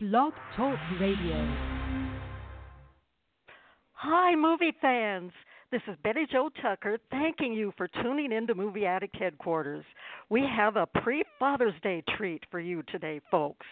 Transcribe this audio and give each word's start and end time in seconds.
Blog 0.00 0.32
Talk 0.56 0.78
Radio. 1.00 1.56
Hi, 3.94 4.36
movie 4.36 4.72
fans. 4.80 5.32
This 5.72 5.82
is 5.88 5.96
Betty 6.04 6.24
Jo 6.30 6.50
Tucker 6.62 6.98
thanking 7.10 7.52
you 7.52 7.72
for 7.76 7.88
tuning 8.00 8.30
in 8.30 8.46
to 8.46 8.54
Movie 8.54 8.86
Addict 8.86 9.16
Headquarters. 9.16 9.84
We 10.30 10.44
have 10.56 10.76
a 10.76 10.86
pre 10.86 11.24
Father's 11.40 11.74
Day 11.82 12.04
treat 12.16 12.44
for 12.48 12.60
you 12.60 12.84
today, 12.84 13.20
folks, 13.28 13.66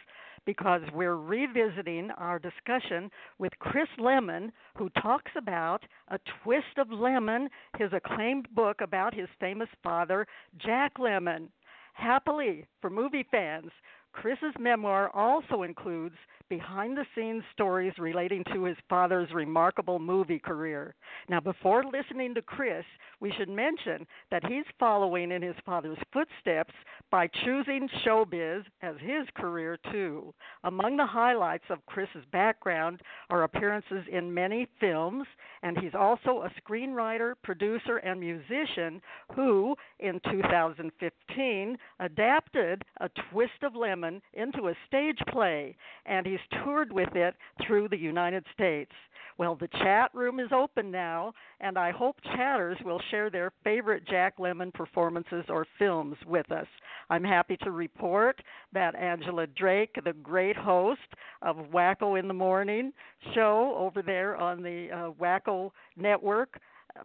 because 0.45 0.81
we're 0.93 1.15
revisiting 1.15 2.11
our 2.19 2.41
discussion 2.41 3.09
with 3.39 3.53
Chris 3.61 3.89
Lemmon, 3.97 4.51
who 4.77 4.89
talks 5.01 5.31
about 5.37 5.85
A 6.09 6.19
Twist 6.43 6.77
of 6.77 6.89
Lemmon, 6.89 7.47
his 7.79 7.93
acclaimed 7.93 8.49
book 8.53 8.81
about 8.81 9.15
his 9.15 9.29
famous 9.39 9.69
father, 9.81 10.27
Jack 10.59 10.95
Lemmon. 10.99 11.51
Happily, 11.97 12.67
for 12.83 12.91
movie 12.91 13.27
fans, 13.31 13.71
Chris's 14.17 14.55
memoir 14.59 15.11
also 15.15 15.63
includes 15.63 16.17
behind 16.49 16.97
the 16.97 17.05
scenes 17.15 17.43
stories 17.53 17.93
relating 17.99 18.43
to 18.53 18.65
his 18.65 18.77
father's 18.89 19.29
remarkable 19.35 19.99
movie 19.99 20.39
career. 20.39 20.95
Now, 21.29 21.41
before 21.41 21.85
listening 21.85 22.35
to 22.35 22.43
Chris, 22.43 22.85
we 23.21 23.33
should 23.37 23.49
mention 23.49 24.07
that 24.31 24.47
he's 24.47 24.65
following 24.79 25.33
in 25.33 25.43
his 25.43 25.57
father's 25.67 25.99
footsteps 26.13 26.73
by 27.11 27.29
choosing 27.45 27.89
showbiz 28.05 28.63
as 28.81 28.95
his 29.01 29.27
career, 29.37 29.79
too. 29.93 30.33
Among 30.65 30.97
the 30.97 31.07
highlights 31.07 31.65
of 31.69 31.85
Chris's 31.87 32.25
background 32.33 33.01
are 33.29 33.43
appearances 33.43 34.05
in 34.11 34.33
many 34.33 34.67
films, 34.81 35.27
and 35.63 35.77
he's 35.79 35.95
also 35.95 36.45
a 36.45 36.53
screenwriter, 36.61 37.35
producer, 37.43 37.99
and 37.99 38.21
musician 38.21 39.03
who, 39.35 39.75
in 39.99 40.21
2015, 40.31 41.77
adapted 42.01 42.85
A 43.01 43.11
Twist 43.31 43.63
of 43.63 43.73
Lemmon 43.73 44.06
into 44.35 44.69
a 44.69 44.75
stage 44.87 45.19
play, 45.29 45.77
and 46.05 46.27
he's 46.27 46.39
toured 46.65 46.93
with 46.93 47.15
it 47.15 47.35
through 47.67 47.89
the 47.89 47.97
United 47.97 48.45
States. 48.55 48.93
Well, 49.39 49.55
the 49.55 49.69
chat 49.69 50.11
room 50.15 50.41
is 50.41 50.49
open 50.51 50.91
now, 50.91 51.35
and 51.61 51.77
I 51.77 51.91
hope 51.91 52.17
chatters 52.37 52.79
will 52.83 53.01
share 53.11 53.29
their 53.29 53.53
favorite 53.65 54.07
Jack 54.09 54.39
Lemmon 54.39 54.73
performances 54.73 55.45
or 55.51 55.67
films 55.79 56.17
with 56.27 56.51
us. 56.51 56.67
I'm 57.11 57.25
happy 57.25 57.59
to 57.59 57.71
report 57.71 58.41
that 58.73 58.95
Angela 58.95 59.47
Drake, 59.47 59.95
the 60.03 60.15
great 60.15 60.57
host 60.57 61.01
of 61.43 61.57
Wacko 61.73 62.19
in 62.19 62.29
the 62.29 62.35
Morning 62.35 62.93
show 63.35 63.75
over 63.77 64.01
there 64.01 64.37
on 64.37 64.63
the 64.63 64.89
uh, 64.91 65.11
Wacko 65.23 65.71
Network, 65.97 66.59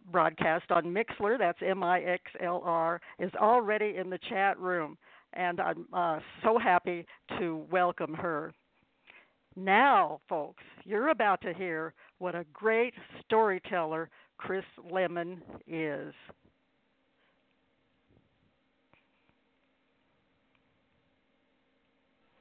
broadcast 0.10 0.72
on 0.72 0.86
Mixlr, 0.86 1.38
that's 1.38 1.60
M 1.62 1.84
I 1.84 2.00
X 2.00 2.24
L 2.40 2.62
R, 2.64 3.02
is 3.20 3.32
already 3.36 3.98
in 3.98 4.10
the 4.10 4.20
chat 4.30 4.58
room. 4.58 4.98
And 5.34 5.60
I'm 5.60 5.86
uh, 5.94 6.20
so 6.44 6.58
happy 6.60 7.06
to 7.40 7.66
welcome 7.72 8.14
her. 8.14 8.54
Now, 9.56 10.22
folks, 10.30 10.64
you're 10.86 11.10
about 11.10 11.42
to 11.42 11.54
hear 11.54 11.94
what 12.20 12.36
a 12.36 12.46
great 12.54 12.94
storyteller 13.26 14.10
Chris 14.38 14.66
Lemmon 14.92 15.38
is. 15.68 16.14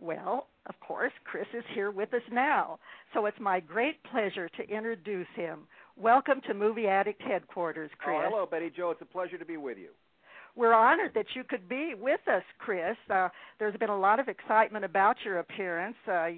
Well, 0.00 0.46
of 0.66 0.80
course, 0.80 1.12
Chris 1.24 1.46
is 1.52 1.64
here 1.74 1.90
with 1.90 2.14
us 2.14 2.22
now, 2.32 2.78
so 3.12 3.26
it's 3.26 3.38
my 3.38 3.60
great 3.60 4.02
pleasure 4.04 4.48
to 4.48 4.62
introduce 4.74 5.26
him. 5.34 5.60
Welcome 5.96 6.40
to 6.46 6.54
Movie 6.54 6.86
Addict 6.86 7.20
Headquarters, 7.20 7.90
Chris. 7.98 8.16
Oh, 8.18 8.28
hello, 8.30 8.46
Betty 8.50 8.70
Jo. 8.74 8.90
It's 8.90 9.02
a 9.02 9.04
pleasure 9.04 9.36
to 9.36 9.44
be 9.44 9.58
with 9.58 9.76
you. 9.76 9.90
We're 10.56 10.74
honored 10.74 11.12
that 11.14 11.26
you 11.34 11.44
could 11.44 11.68
be 11.68 11.94
with 11.98 12.20
us, 12.28 12.42
Chris. 12.58 12.96
Uh, 13.08 13.28
there's 13.58 13.76
been 13.76 13.90
a 13.90 13.98
lot 13.98 14.20
of 14.20 14.28
excitement 14.28 14.84
about 14.84 15.16
your 15.24 15.38
appearance. 15.38 15.96
Uh, 16.10 16.28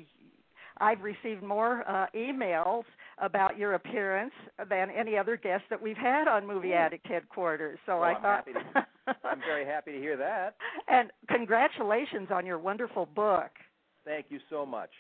I've 0.79 1.01
received 1.03 1.43
more 1.43 1.85
uh, 1.89 2.07
emails 2.15 2.85
about 3.19 3.57
your 3.57 3.75
appearance 3.75 4.33
than 4.69 4.91
any 4.91 5.17
other 5.17 5.37
guest 5.37 5.65
that 5.71 5.81
we've 5.81 5.97
had 5.97 6.29
on 6.29 6.47
Movie 6.47 6.73
Addict 6.73 7.07
headquarters. 7.07 7.79
So 7.87 8.01
well, 8.01 8.05
I 8.05 8.13
I'm 8.15 8.23
thought 8.23 8.47
to, 8.47 9.17
I'm 9.25 9.41
very 9.41 9.65
happy 9.65 9.93
to 9.93 9.99
hear 9.99 10.17
that. 10.17 10.57
And 10.89 11.11
congratulations 11.29 12.29
on 12.31 12.45
your 12.45 12.59
wonderful 12.59 13.07
book. 13.15 13.51
Thank 14.05 14.27
you 14.29 14.41
so 14.51 14.67
much. 14.67 14.91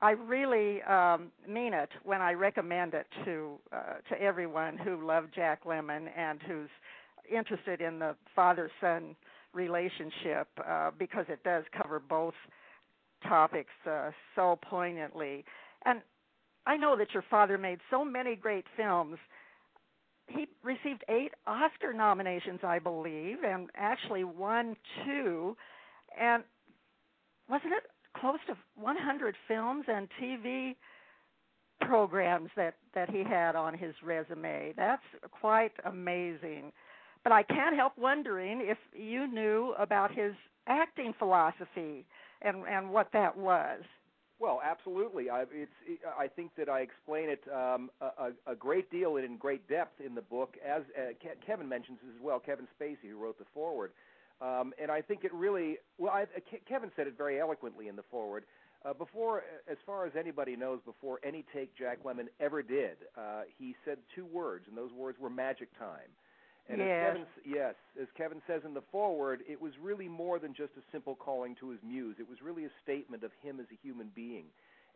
I 0.00 0.12
really 0.12 0.82
um, 0.82 1.30
mean 1.48 1.74
it 1.74 1.88
when 2.02 2.20
I 2.20 2.32
recommend 2.32 2.94
it 2.94 3.06
to 3.24 3.58
uh, 3.72 3.94
to 4.08 4.20
everyone 4.20 4.76
who 4.78 5.06
loved 5.06 5.28
Jack 5.34 5.64
Lemmon 5.64 6.06
and 6.16 6.40
who's 6.42 6.70
interested 7.34 7.80
in 7.80 7.98
the 7.98 8.14
father-son 8.34 9.16
relationship 9.54 10.48
uh, 10.66 10.90
because 10.98 11.26
it 11.28 11.42
does 11.44 11.64
cover 11.76 12.00
both 12.00 12.34
topics 13.28 13.72
uh, 13.88 14.10
so 14.34 14.58
poignantly. 14.62 15.44
And 15.84 16.00
I 16.66 16.76
know 16.76 16.96
that 16.96 17.12
your 17.12 17.24
father 17.30 17.58
made 17.58 17.78
so 17.90 18.04
many 18.04 18.36
great 18.36 18.64
films. 18.76 19.18
He 20.28 20.46
received 20.62 21.04
eight 21.08 21.32
Oscar 21.46 21.92
nominations, 21.92 22.60
I 22.62 22.78
believe, 22.78 23.38
and 23.44 23.68
actually 23.76 24.24
won 24.24 24.76
two. 25.04 25.56
And 26.18 26.44
wasn't 27.48 27.72
it 27.72 27.84
close 28.16 28.38
to 28.46 28.56
100 28.76 29.34
films 29.48 29.84
and 29.88 30.08
TV 30.20 30.76
programs 31.80 32.50
that 32.56 32.74
that 32.94 33.10
he 33.10 33.24
had 33.24 33.56
on 33.56 33.76
his 33.76 33.94
resume? 34.04 34.72
That's 34.76 35.02
quite 35.30 35.72
amazing. 35.84 36.72
But 37.24 37.32
I 37.32 37.42
can't 37.42 37.76
help 37.76 37.96
wondering 37.96 38.62
if 38.64 38.78
you 38.94 39.26
knew 39.26 39.74
about 39.78 40.12
his 40.12 40.32
acting 40.66 41.14
philosophy 41.18 42.04
and 42.42 42.64
and 42.66 42.90
what 42.90 43.08
that 43.12 43.36
was. 43.36 43.82
Well, 44.42 44.60
absolutely. 44.64 45.30
I, 45.30 45.42
it's. 45.52 46.00
I 46.18 46.26
think 46.26 46.50
that 46.56 46.68
I 46.68 46.80
explain 46.80 47.28
it 47.28 47.44
um, 47.54 47.90
a, 48.00 48.30
a, 48.50 48.56
great 48.56 48.90
deal 48.90 49.16
and 49.16 49.24
in 49.24 49.36
great 49.36 49.68
depth 49.68 50.00
in 50.04 50.16
the 50.16 50.20
book, 50.20 50.56
as 50.66 50.82
uh, 50.98 51.12
Ke- 51.12 51.38
Kevin 51.46 51.68
mentions 51.68 52.00
as 52.12 52.20
well. 52.20 52.40
Kevin 52.40 52.66
Spacey, 52.76 53.08
who 53.08 53.18
wrote 53.18 53.38
the 53.38 53.44
foreword, 53.54 53.92
um, 54.40 54.72
and 54.82 54.90
I 54.90 55.00
think 55.00 55.22
it 55.22 55.32
really. 55.32 55.78
Well, 55.96 56.12
I, 56.12 56.22
uh, 56.22 56.40
Kevin 56.68 56.90
said 56.96 57.06
it 57.06 57.16
very 57.16 57.38
eloquently 57.38 57.86
in 57.86 57.94
the 57.94 58.02
foreword. 58.10 58.42
Uh, 58.84 58.92
before, 58.92 59.44
as 59.70 59.76
far 59.86 60.06
as 60.06 60.12
anybody 60.18 60.56
knows, 60.56 60.80
before 60.84 61.20
any 61.22 61.44
take 61.54 61.76
Jack 61.78 62.02
Lemmon 62.02 62.26
ever 62.40 62.62
did, 62.62 62.96
uh, 63.16 63.42
he 63.56 63.76
said 63.84 63.98
two 64.12 64.26
words, 64.26 64.64
and 64.66 64.76
those 64.76 64.90
words 64.90 65.20
were 65.20 65.30
magic 65.30 65.68
time. 65.78 66.10
And 66.72 66.80
yes. 66.80 66.88
as 66.88 67.12
Kevin, 67.12 67.26
yes, 67.44 67.74
as 68.00 68.08
Kevin 68.16 68.42
says 68.46 68.62
in 68.64 68.72
the 68.72 68.82
foreword, 68.90 69.42
it 69.46 69.60
was 69.60 69.72
really 69.80 70.08
more 70.08 70.38
than 70.38 70.54
just 70.54 70.72
a 70.78 70.82
simple 70.90 71.14
calling 71.14 71.54
to 71.60 71.68
his 71.68 71.80
muse. 71.86 72.16
It 72.18 72.28
was 72.28 72.38
really 72.40 72.64
a 72.64 72.70
statement 72.82 73.22
of 73.22 73.30
him 73.42 73.60
as 73.60 73.66
a 73.70 73.78
human 73.86 74.10
being. 74.14 74.46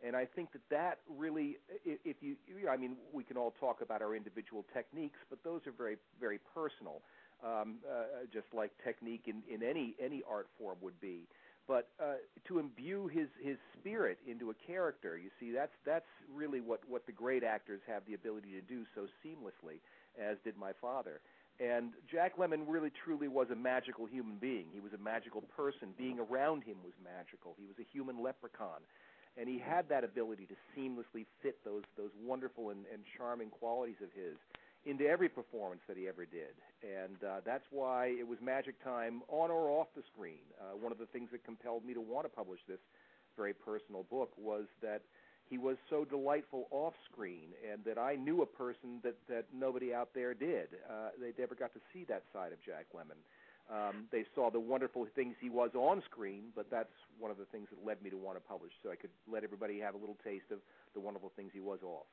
And 0.05 0.15
I 0.15 0.25
think 0.25 0.51
that 0.53 0.61
that 0.69 0.99
really, 1.09 1.57
if 1.85 2.17
you, 2.21 2.35
I 2.69 2.77
mean, 2.77 2.97
we 3.13 3.23
can 3.23 3.37
all 3.37 3.53
talk 3.59 3.81
about 3.81 4.01
our 4.01 4.15
individual 4.15 4.65
techniques, 4.73 5.17
but 5.29 5.39
those 5.43 5.61
are 5.65 5.71
very, 5.71 5.97
very 6.19 6.39
personal, 6.53 7.01
um, 7.45 7.77
uh, 7.87 8.25
just 8.33 8.47
like 8.53 8.71
technique 8.83 9.23
in, 9.25 9.41
in 9.53 9.63
any 9.63 9.95
any 10.03 10.23
art 10.29 10.47
form 10.59 10.77
would 10.81 10.99
be. 11.01 11.27
But 11.67 11.89
uh, 11.99 12.21
to 12.47 12.59
imbue 12.59 13.07
his 13.07 13.27
his 13.43 13.57
spirit 13.79 14.19
into 14.27 14.51
a 14.51 14.53
character, 14.65 15.17
you 15.17 15.29
see, 15.39 15.51
that's 15.51 15.73
that's 15.85 16.09
really 16.33 16.61
what 16.61 16.81
what 16.87 17.05
the 17.07 17.11
great 17.11 17.43
actors 17.43 17.81
have 17.87 18.03
the 18.07 18.13
ability 18.13 18.51
to 18.51 18.61
do 18.61 18.85
so 18.93 19.07
seamlessly, 19.25 19.81
as 20.21 20.37
did 20.43 20.57
my 20.57 20.71
father. 20.79 21.21
And 21.59 21.93
Jack 22.11 22.37
Lemmon 22.37 22.65
really 22.67 22.91
truly 23.03 23.27
was 23.27 23.49
a 23.49 23.55
magical 23.55 24.05
human 24.05 24.37
being. 24.37 24.65
He 24.73 24.79
was 24.79 24.93
a 24.93 25.01
magical 25.01 25.41
person. 25.41 25.89
Being 25.97 26.19
around 26.19 26.63
him 26.63 26.77
was 26.83 26.93
magical. 27.03 27.55
He 27.59 27.65
was 27.65 27.75
a 27.79 27.87
human 27.91 28.21
leprechaun. 28.21 28.85
And 29.37 29.49
he 29.49 29.57
had 29.57 29.89
that 29.89 30.03
ability 30.03 30.47
to 30.47 30.55
seamlessly 30.73 31.25
fit 31.41 31.57
those 31.63 31.83
those 31.97 32.11
wonderful 32.23 32.69
and, 32.69 32.85
and 32.93 33.03
charming 33.17 33.49
qualities 33.49 34.01
of 34.01 34.09
his 34.13 34.37
into 34.85 35.05
every 35.05 35.29
performance 35.29 35.81
that 35.87 35.97
he 35.97 36.07
ever 36.07 36.25
did. 36.25 36.55
And 36.81 37.17
uh, 37.23 37.41
that's 37.45 37.65
why 37.71 38.07
it 38.07 38.27
was 38.27 38.39
magic 38.41 38.81
time 38.83 39.21
on 39.27 39.51
or 39.51 39.69
off 39.69 39.87
the 39.95 40.03
screen. 40.13 40.45
Uh, 40.61 40.77
one 40.77 40.91
of 40.91 40.97
the 40.97 41.07
things 41.07 41.29
that 41.31 41.43
compelled 41.43 41.85
me 41.85 41.93
to 41.93 42.01
want 42.01 42.25
to 42.25 42.29
publish 42.29 42.61
this 42.67 42.79
very 43.35 43.53
personal 43.53 44.03
book 44.09 44.31
was 44.37 44.65
that 44.81 45.01
he 45.49 45.57
was 45.57 45.77
so 45.89 46.05
delightful 46.05 46.67
off 46.71 46.93
screen, 47.11 47.49
and 47.69 47.83
that 47.85 47.97
I 47.97 48.15
knew 48.15 48.41
a 48.41 48.45
person 48.45 48.99
that 49.03 49.15
that 49.29 49.45
nobody 49.53 49.93
out 49.93 50.09
there 50.13 50.33
did. 50.33 50.67
Uh, 50.89 51.09
they 51.19 51.31
never 51.37 51.55
got 51.55 51.73
to 51.73 51.79
see 51.93 52.05
that 52.09 52.23
side 52.33 52.51
of 52.51 52.59
Jack 52.65 52.85
Lemmon. 52.95 53.17
Um, 53.69 54.07
they 54.11 54.23
saw 54.33 54.49
the 54.49 54.59
wonderful 54.59 55.07
things 55.13 55.35
he 55.41 55.49
was 55.49 55.71
on 55.75 56.01
screen, 56.09 56.45
but 56.55 56.67
that's 56.71 56.93
one 57.19 57.31
of 57.31 57.37
the 57.37 57.45
things 57.45 57.67
that 57.69 57.85
led 57.85 58.01
me 58.01 58.09
to 58.09 58.15
want 58.15 58.37
to 58.37 58.41
publish, 58.41 58.71
so 58.81 58.89
I 58.91 58.95
could 58.95 59.09
let 59.29 59.43
everybody 59.43 59.79
have 59.79 59.93
a 59.93 59.97
little 59.97 60.15
taste 60.23 60.51
of 60.51 60.59
the 60.93 61.01
wonderful 61.01 61.33
things 61.35 61.51
he 61.53 61.59
was 61.59 61.79
off. 61.83 62.05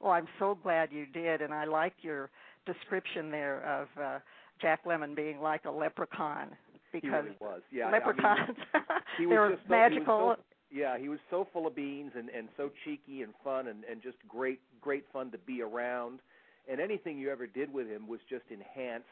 Well, 0.00 0.12
I'm 0.12 0.28
so 0.38 0.56
glad 0.62 0.90
you 0.92 1.06
did, 1.06 1.42
and 1.42 1.52
I 1.52 1.64
liked 1.64 2.04
your 2.04 2.30
description 2.66 3.30
there 3.30 3.64
of 3.64 3.88
uh, 4.00 4.18
Jack 4.60 4.84
Lemmon 4.84 5.16
being 5.16 5.40
like 5.40 5.64
a 5.64 5.70
leprechaun 5.70 6.50
because 6.92 7.02
he 7.02 7.08
really 7.08 7.36
was. 7.40 7.62
Yeah, 7.72 7.90
leprechauns 7.90 8.56
I 8.74 8.78
mean, 8.78 8.84
he 9.18 9.26
was 9.26 9.34
they're 9.34 9.50
just 9.50 9.62
so, 9.62 9.70
magical. 9.70 10.36
Yeah, 10.72 10.98
he 10.98 11.08
was 11.10 11.20
so 11.30 11.46
full 11.52 11.66
of 11.66 11.74
beans 11.76 12.12
and 12.16 12.30
and 12.30 12.48
so 12.56 12.70
cheeky 12.84 13.22
and 13.22 13.34
fun 13.44 13.68
and 13.68 13.84
and 13.84 14.02
just 14.02 14.16
great 14.26 14.60
great 14.80 15.04
fun 15.12 15.30
to 15.32 15.38
be 15.38 15.62
around. 15.62 16.20
And 16.70 16.80
anything 16.80 17.18
you 17.18 17.30
ever 17.30 17.46
did 17.46 17.72
with 17.72 17.86
him 17.88 18.08
was 18.08 18.20
just 18.30 18.44
enhanced. 18.50 19.08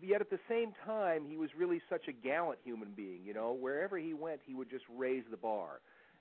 Yet 0.00 0.20
at 0.20 0.30
the 0.30 0.38
same 0.48 0.72
time, 0.84 1.24
he 1.28 1.36
was 1.36 1.50
really 1.56 1.80
such 1.90 2.08
a 2.08 2.12
gallant 2.12 2.60
human 2.64 2.92
being. 2.96 3.20
You 3.24 3.34
know, 3.34 3.52
wherever 3.52 3.98
he 3.98 4.14
went, 4.14 4.40
he 4.44 4.54
would 4.54 4.70
just 4.70 4.84
raise 4.96 5.24
the 5.30 5.36
bar. 5.36 5.80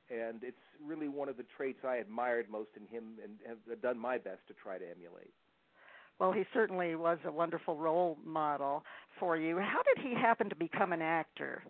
and 0.10 0.44
it's 0.44 0.58
really 0.84 1.08
one 1.08 1.30
of 1.30 1.38
the 1.38 1.46
traits 1.56 1.80
I 1.86 1.98
admired 1.98 2.50
most 2.50 2.70
in 2.76 2.86
him, 2.88 3.18
and 3.24 3.34
have 3.68 3.82
done 3.82 3.98
my 3.98 4.18
best 4.18 4.40
to 4.48 4.54
try 4.54 4.78
to 4.78 4.86
emulate. 4.90 5.34
Well, 6.20 6.32
he 6.32 6.44
certainly 6.54 6.96
was 6.96 7.18
a 7.26 7.32
wonderful 7.32 7.76
role 7.78 8.18
model 8.24 8.84
for 9.20 9.38
you. 9.38 9.58
How 9.58 9.82
did 9.84 10.04
he 10.04 10.14
happen 10.14 10.50
to 10.50 10.56
become 10.56 10.94
an 10.94 11.02
actor? 11.02 11.64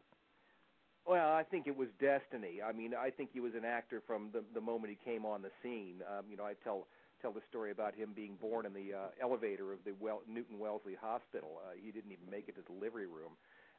Well, 1.07 1.33
I 1.33 1.43
think 1.43 1.67
it 1.67 1.75
was 1.75 1.89
destiny. 1.99 2.61
I 2.61 2.71
mean, 2.71 2.93
I 2.93 3.09
think 3.09 3.31
he 3.33 3.39
was 3.39 3.53
an 3.55 3.65
actor 3.65 4.01
from 4.05 4.29
the 4.33 4.43
the 4.53 4.61
moment 4.61 4.93
he 4.93 5.11
came 5.11 5.25
on 5.25 5.41
the 5.41 5.51
scene. 5.63 6.03
Um, 6.05 6.25
you 6.29 6.37
know, 6.37 6.45
I 6.45 6.53
tell 6.63 6.87
tell 7.21 7.31
the 7.31 7.41
story 7.49 7.71
about 7.71 7.95
him 7.95 8.11
being 8.15 8.35
born 8.41 8.65
in 8.65 8.73
the 8.73 8.93
uh, 8.93 9.07
elevator 9.21 9.73
of 9.73 9.79
the 9.85 9.93
well, 9.99 10.21
Newton 10.27 10.59
Wellesley 10.59 10.95
Hospital. 10.99 11.61
Uh, 11.65 11.73
he 11.81 11.91
didn't 11.91 12.11
even 12.11 12.29
make 12.29 12.49
it 12.49 12.55
to 12.55 12.61
the 12.61 12.73
delivery 12.73 13.07
room, 13.07 13.33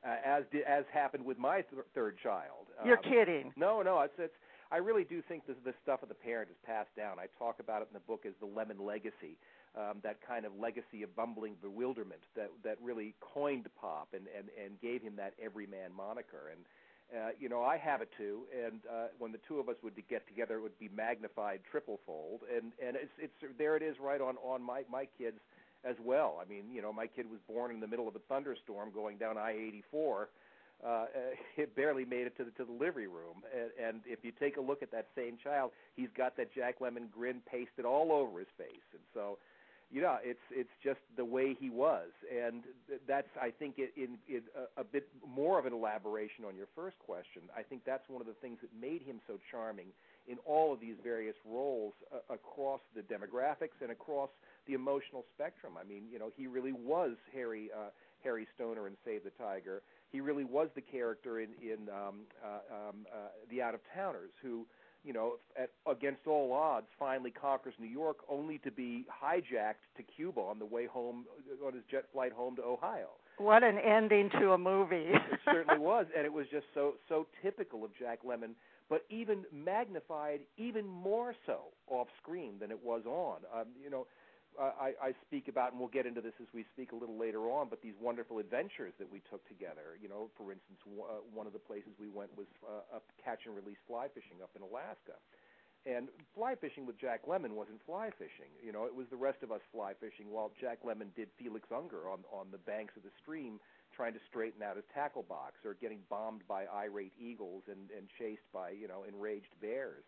uh, 0.07 0.17
as 0.25 0.45
did, 0.51 0.63
as 0.63 0.85
happened 0.93 1.25
with 1.25 1.39
my 1.39 1.63
th- 1.63 1.83
third 1.95 2.17
child. 2.23 2.67
You're 2.85 2.99
um, 2.99 3.05
kidding? 3.05 3.53
No, 3.57 3.83
no. 3.83 4.01
It's 4.01 4.15
it's. 4.19 4.35
I 4.73 4.79
really 4.79 5.05
do 5.05 5.23
think 5.23 5.47
this 5.47 5.57
this 5.65 5.75
stuff 5.83 6.03
of 6.03 6.09
the 6.09 6.19
parent 6.19 6.51
is 6.51 6.57
passed 6.67 6.95
down. 6.97 7.19
I 7.19 7.27
talk 7.39 7.61
about 7.61 7.83
it 7.83 7.89
in 7.91 7.95
the 7.95 8.07
book 8.07 8.25
as 8.27 8.33
the 8.41 8.47
Lemmon 8.47 8.85
legacy. 8.85 9.39
Um, 9.73 10.01
that 10.03 10.19
kind 10.21 10.45
of 10.45 10.53
legacy 10.61 11.03
of 11.03 11.17
bumbling 11.17 11.57
bewilderment 11.63 12.21
that 12.37 12.51
that 12.63 12.77
really 12.83 13.15
coined 13.21 13.69
pop 13.81 14.09
and 14.13 14.27
and 14.37 14.49
and 14.63 14.81
gave 14.81 15.01
him 15.01 15.17
that 15.17 15.33
everyman 15.43 15.93
moniker 15.97 16.53
and 16.53 16.61
uh, 17.15 17.31
you 17.39 17.49
know, 17.49 17.63
I 17.63 17.77
have 17.77 18.01
it 18.01 18.09
too, 18.17 18.43
and 18.67 18.81
uh, 18.91 19.09
when 19.19 19.33
the 19.33 19.41
two 19.47 19.61
of 19.61 19.69
us 19.69 19.77
would 19.83 19.95
get 20.09 20.27
together, 20.27 20.57
it 20.57 20.63
would 20.63 20.79
be 20.79 20.89
magnified 20.95 21.61
triple 21.71 22.01
fold, 22.07 22.41
and 22.55 22.73
and 22.85 22.97
it's 22.97 23.13
it's 23.19 23.55
there 23.59 23.77
it 23.77 23.83
is 23.83 23.97
right 24.01 24.21
on 24.21 24.37
on 24.39 24.63
my 24.63 24.83
my 24.91 25.07
kids 25.19 25.39
as 25.85 25.97
well. 26.03 26.41
I 26.41 26.49
mean, 26.49 26.65
you 26.73 26.81
know, 26.81 26.93
my 26.93 27.07
kid 27.07 27.27
was 27.31 27.41
born 27.47 27.71
in 27.71 27.81
the 27.81 27.87
middle 27.87 28.09
of 28.09 28.17
a 28.17 28.21
thunderstorm 28.21 28.93
going 28.95 29.19
down 29.19 29.37
I-84. 29.37 30.27
Uh, 30.85 31.05
it 31.57 31.75
barely 31.77 32.05
made 32.05 32.27
it 32.27 32.37
to 32.39 32.45
the 32.45 32.51
to 32.53 32.65
the 32.65 32.73
delivery 32.73 33.09
room, 33.09 33.43
and, 33.55 33.71
and 33.85 34.01
if 34.07 34.21
you 34.25 34.33
take 34.41 34.57
a 34.57 34.61
look 34.61 34.83
at 34.83 34.91
that 34.93 35.09
same 35.15 35.37
child, 35.43 35.73
he's 35.95 36.11
got 36.17 36.37
that 36.37 36.55
Jack 36.55 36.81
Lemmon 36.81 37.11
grin 37.11 37.43
pasted 37.51 37.85
all 37.85 38.11
over 38.11 38.39
his 38.39 38.49
face, 38.57 38.89
and 38.93 39.03
so 39.13 39.39
you 39.93 40.01
know, 40.01 40.17
it's 40.25 40.41
it's 40.51 40.73
just 40.83 41.01
the 41.19 41.25
way 41.25 41.55
he 41.61 41.69
was, 41.69 42.09
and 42.33 42.63
that's 43.07 43.29
I 43.41 43.51
think 43.51 43.75
it, 43.77 43.93
in, 43.95 44.17
in 44.27 44.41
a, 44.57 44.81
a 44.81 44.85
bit 44.85 45.07
more 45.29 45.59
of 45.59 45.67
an 45.67 45.75
elaboration 45.75 46.47
on 46.47 46.57
your 46.57 46.67
first 46.75 46.99
question. 46.99 47.43
I 47.55 47.63
think 47.63 47.83
that's 47.85 48.09
one 48.09 48.23
of 48.23 48.27
the 48.27 48.39
things 48.41 48.57
that 48.63 48.71
made 48.73 49.03
him 49.03 49.21
so 49.27 49.39
charming 49.51 49.89
in 50.27 50.39
all 50.47 50.73
of 50.73 50.81
these 50.81 50.97
various 51.05 51.37
roles 51.45 51.93
uh, 52.11 52.33
across 52.33 52.81
the 52.97 53.03
demographics 53.03 53.77
and 53.83 53.91
across 53.91 54.31
the 54.67 54.73
emotional 54.73 55.27
spectrum. 55.35 55.75
I 55.79 55.85
mean, 55.85 56.05
you 56.11 56.19
know, 56.19 56.31
he 56.35 56.47
really 56.47 56.73
was 56.73 57.13
Harry 57.35 57.69
uh, 57.77 57.91
Harry 58.25 58.47
Stoner 58.55 58.87
in 58.87 58.97
Save 59.05 59.25
the 59.25 59.31
Tiger. 59.31 59.83
He 60.11 60.23
really 60.23 60.45
was 60.45 60.69
the 60.75 60.81
character 60.81 61.41
in 61.41 61.51
in 61.61 61.91
um, 61.91 62.25
uh, 62.43 62.89
um, 62.89 63.07
uh, 63.13 63.29
the 63.51 63.61
Out 63.61 63.75
of 63.75 63.81
Towners 63.95 64.31
who 64.41 64.65
you 65.05 65.13
know, 65.13 65.35
at, 65.61 65.71
against 65.91 66.27
all 66.27 66.53
odds, 66.53 66.87
finally 66.99 67.31
conquers 67.31 67.75
New 67.79 67.89
York, 67.89 68.19
only 68.29 68.59
to 68.59 68.71
be 68.71 69.05
hijacked 69.11 69.85
to 69.97 70.03
Cuba 70.03 70.41
on 70.41 70.59
the 70.59 70.65
way 70.65 70.87
home 70.87 71.25
on 71.65 71.73
his 71.73 71.83
jet 71.91 72.05
flight 72.13 72.33
home 72.33 72.57
to 72.57 72.63
Ohio. 72.63 73.09
What 73.39 73.63
an 73.63 73.79
ending 73.79 74.31
to 74.41 74.53
a 74.53 74.59
movie! 74.59 75.07
it 75.09 75.41
certainly 75.45 75.79
was, 75.79 76.07
and 76.17 76.25
it 76.25 76.33
was 76.33 76.47
just 76.51 76.67
so 76.75 76.95
so 77.09 77.27
typical 77.43 77.85
of 77.85 77.91
Jack 77.99 78.21
Lemmon, 78.25 78.55
but 78.89 79.05
even 79.11 79.45
magnified 79.53 80.41
even 80.57 80.87
more 80.87 81.35
so 81.47 81.61
off 81.89 82.09
screen 82.23 82.55
than 82.61 82.71
it 82.71 82.79
was 82.85 83.03
on. 83.07 83.39
Um, 83.55 83.69
you 83.83 83.91
know, 83.91 84.07
I, 84.61 84.93
I 85.01 85.11
speak 85.27 85.49
about, 85.49 85.73
and 85.73 85.81
we'll 85.81 85.93
get 85.93 86.07
into 86.07 86.21
this 86.21 86.37
as 86.41 86.49
we 86.53 86.65
speak 86.73 86.93
a 86.93 86.97
little 86.97 87.19
later 87.19 87.49
on, 87.49 87.69
but 87.69 87.81
these 87.81 87.97
wonderful 88.01 88.39
adventures 88.39 88.93
that 88.99 89.11
we 89.11 89.21
took 89.31 89.47
together. 89.49 89.97
You 90.01 90.09
know, 90.09 90.29
for 90.37 90.53
instance, 90.53 90.79
uh, 90.85 91.25
one 91.33 91.47
of 91.47 91.53
the 91.53 91.63
places 91.63 91.93
we 91.99 92.09
went 92.09 92.31
was 92.37 92.47
uh, 92.65 92.97
up 92.97 93.05
catch 93.23 93.47
and 93.47 93.57
release 93.57 93.81
fly 93.87 94.09
fishing 94.13 94.43
up 94.43 94.51
in 94.57 94.63
Alaska. 94.63 95.17
And 95.85 96.09
fly 96.35 96.55
fishing 96.55 96.87
with 96.87 97.01
Jack 97.01 97.27
Lemmon 97.27 97.59
wasn't 97.59 97.83
fly 97.85 98.11
fishing. 98.15 98.53
You 98.63 98.71
know, 98.71 98.85
it 98.87 98.95
was 98.95 99.07
the 99.11 99.19
rest 99.19 99.43
of 99.43 99.51
us 99.51 99.61
fly 99.73 99.95
fishing 99.99 100.31
while 100.31 100.53
Jack 100.61 100.87
Lemmon 100.87 101.11
did 101.17 101.27
Felix 101.39 101.67
Unger 101.75 102.07
on 102.07 102.23
on 102.31 102.47
the 102.53 102.63
banks 102.63 102.95
of 102.97 103.03
the 103.03 103.11
stream 103.21 103.59
trying 103.91 104.15
to 104.15 104.23
straighten 104.31 104.63
out 104.63 104.77
his 104.77 104.87
tackle 104.95 105.25
box 105.27 105.59
or 105.67 105.75
getting 105.75 105.99
bombed 106.09 106.47
by 106.47 106.67
irate 106.71 107.13
eagles 107.19 107.65
and 107.67 107.91
and 107.91 108.07
chased 108.17 108.47
by, 108.55 108.71
you 108.71 108.87
know, 108.87 109.03
enraged 109.03 109.51
bears 109.61 110.05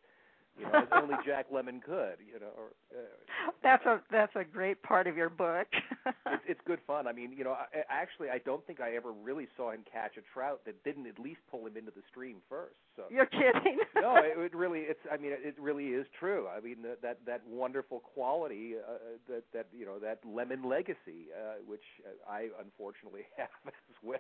you 0.59 0.65
know, 0.65 0.79
as 0.79 0.89
only 0.93 1.17
Jack 1.25 1.51
Lemmon 1.51 1.83
could. 1.83 2.17
You 2.25 2.41
know, 2.41 2.53
or, 2.57 2.73
uh, 2.95 3.51
that's 3.63 3.85
a 3.87 4.01
that's 4.11 4.35
a 4.37 4.45
great 4.45 4.83
part 4.83 5.07
of 5.07 5.17
your 5.17 5.31
book. 5.31 5.67
it's, 6.27 6.45
it's 6.49 6.61
good 6.67 6.81
fun. 6.87 7.07
I 7.07 7.13
mean, 7.13 7.33
you 7.33 7.45
know, 7.45 7.53
I, 7.53 7.83
actually, 7.89 8.31
I 8.31 8.39
don't 8.39 8.65
think 8.67 8.81
I 8.81 8.95
ever 8.97 9.13
really 9.13 9.49
saw 9.57 9.73
him 9.73 9.85
catch 9.91 10.17
a 10.17 10.23
trout 10.33 10.61
that 10.67 10.83
didn't 10.85 11.07
at 11.07 11.19
least 11.19 11.41
pull 11.51 11.67
him 11.67 11.77
into 11.77 11.91
the 11.91 12.03
stream 12.11 12.37
first. 12.49 12.77
So 12.97 13.05
you're 13.11 13.27
kidding? 13.27 13.81
no, 13.97 14.17
it, 14.17 14.39
it 14.39 14.55
really. 14.55 14.81
It's. 14.81 15.01
I 15.11 15.17
mean, 15.17 15.33
it 15.33 15.57
really 15.59 15.89
is 15.89 16.07
true. 16.19 16.47
I 16.47 16.61
mean, 16.61 16.77
that 16.83 17.03
that, 17.03 17.19
that 17.27 17.43
wonderful 17.49 18.01
quality 18.01 18.75
uh, 18.77 18.99
that 19.29 19.45
that 19.53 19.67
you 19.77 19.87
know 19.87 19.99
that 19.99 20.25
Lemmon 20.25 20.65
legacy, 20.65 21.31
uh, 21.35 21.55
which 21.67 21.85
I 22.29 22.49
unfortunately 22.63 23.23
have 23.37 23.49
as 23.67 23.97
well, 24.03 24.19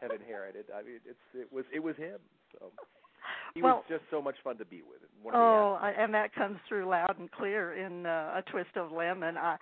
have 0.00 0.10
inherited. 0.10 0.66
I 0.74 0.82
mean, 0.82 1.00
it's 1.04 1.18
it 1.34 1.52
was 1.52 1.64
it 1.72 1.82
was 1.82 1.96
him. 1.96 2.18
So. 2.52 2.72
He 3.54 3.62
well, 3.62 3.76
was 3.76 3.84
just 3.88 4.04
so 4.10 4.22
much 4.22 4.36
fun 4.44 4.58
to 4.58 4.64
be 4.64 4.82
with. 4.82 5.00
oh, 5.34 5.78
and 5.82 6.12
that 6.14 6.34
comes 6.34 6.58
through 6.68 6.88
loud 6.88 7.18
and 7.18 7.30
clear 7.30 7.74
in 7.74 8.06
uh, 8.06 8.34
A 8.36 8.50
Twist 8.50 8.76
of 8.76 8.90
Lemmon. 8.90 9.36
Uh, 9.36 9.56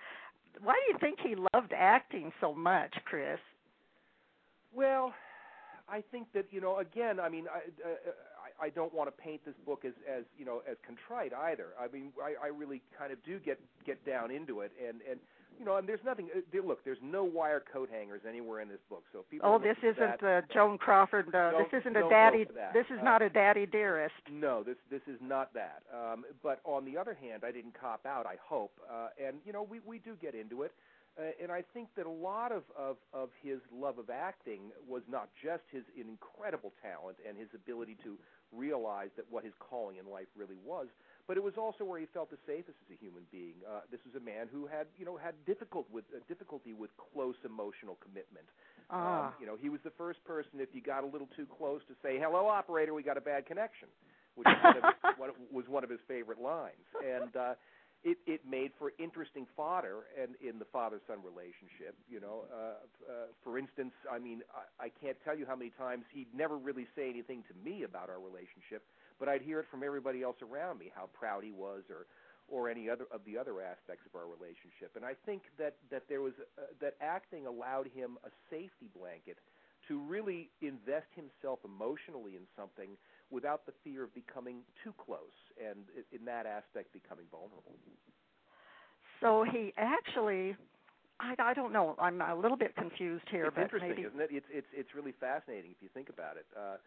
why 0.61 0.73
do 0.73 0.93
you 0.93 0.97
think 0.99 1.19
he 1.21 1.35
loved 1.53 1.73
acting 1.75 2.31
so 2.41 2.53
much, 2.53 2.93
Chris? 3.05 3.39
Well, 4.73 5.13
I 5.89 6.03
think 6.11 6.27
that 6.33 6.45
you 6.51 6.61
know, 6.61 6.79
again, 6.79 7.19
I 7.19 7.29
mean, 7.29 7.45
I, 7.53 7.59
uh, 7.87 7.93
I, 8.61 8.65
I 8.65 8.69
don't 8.69 8.93
want 8.93 9.07
to 9.07 9.21
paint 9.23 9.41
this 9.45 9.55
book 9.65 9.83
as, 9.85 9.93
as 10.09 10.23
you 10.37 10.45
know, 10.45 10.61
as 10.69 10.77
contrite 10.85 11.33
either. 11.33 11.67
I 11.79 11.87
mean, 11.87 12.11
I, 12.21 12.45
I 12.45 12.47
really 12.49 12.81
kind 12.97 13.11
of 13.11 13.23
do 13.23 13.39
get 13.39 13.59
get 13.85 14.03
down 14.05 14.31
into 14.31 14.61
it, 14.61 14.71
and 14.79 14.99
and 15.09 15.19
you 15.59 15.65
know, 15.65 15.77
and 15.77 15.87
there's 15.87 16.03
nothing. 16.05 16.29
Uh, 16.35 16.67
look, 16.67 16.83
there's 16.83 16.97
no 17.01 17.23
wire 17.23 17.63
coat 17.71 17.89
hangers 17.91 18.21
anywhere 18.27 18.61
in 18.61 18.67
this 18.67 18.79
book. 18.89 19.03
So 19.11 19.25
people. 19.29 19.49
Oh, 19.49 19.59
this 19.59 19.77
isn't 19.81 20.21
that, 20.21 20.23
uh, 20.23 20.53
Joan 20.53 20.77
Crawford. 20.77 21.33
Uh, 21.33 21.51
this 21.57 21.81
isn't 21.81 21.95
a 21.95 22.07
daddy. 22.09 22.45
This 22.73 22.85
is 22.89 22.99
uh, 22.99 23.03
not 23.03 23.21
a 23.21 23.29
daddy 23.29 23.65
dearest. 23.65 24.15
No, 24.31 24.63
this 24.63 24.77
this 24.89 25.01
is 25.07 25.19
not 25.21 25.53
that. 25.53 25.83
Um, 25.93 26.25
but 26.43 26.61
on 26.63 26.85
the 26.85 26.97
other 26.97 27.17
hand, 27.19 27.43
I 27.45 27.51
didn't 27.51 27.79
cop 27.79 28.05
out. 28.05 28.25
I 28.25 28.35
hope, 28.43 28.71
uh, 28.91 29.09
and 29.23 29.37
you 29.45 29.53
know, 29.53 29.63
we 29.63 29.79
we 29.85 29.99
do 29.99 30.15
get 30.21 30.35
into 30.35 30.63
it. 30.63 30.71
Uh, 31.17 31.33
and 31.41 31.51
I 31.51 31.63
think 31.73 31.89
that 31.97 32.05
a 32.05 32.09
lot 32.11 32.51
of, 32.51 32.61
of, 32.77 32.97
of 33.11 33.29
his 33.41 33.57
love 33.73 33.97
of 33.97 34.11
acting 34.11 34.69
was 34.87 35.01
not 35.09 35.29
just 35.43 35.63
his 35.71 35.81
incredible 35.97 36.73
talent 36.83 37.17
and 37.27 37.35
his 37.35 37.47
ability 37.55 37.97
to 38.03 38.17
realize 38.53 39.09
that 39.17 39.25
what 39.29 39.43
his 39.43 39.53
calling 39.59 39.97
in 39.97 40.05
life 40.11 40.27
really 40.37 40.57
was, 40.63 40.85
but 41.27 41.35
it 41.35 41.43
was 41.43 41.53
also 41.57 41.83
where 41.83 41.99
he 41.99 42.07
felt 42.13 42.31
the 42.31 42.39
safest 42.47 42.77
as 42.87 42.95
a 42.95 42.97
human 42.97 43.23
being. 43.31 43.55
Uh, 43.67 43.81
this 43.91 43.99
was 44.07 44.15
a 44.15 44.23
man 44.23 44.47
who 44.51 44.65
had, 44.65 44.87
you 44.97 45.05
know, 45.05 45.17
had 45.17 45.35
difficult 45.45 45.85
with 45.91 46.05
uh, 46.15 46.19
difficulty 46.27 46.73
with 46.73 46.89
close 47.13 47.35
emotional 47.43 47.97
commitment. 48.01 48.47
Ah. 48.89 49.27
Um, 49.27 49.33
you 49.39 49.45
know, 49.45 49.57
he 49.59 49.69
was 49.69 49.81
the 49.83 49.91
first 49.97 50.23
person 50.23 50.63
if 50.63 50.69
you 50.71 50.81
got 50.81 51.03
a 51.03 51.07
little 51.07 51.27
too 51.35 51.45
close 51.45 51.81
to 51.87 51.95
say, 52.01 52.17
"Hello, 52.17 52.47
operator, 52.47 52.93
we 52.93 53.03
got 53.03 53.17
a 53.17 53.21
bad 53.21 53.45
connection," 53.45 53.89
which 54.35 54.47
one 55.17 55.29
of, 55.29 55.35
was 55.51 55.65
one 55.67 55.83
of 55.83 55.89
his 55.89 55.99
favorite 56.07 56.39
lines, 56.41 56.87
and. 57.03 57.35
uh 57.35 57.53
it 58.03 58.17
it 58.25 58.41
made 58.47 58.71
for 58.77 58.93
interesting 58.99 59.47
fodder 59.55 60.05
and 60.21 60.35
in 60.41 60.59
the 60.59 60.65
father 60.65 61.01
son 61.07 61.17
relationship 61.23 61.95
you 62.09 62.19
know 62.19 62.45
uh, 62.53 62.77
uh 63.09 63.13
for 63.43 63.57
instance 63.57 63.93
i 64.11 64.19
mean 64.19 64.41
I, 64.53 64.85
I 64.85 64.89
can't 65.01 65.17
tell 65.25 65.37
you 65.37 65.45
how 65.45 65.55
many 65.55 65.71
times 65.77 66.05
he'd 66.13 66.33
never 66.33 66.57
really 66.57 66.87
say 66.95 67.09
anything 67.09 67.43
to 67.49 67.53
me 67.67 67.83
about 67.83 68.09
our 68.09 68.19
relationship 68.19 68.83
but 69.19 69.27
I'd 69.27 69.41
hear 69.41 69.59
it 69.59 69.65
from 69.69 69.83
everybody 69.83 70.21
else 70.21 70.37
around 70.41 70.79
me 70.79 70.91
how 70.93 71.09
proud 71.13 71.43
he 71.43 71.51
was 71.51 71.83
or 71.89 72.05
or 72.49 72.69
any 72.69 72.89
other 72.89 73.05
of 73.11 73.21
the 73.25 73.37
other 73.37 73.59
aspects 73.59 74.05
of 74.07 74.15
our 74.15 74.25
relationship. 74.25 74.95
And 74.95 75.03
I 75.03 75.13
think 75.25 75.43
that 75.57 75.75
that 75.91 76.03
there 76.07 76.21
was 76.21 76.33
uh, 76.57 76.71
that 76.79 76.95
acting 77.01 77.45
allowed 77.45 77.87
him 77.93 78.17
a 78.23 78.29
safety 78.49 78.89
blanket 78.95 79.37
to 79.87 79.99
really 79.99 80.49
invest 80.61 81.07
himself 81.15 81.59
emotionally 81.63 82.35
in 82.35 82.43
something 82.55 82.97
without 83.29 83.65
the 83.65 83.73
fear 83.83 84.03
of 84.03 84.13
becoming 84.13 84.57
too 84.83 84.93
close 84.97 85.37
and 85.57 85.85
in 86.11 86.25
that 86.25 86.45
aspect 86.45 86.93
becoming 86.93 87.25
vulnerable. 87.31 87.75
So 89.21 89.43
he 89.43 89.73
actually 89.77 90.55
I, 91.19 91.35
I 91.39 91.53
don't 91.53 91.73
know. 91.73 91.95
I'm 91.99 92.21
a 92.21 92.35
little 92.35 92.57
bit 92.57 92.75
confused 92.75 93.25
here, 93.31 93.45
it's 93.45 93.55
but 93.55 93.63
interesting, 93.63 93.89
maybe 93.89 94.03
isn't 94.03 94.21
it? 94.21 94.29
It's 94.31 94.45
it's 94.51 94.67
it's 94.73 94.89
really 94.93 95.13
fascinating 95.19 95.71
if 95.71 95.81
you 95.81 95.89
think 95.93 96.09
about 96.09 96.37
it. 96.37 96.45
Uh, 96.55 96.77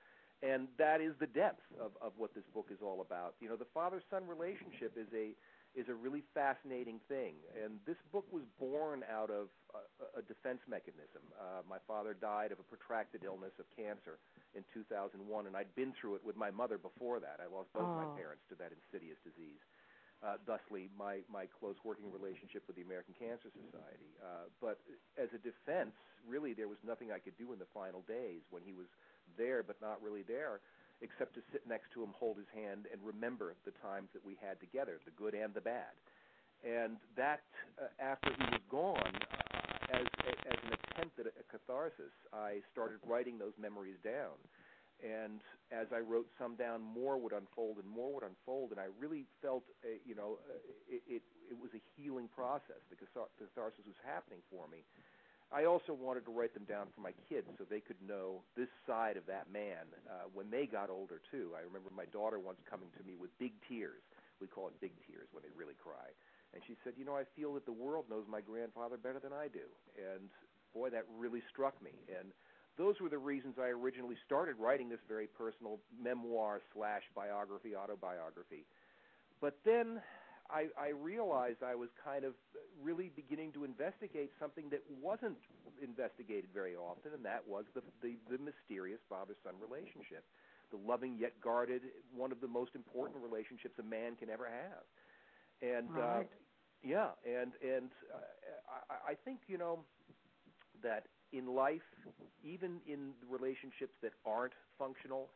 and 0.42 0.68
that 0.78 1.00
is 1.00 1.12
the 1.20 1.26
depth 1.26 1.60
of, 1.78 1.92
of 2.00 2.12
what 2.16 2.34
this 2.34 2.44
book 2.54 2.68
is 2.70 2.78
all 2.82 3.02
about. 3.02 3.34
You 3.40 3.48
know, 3.48 3.56
the 3.56 3.68
father-son 3.74 4.24
relationship 4.26 4.96
is 4.96 5.06
a 5.12 5.36
is 5.78 5.86
a 5.88 5.94
really 5.94 6.22
fascinating 6.34 6.98
thing, 7.06 7.38
and 7.54 7.78
this 7.86 7.98
book 8.10 8.26
was 8.34 8.42
born 8.58 9.06
out 9.06 9.30
of 9.30 9.46
a, 9.70 10.18
a 10.18 10.22
defense 10.26 10.58
mechanism. 10.66 11.22
Uh, 11.38 11.62
my 11.68 11.78
father 11.86 12.10
died 12.10 12.50
of 12.50 12.58
a 12.58 12.66
protracted 12.66 13.22
illness 13.22 13.54
of 13.62 13.70
cancer 13.70 14.18
in 14.58 14.66
2001, 14.74 15.22
and 15.46 15.54
I'd 15.54 15.70
been 15.78 15.94
through 15.94 16.18
it 16.18 16.24
with 16.26 16.34
my 16.34 16.50
mother 16.50 16.74
before 16.74 17.22
that. 17.22 17.38
I 17.38 17.46
lost 17.46 17.70
both 17.70 17.86
oh. 17.86 18.02
my 18.02 18.08
parents 18.18 18.42
to 18.50 18.58
that 18.58 18.74
insidious 18.74 19.18
disease. 19.22 19.62
Uh, 20.20 20.36
thusly, 20.44 20.92
my 20.98 21.24
my 21.32 21.48
close 21.48 21.80
working 21.80 22.12
relationship 22.12 22.60
with 22.68 22.76
the 22.76 22.84
American 22.84 23.16
Cancer 23.16 23.48
Society. 23.48 24.12
Uh, 24.20 24.52
but 24.60 24.76
as 25.16 25.32
a 25.32 25.40
defense, 25.40 25.96
really, 26.28 26.52
there 26.52 26.68
was 26.68 26.76
nothing 26.84 27.08
I 27.08 27.22
could 27.22 27.38
do 27.40 27.56
in 27.56 27.58
the 27.58 27.70
final 27.72 28.04
days 28.04 28.44
when 28.52 28.60
he 28.60 28.76
was 28.76 28.84
there 29.38 29.62
but 29.62 29.80
not 29.80 29.96
really 30.04 30.26
there. 30.26 30.60
Except 31.02 31.34
to 31.34 31.42
sit 31.52 31.66
next 31.66 31.92
to 31.92 32.02
him, 32.02 32.12
hold 32.16 32.36
his 32.36 32.48
hand, 32.54 32.86
and 32.92 33.00
remember 33.02 33.54
the 33.64 33.72
times 33.80 34.08
that 34.12 34.24
we 34.24 34.36
had 34.40 34.60
together, 34.60 35.00
the 35.04 35.16
good 35.16 35.34
and 35.34 35.52
the 35.54 35.60
bad. 35.60 35.92
And 36.60 37.00
that, 37.16 37.40
uh, 37.80 37.88
after 38.00 38.30
he 38.36 38.44
was 38.52 38.60
gone, 38.68 39.14
uh, 39.32 39.96
as 39.96 40.06
as 40.46 40.58
an 40.60 40.76
attempt 40.76 41.18
at 41.18 41.26
a, 41.26 41.32
catharsis, 41.50 42.12
I 42.32 42.60
started 42.70 43.00
writing 43.08 43.38
those 43.38 43.56
memories 43.58 43.96
down. 44.04 44.36
And 45.00 45.40
as 45.72 45.88
I 45.96 46.04
wrote 46.04 46.28
some 46.36 46.60
down, 46.60 46.84
more 46.84 47.16
would 47.16 47.32
unfold 47.32 47.80
and 47.80 47.88
more 47.88 48.12
would 48.12 48.22
unfold, 48.22 48.70
and 48.70 48.78
I 48.78 48.92
really 49.00 49.24
felt, 49.40 49.64
uh, 49.80 49.96
you 50.04 50.14
know, 50.14 50.36
uh, 50.44 50.60
it, 50.86 51.00
it 51.08 51.22
it 51.48 51.56
was 51.56 51.72
a 51.74 51.82
healing 51.96 52.28
process. 52.28 52.78
The 52.92 53.00
catharsis 53.00 53.82
was 53.88 53.98
happening 54.04 54.38
for 54.52 54.68
me. 54.68 54.84
I 55.52 55.66
also 55.66 55.92
wanted 55.92 56.24
to 56.26 56.30
write 56.30 56.54
them 56.54 56.64
down 56.64 56.86
for 56.94 57.00
my 57.02 57.10
kids 57.28 57.46
so 57.58 57.64
they 57.66 57.80
could 57.80 57.98
know 58.06 58.42
this 58.56 58.70
side 58.86 59.16
of 59.16 59.26
that 59.26 59.50
man 59.50 59.82
uh, 60.06 60.30
when 60.32 60.50
they 60.50 60.66
got 60.66 60.90
older 60.90 61.20
too. 61.30 61.50
I 61.58 61.66
remember 61.66 61.90
my 61.90 62.06
daughter 62.14 62.38
once 62.38 62.58
coming 62.70 62.88
to 62.96 63.02
me 63.02 63.18
with 63.18 63.34
big 63.38 63.52
tears. 63.66 64.02
We 64.40 64.46
call 64.46 64.68
it 64.68 64.78
big 64.80 64.94
tears 65.06 65.26
when 65.32 65.42
they 65.42 65.50
really 65.58 65.74
cry 65.74 66.14
and 66.52 66.62
she 66.66 66.76
said, 66.82 66.94
"You 66.96 67.04
know, 67.04 67.16
I 67.16 67.24
feel 67.36 67.54
that 67.54 67.64
the 67.64 67.72
world 67.72 68.06
knows 68.10 68.26
my 68.28 68.40
grandfather 68.40 68.96
better 68.96 69.18
than 69.20 69.32
I 69.32 69.48
do." 69.48 69.66
And 69.96 70.30
boy, 70.74 70.90
that 70.90 71.04
really 71.16 71.42
struck 71.50 71.80
me. 71.82 71.92
And 72.08 72.32
those 72.76 73.00
were 73.00 73.08
the 73.08 73.18
reasons 73.18 73.58
I 73.58 73.68
originally 73.68 74.16
started 74.24 74.56
writing 74.58 74.88
this 74.88 75.00
very 75.08 75.26
personal 75.26 75.78
memoir 76.00 76.60
slash 76.72 77.02
biography 77.14 77.76
autobiography. 77.76 78.64
But 79.40 79.58
then 79.64 80.02
I, 80.52 80.66
I 80.78 80.88
realized 80.90 81.62
I 81.62 81.74
was 81.74 81.88
kind 82.04 82.24
of 82.24 82.34
really 82.82 83.10
beginning 83.14 83.52
to 83.52 83.64
investigate 83.64 84.32
something 84.40 84.68
that 84.70 84.82
wasn't 85.00 85.38
investigated 85.82 86.50
very 86.52 86.76
often, 86.76 87.12
and 87.14 87.24
that 87.24 87.46
was 87.46 87.64
the 87.74 87.82
the, 88.02 88.16
the 88.30 88.38
mysterious 88.38 89.00
father-son 89.08 89.54
relationship, 89.60 90.24
the 90.70 90.78
loving 90.78 91.16
yet 91.18 91.32
guarded, 91.42 91.82
one 92.14 92.32
of 92.32 92.40
the 92.40 92.48
most 92.48 92.74
important 92.74 93.22
relationships 93.22 93.78
a 93.78 93.82
man 93.82 94.16
can 94.16 94.30
ever 94.30 94.46
have. 94.46 94.84
And 95.62 95.88
uh, 95.96 96.00
right. 96.00 96.26
uh, 96.26 96.36
yeah, 96.82 97.10
and 97.24 97.52
and 97.62 97.90
uh, 98.12 98.82
I, 98.90 99.12
I 99.12 99.14
think 99.24 99.40
you 99.48 99.58
know 99.58 99.80
that 100.82 101.06
in 101.32 101.46
life, 101.54 101.86
even 102.42 102.80
in 102.86 103.12
relationships 103.28 103.94
that 104.02 104.12
aren't 104.26 104.54
functional, 104.78 105.28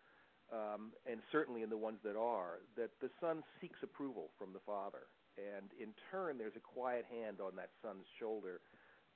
um, 0.53 0.93
and 1.11 1.21
certainly 1.33 1.63
in 1.63 1.71
the 1.71 1.77
ones 1.77 1.99
that 2.05 2.17
are, 2.17 2.61
that 2.77 2.91
the 3.01 3.11
son 3.21 3.43
seeks 3.61 3.79
approval 3.83 4.31
from 4.39 4.53
the 4.53 4.61
father, 4.67 5.07
and 5.37 5.71
in 5.81 5.91
turn, 6.11 6.39
there's 6.39 6.57
a 6.57 6.61
quiet 6.61 7.05
hand 7.11 7.39
on 7.41 7.57
that 7.57 7.71
son's 7.83 8.07
shoulder, 8.19 8.61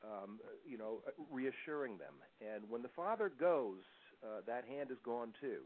um, 0.03 0.41
you 0.67 0.79
know, 0.79 1.01
reassuring 1.31 1.99
them. 1.99 2.15
And 2.41 2.69
when 2.69 2.83
the 2.83 2.91
father 2.95 3.31
goes, 3.39 3.83
uh, 4.23 4.43
that 4.47 4.65
hand 4.65 4.91
is 4.91 4.99
gone 5.05 5.33
too. 5.41 5.63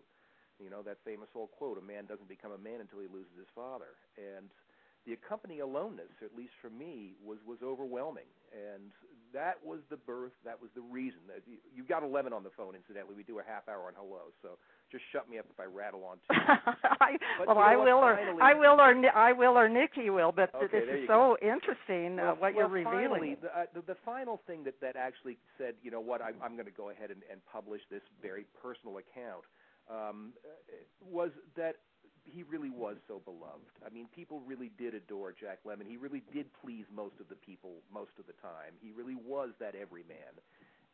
You 0.60 0.70
know 0.70 0.82
that 0.82 0.98
famous 1.04 1.28
old 1.34 1.50
quote: 1.52 1.78
"A 1.78 1.82
man 1.82 2.06
doesn't 2.06 2.28
become 2.28 2.52
a 2.52 2.58
man 2.58 2.80
until 2.80 3.00
he 3.00 3.08
loses 3.08 3.32
his 3.36 3.48
father." 3.54 3.98
And 4.14 4.50
the 5.06 5.14
accompanying 5.14 5.60
aloneness, 5.62 6.12
at 6.22 6.36
least 6.36 6.52
for 6.60 6.70
me, 6.70 7.14
was 7.24 7.38
was 7.46 7.58
overwhelming, 7.64 8.28
and 8.52 8.92
that 9.32 9.58
was 9.64 9.80
the 9.90 9.96
birth. 9.96 10.36
That 10.44 10.60
was 10.60 10.70
the 10.74 10.82
reason. 10.82 11.18
That 11.26 11.42
you, 11.48 11.56
you 11.74 11.82
got 11.82 12.04
eleven 12.04 12.32
on 12.32 12.44
the 12.44 12.54
phone. 12.54 12.76
Incidentally, 12.76 13.16
we 13.16 13.24
do 13.24 13.40
a 13.40 13.42
half 13.42 13.66
hour 13.66 13.88
on 13.88 13.94
hello, 13.96 14.30
so 14.42 14.58
just 14.92 15.04
shut 15.10 15.28
me 15.28 15.38
up 15.38 15.46
if 15.50 15.58
I 15.58 15.64
rattle 15.64 16.04
on 16.04 16.16
too. 16.28 16.36
I, 17.00 17.16
well, 17.46 17.58
I 17.58 17.74
will, 17.76 17.98
or 17.98 18.16
finally, 18.16 18.42
I 18.42 18.54
will, 18.54 18.78
or 18.78 18.92
I 19.16 19.32
will, 19.32 19.58
or 19.58 19.68
Nikki 19.68 20.10
will. 20.10 20.30
But 20.30 20.54
okay, 20.54 20.68
this 20.70 20.84
is 20.84 21.08
so 21.08 21.34
go. 21.34 21.36
interesting 21.40 22.16
well, 22.16 22.32
uh, 22.32 22.34
what 22.36 22.54
well, 22.54 22.68
you're 22.68 22.84
revealing. 22.84 23.08
Finally, 23.08 23.36
the, 23.40 23.48
uh, 23.48 23.64
the, 23.74 23.82
the 23.94 23.96
final 24.04 24.40
thing 24.46 24.62
that 24.64 24.78
that 24.80 24.94
actually 24.94 25.38
said, 25.56 25.74
you 25.82 25.90
know 25.90 26.00
what, 26.00 26.20
I, 26.20 26.30
I'm 26.44 26.54
going 26.54 26.68
to 26.68 26.76
go 26.76 26.90
ahead 26.90 27.10
and, 27.10 27.22
and 27.32 27.40
publish 27.50 27.80
this 27.90 28.02
very 28.20 28.44
personal 28.62 28.98
account. 28.98 29.48
Um, 29.90 30.32
was 31.10 31.30
that 31.56 31.76
he 32.24 32.44
really 32.44 32.70
was 32.70 32.96
so 33.08 33.20
beloved. 33.24 33.66
I 33.84 33.92
mean, 33.92 34.06
people 34.14 34.40
really 34.46 34.70
did 34.78 34.94
adore 34.94 35.32
Jack 35.32 35.58
Lemmon. 35.66 35.88
He 35.88 35.96
really 35.96 36.22
did 36.32 36.46
please 36.62 36.84
most 36.94 37.18
of 37.18 37.28
the 37.28 37.34
people 37.34 37.82
most 37.92 38.12
of 38.18 38.26
the 38.26 38.36
time. 38.40 38.78
He 38.80 38.92
really 38.92 39.16
was 39.16 39.50
that 39.58 39.74
everyman. 39.74 40.38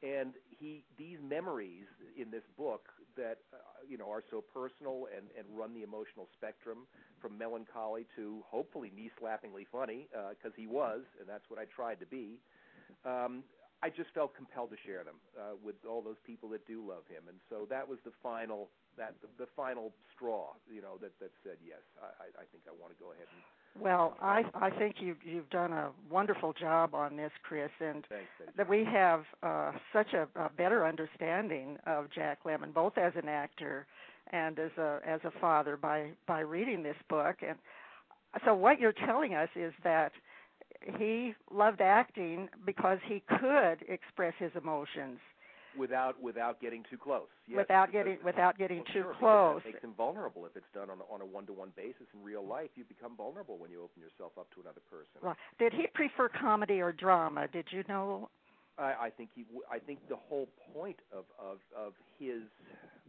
And 0.03 0.35
he 0.49 0.85
these 0.97 1.19
memories 1.19 1.91
in 2.15 2.31
this 2.31 2.47
book 2.57 2.87
that 3.17 3.43
uh, 3.53 3.59
you 3.83 3.99
know 3.99 4.07
are 4.11 4.23
so 4.31 4.39
personal 4.41 5.11
and 5.11 5.27
and 5.35 5.47
run 5.51 5.75
the 5.75 5.83
emotional 5.83 6.29
spectrum 6.39 6.87
from 7.21 7.37
melancholy 7.37 8.07
to 8.15 8.43
hopefully 8.47 8.93
knee 8.95 9.11
slappingly 9.19 9.67
funny 9.73 10.07
because 10.11 10.55
uh, 10.55 10.61
he 10.61 10.67
was, 10.67 11.03
and 11.19 11.29
that's 11.29 11.51
what 11.51 11.59
I 11.59 11.67
tried 11.67 11.99
to 11.99 12.07
be. 12.07 12.39
Um, 13.05 13.43
I 13.83 13.91
just 13.91 14.11
felt 14.15 14.35
compelled 14.35 14.71
to 14.71 14.79
share 14.87 15.03
them 15.03 15.19
uh, 15.35 15.55
with 15.63 15.75
all 15.83 16.03
those 16.03 16.19
people 16.27 16.49
that 16.51 16.67
do 16.67 16.83
love 16.83 17.07
him, 17.11 17.27
and 17.27 17.39
so 17.51 17.67
that 17.71 17.83
was 17.87 17.99
the 18.07 18.15
final 18.23 18.71
that 18.99 19.15
the, 19.23 19.31
the 19.47 19.51
final 19.55 19.91
straw, 20.15 20.55
you 20.71 20.83
know, 20.83 20.95
that 21.03 21.15
that 21.19 21.31
said 21.43 21.59
yes. 21.67 21.83
I, 21.99 22.31
I 22.39 22.45
think 22.55 22.71
I 22.71 22.75
want 22.75 22.95
to 22.95 22.99
go 23.03 23.11
ahead 23.11 23.27
and. 23.35 23.43
Well, 23.81 24.17
I 24.21 24.45
I 24.55 24.71
think 24.71 24.97
you've 25.01 25.19
you've 25.25 25.51
done 25.51 25.73
a 25.73 25.91
wonderful 26.11 26.53
job 26.53 26.95
on 26.95 27.17
this, 27.17 27.31
Chris, 27.43 27.71
and 27.81 28.05
that 28.57 28.69
we 28.69 28.85
have 28.85 29.25
uh, 29.43 29.73
such 29.93 30.13
a, 30.15 30.27
a 30.39 30.51
better 30.57 30.87
understanding 30.87 31.79
of 31.87 32.07
Jack 32.15 32.41
Lemmon, 32.45 32.73
both 32.75 32.99
as 32.99 33.13
an 33.17 33.29
actor 33.29 33.87
and 34.33 34.59
as 34.59 34.71
a 34.79 35.01
as 35.07 35.21
a 35.25 35.33
father, 35.41 35.77
by 35.77 36.11
by 36.27 36.41
reading 36.41 36.83
this 36.83 36.97
book. 37.09 37.37
And 37.47 37.59
so, 38.45 38.55
what 38.55 38.81
you're 38.81 38.93
telling 38.93 39.35
us 39.35 39.49
is 39.55 39.73
that 39.85 40.13
he 40.99 41.35
loved 41.53 41.81
acting 41.81 42.49
because 42.67 42.99
he 43.07 43.23
could 43.41 43.79
express 43.89 44.35
his 44.39 44.53
emotions 44.61 45.19
without 45.77 46.21
without 46.23 46.61
getting 46.61 46.85
too 46.91 46.97
close. 46.97 47.29
Yes, 47.47 47.59
without 47.59 47.93
getting 47.93 48.19
without 48.25 48.59
getting 48.59 48.79
well, 48.79 48.87
too 48.87 49.03
sure, 49.03 49.15
close. 49.19 49.61
That 49.65 49.73
makes 49.73 49.85
him 49.85 49.95
vulnerable 49.97 50.47
if 50.47 50.57
it's 50.57 50.71
done 50.75 50.91
on 50.91 50.99
on 51.11 51.21
a 51.21 51.27
one-to-one 51.27 51.73
basis 51.77 52.07
in 52.15 52.23
real 52.23 52.47
life. 52.47 52.71
You 52.77 52.85
become 52.85 53.17
vulnerable 53.17 53.59
when 53.59 53.71
you 53.71 53.83
open 53.83 54.01
yourself 54.01 54.33
up 54.39 54.49
to 54.55 54.61
another 54.61 54.83
person. 54.91 55.21
Well, 55.23 55.37
did 55.59 55.73
he 55.73 55.87
prefer 55.93 56.29
comedy 56.29 56.81
or 56.81 56.93
drama? 56.93 57.49
Did 57.49 57.67
you 57.71 57.85
know? 57.89 58.31
I, 58.79 59.09
I 59.09 59.11
think 59.11 59.31
he. 59.35 59.45
I 59.71 59.79
think 59.79 59.99
the 60.09 60.17
whole 60.17 60.49
point 60.73 60.99
of 61.13 61.25
of 61.39 61.59
of 61.77 61.93
his 62.19 62.47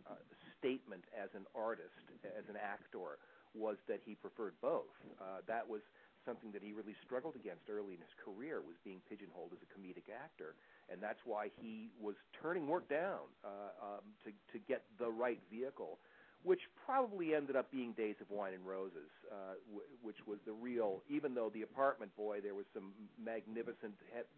uh, 0.10 0.16
statement 0.58 1.04
as 1.14 1.30
an 1.36 1.46
artist, 1.56 1.94
as 2.26 2.44
an 2.50 2.58
actor, 2.58 3.22
was 3.54 3.78
that 3.88 4.02
he 4.06 4.16
preferred 4.16 4.54
both. 4.62 4.92
Uh, 5.22 5.46
that 5.48 5.68
was 5.68 5.82
something 6.26 6.52
that 6.52 6.62
he 6.62 6.76
really 6.76 6.96
struggled 7.06 7.34
against 7.34 7.66
early 7.72 7.96
in 7.96 8.02
his 8.04 8.16
career 8.22 8.62
was 8.62 8.76
being 8.84 9.02
pigeonholed 9.08 9.56
as 9.56 9.62
a 9.64 9.70
comedic 9.72 10.12
actor, 10.12 10.54
and 10.92 11.02
that's 11.02 11.20
why 11.26 11.50
he 11.62 11.90
was 12.02 12.16
turning 12.42 12.68
work 12.68 12.90
down 12.90 13.30
uh, 13.44 13.50
um, 13.82 14.04
to 14.24 14.32
to 14.52 14.64
get 14.68 14.84
the 15.00 15.10
right 15.10 15.40
vehicle, 15.52 16.00
which 16.44 16.62
probably 16.86 17.36
ended 17.36 17.56
up 17.56 17.72
being 17.72 17.94
Days 17.94 18.16
of 18.22 18.30
Wine 18.30 18.54
and 18.54 18.66
Roses, 18.66 19.10
uh, 19.32 19.56
w- 19.70 19.90
which 20.02 20.18
was 20.28 20.40
the 20.46 20.54
real. 20.54 21.02
Even 21.10 21.34
though 21.34 21.50
The 21.54 21.62
Apartment 21.64 22.16
Boy, 22.16 22.42
there 22.42 22.56
was 22.56 22.66
some 22.74 22.92
magnificent, 23.24 23.94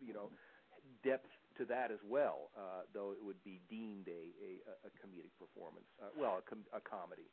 you 0.05 0.13
know, 0.13 0.29
depth 1.03 1.29
to 1.58 1.65
that 1.65 1.91
as 1.91 2.00
well, 2.08 2.50
uh, 2.58 2.84
though 2.93 3.12
it 3.12 3.24
would 3.24 3.41
be 3.43 3.60
deemed 3.70 4.08
a 4.08 4.31
a, 4.43 4.88
a 4.88 4.89
comedic 5.00 5.31
performance. 5.39 5.86
Uh, 6.01 6.05
well, 6.20 6.39
a, 6.39 6.50
com- 6.50 6.67
a 6.74 6.81
comedy. 6.81 7.27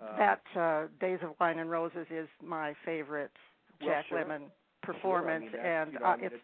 Uh, 0.00 0.16
that 0.16 0.42
uh, 0.56 0.86
Days 1.00 1.18
of 1.22 1.34
Wine 1.40 1.58
and 1.58 1.70
Roses 1.70 2.06
is 2.10 2.28
my 2.42 2.74
favorite 2.84 3.32
Jack 3.80 4.06
well, 4.10 4.22
sure. 4.22 4.24
Lemmon 4.24 4.42
performance, 4.82 5.46
sure. 5.50 5.60
I 5.60 5.66
and 5.66 5.92
you 5.92 5.98
know, 5.98 6.06
uh, 6.06 6.08
I 6.08 6.16
mean, 6.16 6.26
it's, 6.26 6.34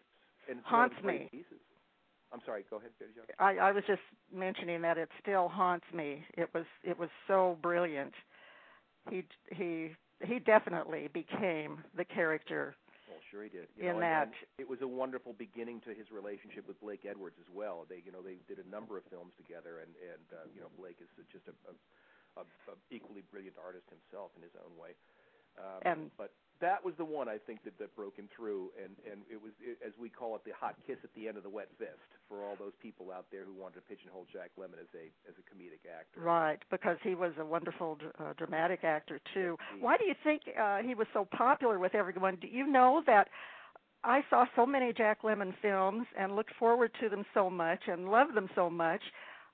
it's 0.47 0.59
haunts 0.63 0.95
me. 1.03 1.29
me. 1.31 1.43
I'm 2.33 2.41
sorry. 2.45 2.65
Go 2.69 2.77
ahead, 2.77 2.91
I, 3.39 3.57
I 3.57 3.71
was 3.71 3.83
just 3.87 4.01
mentioning 4.33 4.81
that 4.81 4.97
it 4.97 5.09
still 5.21 5.47
haunts 5.47 5.85
me. 5.93 6.23
It 6.35 6.49
was 6.53 6.65
it 6.83 6.97
was 6.97 7.09
so 7.27 7.57
brilliant. 7.61 8.13
He 9.09 9.23
he 9.51 9.91
he 10.23 10.39
definitely 10.39 11.09
became 11.13 11.83
the 11.95 12.05
character. 12.05 12.75
Well, 13.07 13.21
sure 13.29 13.43
he 13.43 13.49
did. 13.49 13.69
You 13.77 13.93
in 13.93 14.01
know, 14.01 14.01
that, 14.01 14.33
it 14.57 14.67
was 14.67 14.81
a 14.81 14.87
wonderful 14.87 15.37
beginning 15.37 15.79
to 15.85 15.93
his 15.93 16.09
relationship 16.09 16.65
with 16.65 16.79
Blake 16.81 17.05
Edwards 17.05 17.37
as 17.37 17.49
well. 17.53 17.85
They, 17.85 18.01
you 18.01 18.09
know, 18.09 18.25
they 18.25 18.41
did 18.49 18.57
a 18.57 18.67
number 18.67 18.97
of 18.97 19.05
films 19.13 19.37
together, 19.37 19.85
and 19.85 19.93
and 20.01 20.25
uh, 20.33 20.49
you 20.49 20.61
know, 20.61 20.73
Blake 20.73 20.97
is 20.97 21.11
just 21.29 21.45
a, 21.45 21.55
a, 21.69 22.41
a, 22.41 22.43
a 22.43 22.75
equally 22.89 23.21
brilliant 23.29 23.55
artist 23.61 23.85
himself 23.93 24.33
in 24.33 24.41
his 24.41 24.55
own 24.57 24.73
way. 24.73 24.97
Um, 25.55 25.81
and 25.85 26.01
but 26.17 26.33
that 26.61 26.83
was 26.83 26.93
the 26.97 27.05
one 27.05 27.27
I 27.27 27.37
think 27.37 27.63
that, 27.63 27.77
that 27.79 27.95
broke 27.95 28.15
him 28.15 28.29
through, 28.35 28.71
and 28.81 28.95
and 29.09 29.21
it 29.29 29.41
was 29.41 29.51
it, 29.59 29.77
as 29.85 29.93
we 29.99 30.09
call 30.09 30.35
it 30.35 30.43
the 30.45 30.51
hot 30.57 30.75
kiss 30.87 30.97
at 31.03 31.13
the 31.15 31.27
end 31.27 31.37
of 31.37 31.43
the 31.43 31.49
wet 31.49 31.67
fist 31.77 32.09
for 32.29 32.43
all 32.43 32.55
those 32.57 32.73
people 32.81 33.11
out 33.11 33.25
there 33.31 33.43
who 33.43 33.53
wanted 33.53 33.75
to 33.75 33.81
pigeonhole 33.81 34.25
Jack 34.31 34.51
Lemmon 34.57 34.79
as 34.79 34.87
a 34.95 35.11
as 35.27 35.35
a 35.37 35.43
comedic 35.43 35.83
actor. 35.87 36.21
Right, 36.21 36.59
because 36.71 36.97
he 37.03 37.15
was 37.15 37.33
a 37.39 37.45
wonderful 37.45 37.97
uh, 38.19 38.33
dramatic 38.37 38.83
actor 38.83 39.19
too. 39.33 39.57
Yes, 39.59 39.83
Why 39.83 39.97
do 39.97 40.05
you 40.05 40.15
think 40.23 40.43
uh, 40.59 40.79
he 40.79 40.95
was 40.95 41.07
so 41.13 41.27
popular 41.35 41.79
with 41.79 41.95
everyone? 41.95 42.37
Do 42.39 42.47
you 42.47 42.67
know 42.67 43.03
that? 43.05 43.27
I 44.03 44.21
saw 44.29 44.45
so 44.55 44.67
many 44.67 44.93
Jack 44.93 45.23
Lemmon 45.23 45.53
films 45.63 46.05
and 46.17 46.35
looked 46.35 46.53
forward 46.59 46.91
to 47.01 47.09
them 47.09 47.25
so 47.33 47.49
much 47.49 47.79
and 47.87 48.07
loved 48.07 48.35
them 48.35 48.47
so 48.53 48.69
much. 48.69 49.01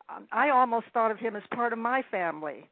Um, 0.09 0.27
I 0.33 0.49
almost 0.49 0.87
thought 0.93 1.09
of 1.09 1.19
him 1.19 1.37
as 1.37 1.43
part 1.53 1.71
of 1.71 1.79
my 1.79 2.03
family 2.11 2.69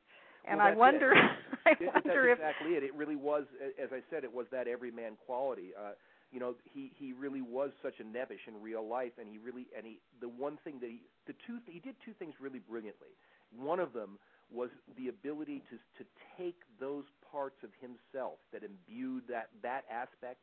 and 0.50 0.58
well, 0.58 0.68
I 0.68 0.76
wonder, 0.76 1.14
I 1.66 1.72
it, 1.72 1.94
wonder 1.94 2.02
that's 2.04 2.16
if 2.16 2.40
exactly 2.40 2.72
it. 2.74 2.84
It 2.84 2.96
really 2.96 3.16
was, 3.16 3.46
as 3.82 3.90
I 3.92 4.02
said, 4.10 4.24
it 4.24 4.34
was 4.34 4.48
that 4.52 4.68
everyman 4.68 5.14
quality. 5.26 5.72
Uh, 5.78 5.92
you 6.32 6.40
know, 6.40 6.56
he 6.74 6.92
he 6.98 7.14
really 7.14 7.42
was 7.42 7.72
such 7.82 8.00
a 8.00 8.04
nebbish 8.04 8.46
in 8.48 8.62
real 8.62 8.88
life, 8.88 9.14
and 9.20 9.28
he 9.28 9.38
really 9.38 9.68
and 9.76 9.86
he 9.86 10.00
the 10.22 10.30
one 10.30 10.58
thing 10.64 10.80
that 10.82 10.90
he 10.90 11.02
the 11.28 11.34
two 11.48 11.58
he 11.66 11.80
did 11.80 11.96
two 12.06 12.14
things 12.14 12.34
really 12.40 12.60
brilliantly. 12.60 13.10
One 13.56 13.80
of 13.80 13.94
them 13.94 14.20
was 14.52 14.70
the 14.98 15.08
ability 15.10 15.64
to 15.70 16.04
to 16.04 16.10
take 16.38 16.58
those 16.80 17.06
parts 17.32 17.58
of 17.64 17.70
himself 17.82 18.38
that 18.54 18.62
imbued 18.64 19.24
that 19.30 19.50
that 19.64 19.86
aspect 19.90 20.42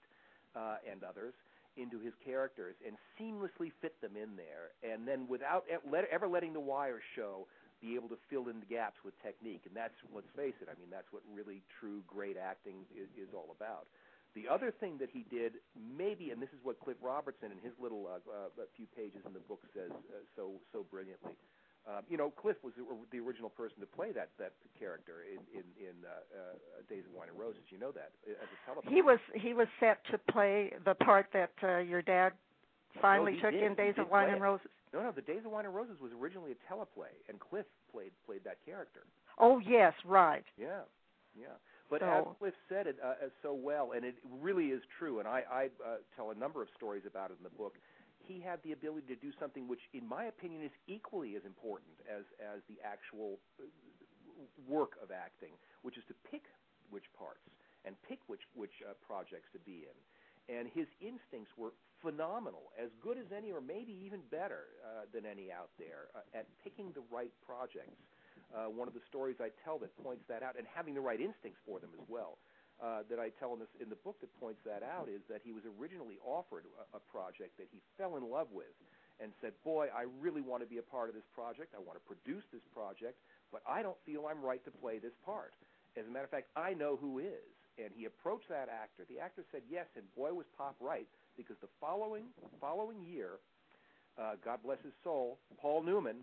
uh, 0.57 0.77
and 0.91 1.05
others 1.05 1.35
into 1.77 2.01
his 2.01 2.15
characters 2.25 2.75
and 2.87 2.97
seamlessly 3.21 3.71
fit 3.81 4.01
them 4.01 4.17
in 4.17 4.35
there, 4.35 4.73
and 4.83 5.07
then 5.07 5.27
without 5.29 5.65
ever 6.11 6.27
letting 6.27 6.53
the 6.53 6.61
wire 6.61 7.01
show, 7.15 7.47
be 7.87 7.95
able 7.95 8.11
to 8.11 8.19
fill 8.27 8.51
in 8.51 8.59
the 8.59 8.67
gaps 8.67 8.99
with 9.07 9.15
technique. 9.23 9.63
And 9.71 9.75
that's 9.79 9.95
let's 10.11 10.31
face 10.35 10.59
it, 10.59 10.67
I 10.67 10.75
mean 10.83 10.91
that's 10.91 11.07
what 11.15 11.23
really 11.31 11.63
true 11.79 12.03
great 12.11 12.35
acting 12.35 12.83
is, 12.91 13.07
is 13.15 13.31
all 13.31 13.55
about. 13.55 13.87
The 14.35 14.45
other 14.51 14.69
thing 14.69 14.99
that 14.99 15.09
he 15.09 15.25
did, 15.33 15.65
maybe, 15.73 16.29
and 16.29 16.43
this 16.43 16.53
is 16.53 16.61
what 16.61 16.77
Cliff 16.83 16.99
Robertson 17.01 17.49
in 17.55 17.61
his 17.65 17.73
little 17.81 18.05
uh, 18.05 18.21
uh, 18.29 18.69
few 18.77 18.85
pages 18.93 19.25
in 19.25 19.33
the 19.33 19.41
book 19.49 19.63
says 19.73 19.89
uh, 19.89 20.21
so 20.35 20.59
so 20.75 20.85
brilliantly. 20.91 21.39
Um, 21.87 22.03
you 22.11 22.19
know, 22.19 22.35
Cliff 22.35 22.57
was 22.67 22.75
the, 22.75 22.83
the 23.15 23.23
original 23.23 23.49
person 23.49 23.79
to 23.79 23.87
play 23.87 24.11
that 24.13 24.31
that 24.43 24.53
character 24.79 25.23
in 25.25 25.39
in, 25.55 25.65
in 25.79 25.95
uh, 26.03 26.11
uh, 26.35 26.83
Days 26.91 27.07
of 27.07 27.15
Wine 27.15 27.31
and 27.31 27.39
Roses. 27.39 27.63
You 27.71 27.79
know 27.79 27.93
that 27.93 28.11
uh, 28.27 28.43
as 28.43 28.49
a 28.51 28.59
teleplay. 28.67 28.93
He 28.93 29.01
was 29.03 29.21
he 29.35 29.55
was 29.55 29.69
set 29.79 30.03
to 30.11 30.19
play 30.19 30.73
the 30.85 30.95
part 30.95 31.29
that 31.33 31.55
uh, 31.63 31.79
your 31.79 32.03
dad 32.03 32.33
finally 33.01 33.39
no, 33.39 33.49
took 33.49 33.53
did. 33.53 33.63
in 33.63 33.75
Days 33.75 33.95
of 33.97 34.11
Wine 34.11 34.31
and 34.31 34.43
Roses. 34.43 34.67
No, 34.97 35.03
no, 35.03 35.13
the 35.13 35.21
Days 35.21 35.45
of 35.45 35.53
Wine 35.53 35.67
and 35.67 35.75
Roses 35.75 36.01
was 36.01 36.11
originally 36.19 36.53
a 36.53 36.73
teleplay, 36.73 37.13
and 37.29 37.39
Cliff 37.39 37.67
played 37.93 38.13
played 38.25 38.41
that 38.45 38.65
character. 38.65 39.05
Oh 39.39 39.59
yes, 39.59 39.93
right. 40.05 40.45
Yeah, 40.57 40.89
yeah. 41.39 41.61
But 41.91 42.01
so, 42.01 42.07
as 42.07 42.25
Cliff 42.39 42.55
said 42.69 42.87
it 42.87 42.97
uh, 43.05 43.29
so 43.43 43.53
well, 43.53 43.93
and 43.95 44.05
it 44.05 44.17
really 44.41 44.69
is 44.69 44.81
true, 44.99 45.21
and 45.21 45.29
I, 45.29 45.45
I 45.53 45.65
uh, 45.85 45.97
tell 46.17 46.31
a 46.31 46.35
number 46.35 46.63
of 46.63 46.69
stories 46.77 47.03
about 47.07 47.31
it 47.31 47.37
in 47.39 47.45
the 47.45 47.55
book 47.57 47.75
he 48.27 48.41
had 48.41 48.59
the 48.65 48.73
ability 48.73 49.07
to 49.07 49.17
do 49.17 49.31
something 49.39 49.69
which, 49.69 49.87
in 49.95 50.07
my 50.07 50.27
opinion, 50.27 50.63
is 50.63 50.75
equally 50.87 51.37
as 51.37 51.45
important 51.47 51.95
as 52.11 52.25
as 52.43 52.61
the 52.69 52.77
actual 52.83 53.39
uh, 53.61 53.65
work 54.67 54.99
of 55.03 55.11
acting, 55.11 55.55
which 55.83 55.97
is 55.97 56.05
to 56.09 56.15
pick 56.31 56.43
which 56.91 57.07
parts 57.17 57.43
and 57.85 57.95
pick 58.09 58.19
which 58.27 58.43
which 58.55 58.75
uh, 58.83 58.95
projects 59.07 59.49
to 59.53 59.61
be 59.63 59.87
in. 59.87 59.97
And 60.49 60.71
his 60.71 60.87
instincts 61.03 61.51
were 61.59 61.75
phenomenal, 62.03 62.71
as 62.79 62.91
good 63.03 63.19
as 63.19 63.27
any, 63.35 63.51
or 63.51 63.61
maybe 63.61 63.97
even 64.07 64.21
better 64.31 64.71
uh, 64.85 65.11
than 65.11 65.27
any 65.27 65.51
out 65.51 65.71
there 65.79 66.07
uh, 66.15 66.39
at 66.39 66.47
picking 66.63 66.93
the 66.95 67.03
right 67.11 67.33
projects. 67.45 67.99
Uh, 68.55 68.71
one 68.71 68.87
of 68.87 68.95
the 68.95 69.03
stories 69.11 69.37
I 69.43 69.51
tell 69.67 69.79
that 69.83 69.91
points 70.05 70.23
that 70.29 70.43
out, 70.43 70.55
and 70.55 70.67
having 70.71 70.95
the 70.95 71.03
right 71.03 71.21
instincts 71.21 71.59
for 71.67 71.81
them 71.81 71.91
as 71.99 72.05
well 72.07 72.39
uh, 72.79 73.03
that 73.11 73.19
I 73.19 73.31
tell 73.41 73.55
in, 73.55 73.59
this, 73.59 73.73
in 73.81 73.89
the 73.89 73.99
book 74.07 74.21
that 74.21 74.31
points 74.39 74.61
that 74.69 74.83
out 74.85 75.09
is 75.09 75.25
that 75.29 75.41
he 75.43 75.53
was 75.53 75.65
originally 75.81 76.21
offered 76.23 76.65
a, 76.77 76.99
a 76.99 77.01
project 77.01 77.57
that 77.59 77.67
he 77.73 77.81
fell 77.99 78.17
in 78.17 78.29
love 78.29 78.49
with 78.53 78.71
and 79.19 79.33
said, 79.41 79.53
Boy, 79.65 79.89
I 79.89 80.05
really 80.21 80.45
want 80.45 80.63
to 80.63 80.69
be 80.69 80.79
a 80.79 80.87
part 80.87 81.09
of 81.09 81.15
this 81.17 81.27
project. 81.35 81.73
I 81.75 81.81
want 81.81 81.97
to 81.97 82.05
produce 82.05 82.45
this 82.53 82.63
project, 82.75 83.17
but 83.51 83.63
I 83.65 83.81
don't 83.83 83.97
feel 84.05 84.29
I'm 84.29 84.45
right 84.45 84.63
to 84.65 84.71
play 84.71 84.99
this 84.99 85.17
part. 85.25 85.57
As 85.97 86.05
a 86.05 86.11
matter 86.13 86.29
of 86.29 86.31
fact, 86.31 86.53
I 86.55 86.75
know 86.75 86.97
who 87.01 87.19
is. 87.19 87.49
And 87.77 87.93
he 87.93 88.07
approached 88.07 88.49
that 88.49 88.69
actor. 88.73 89.05
The 89.09 89.21
actor 89.21 89.45
said 89.53 89.61
yes, 89.69 89.85
and 89.97 90.05
boy, 90.17 90.33
was 90.33 90.47
Pop 90.57 90.77
right, 90.81 91.07
because 91.37 91.57
the 91.61 91.69
following, 91.81 92.25
following 92.61 93.05
year, 93.05 93.37
uh, 94.17 94.41
God 94.43 94.61
bless 94.65 94.79
his 94.83 94.97
soul, 95.05 95.39
Paul 95.61 95.83
Newman 95.83 96.17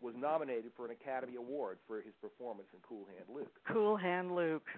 was 0.00 0.14
nominated 0.20 0.70
for 0.76 0.84
an 0.84 0.92
Academy 0.92 1.36
Award 1.36 1.78
for 1.86 1.96
his 2.04 2.12
performance 2.20 2.68
in 2.74 2.80
Cool 2.86 3.08
Hand 3.08 3.24
Luke. 3.32 3.56
Cool 3.66 3.96
Hand 3.96 4.34
Luke. 4.34 4.68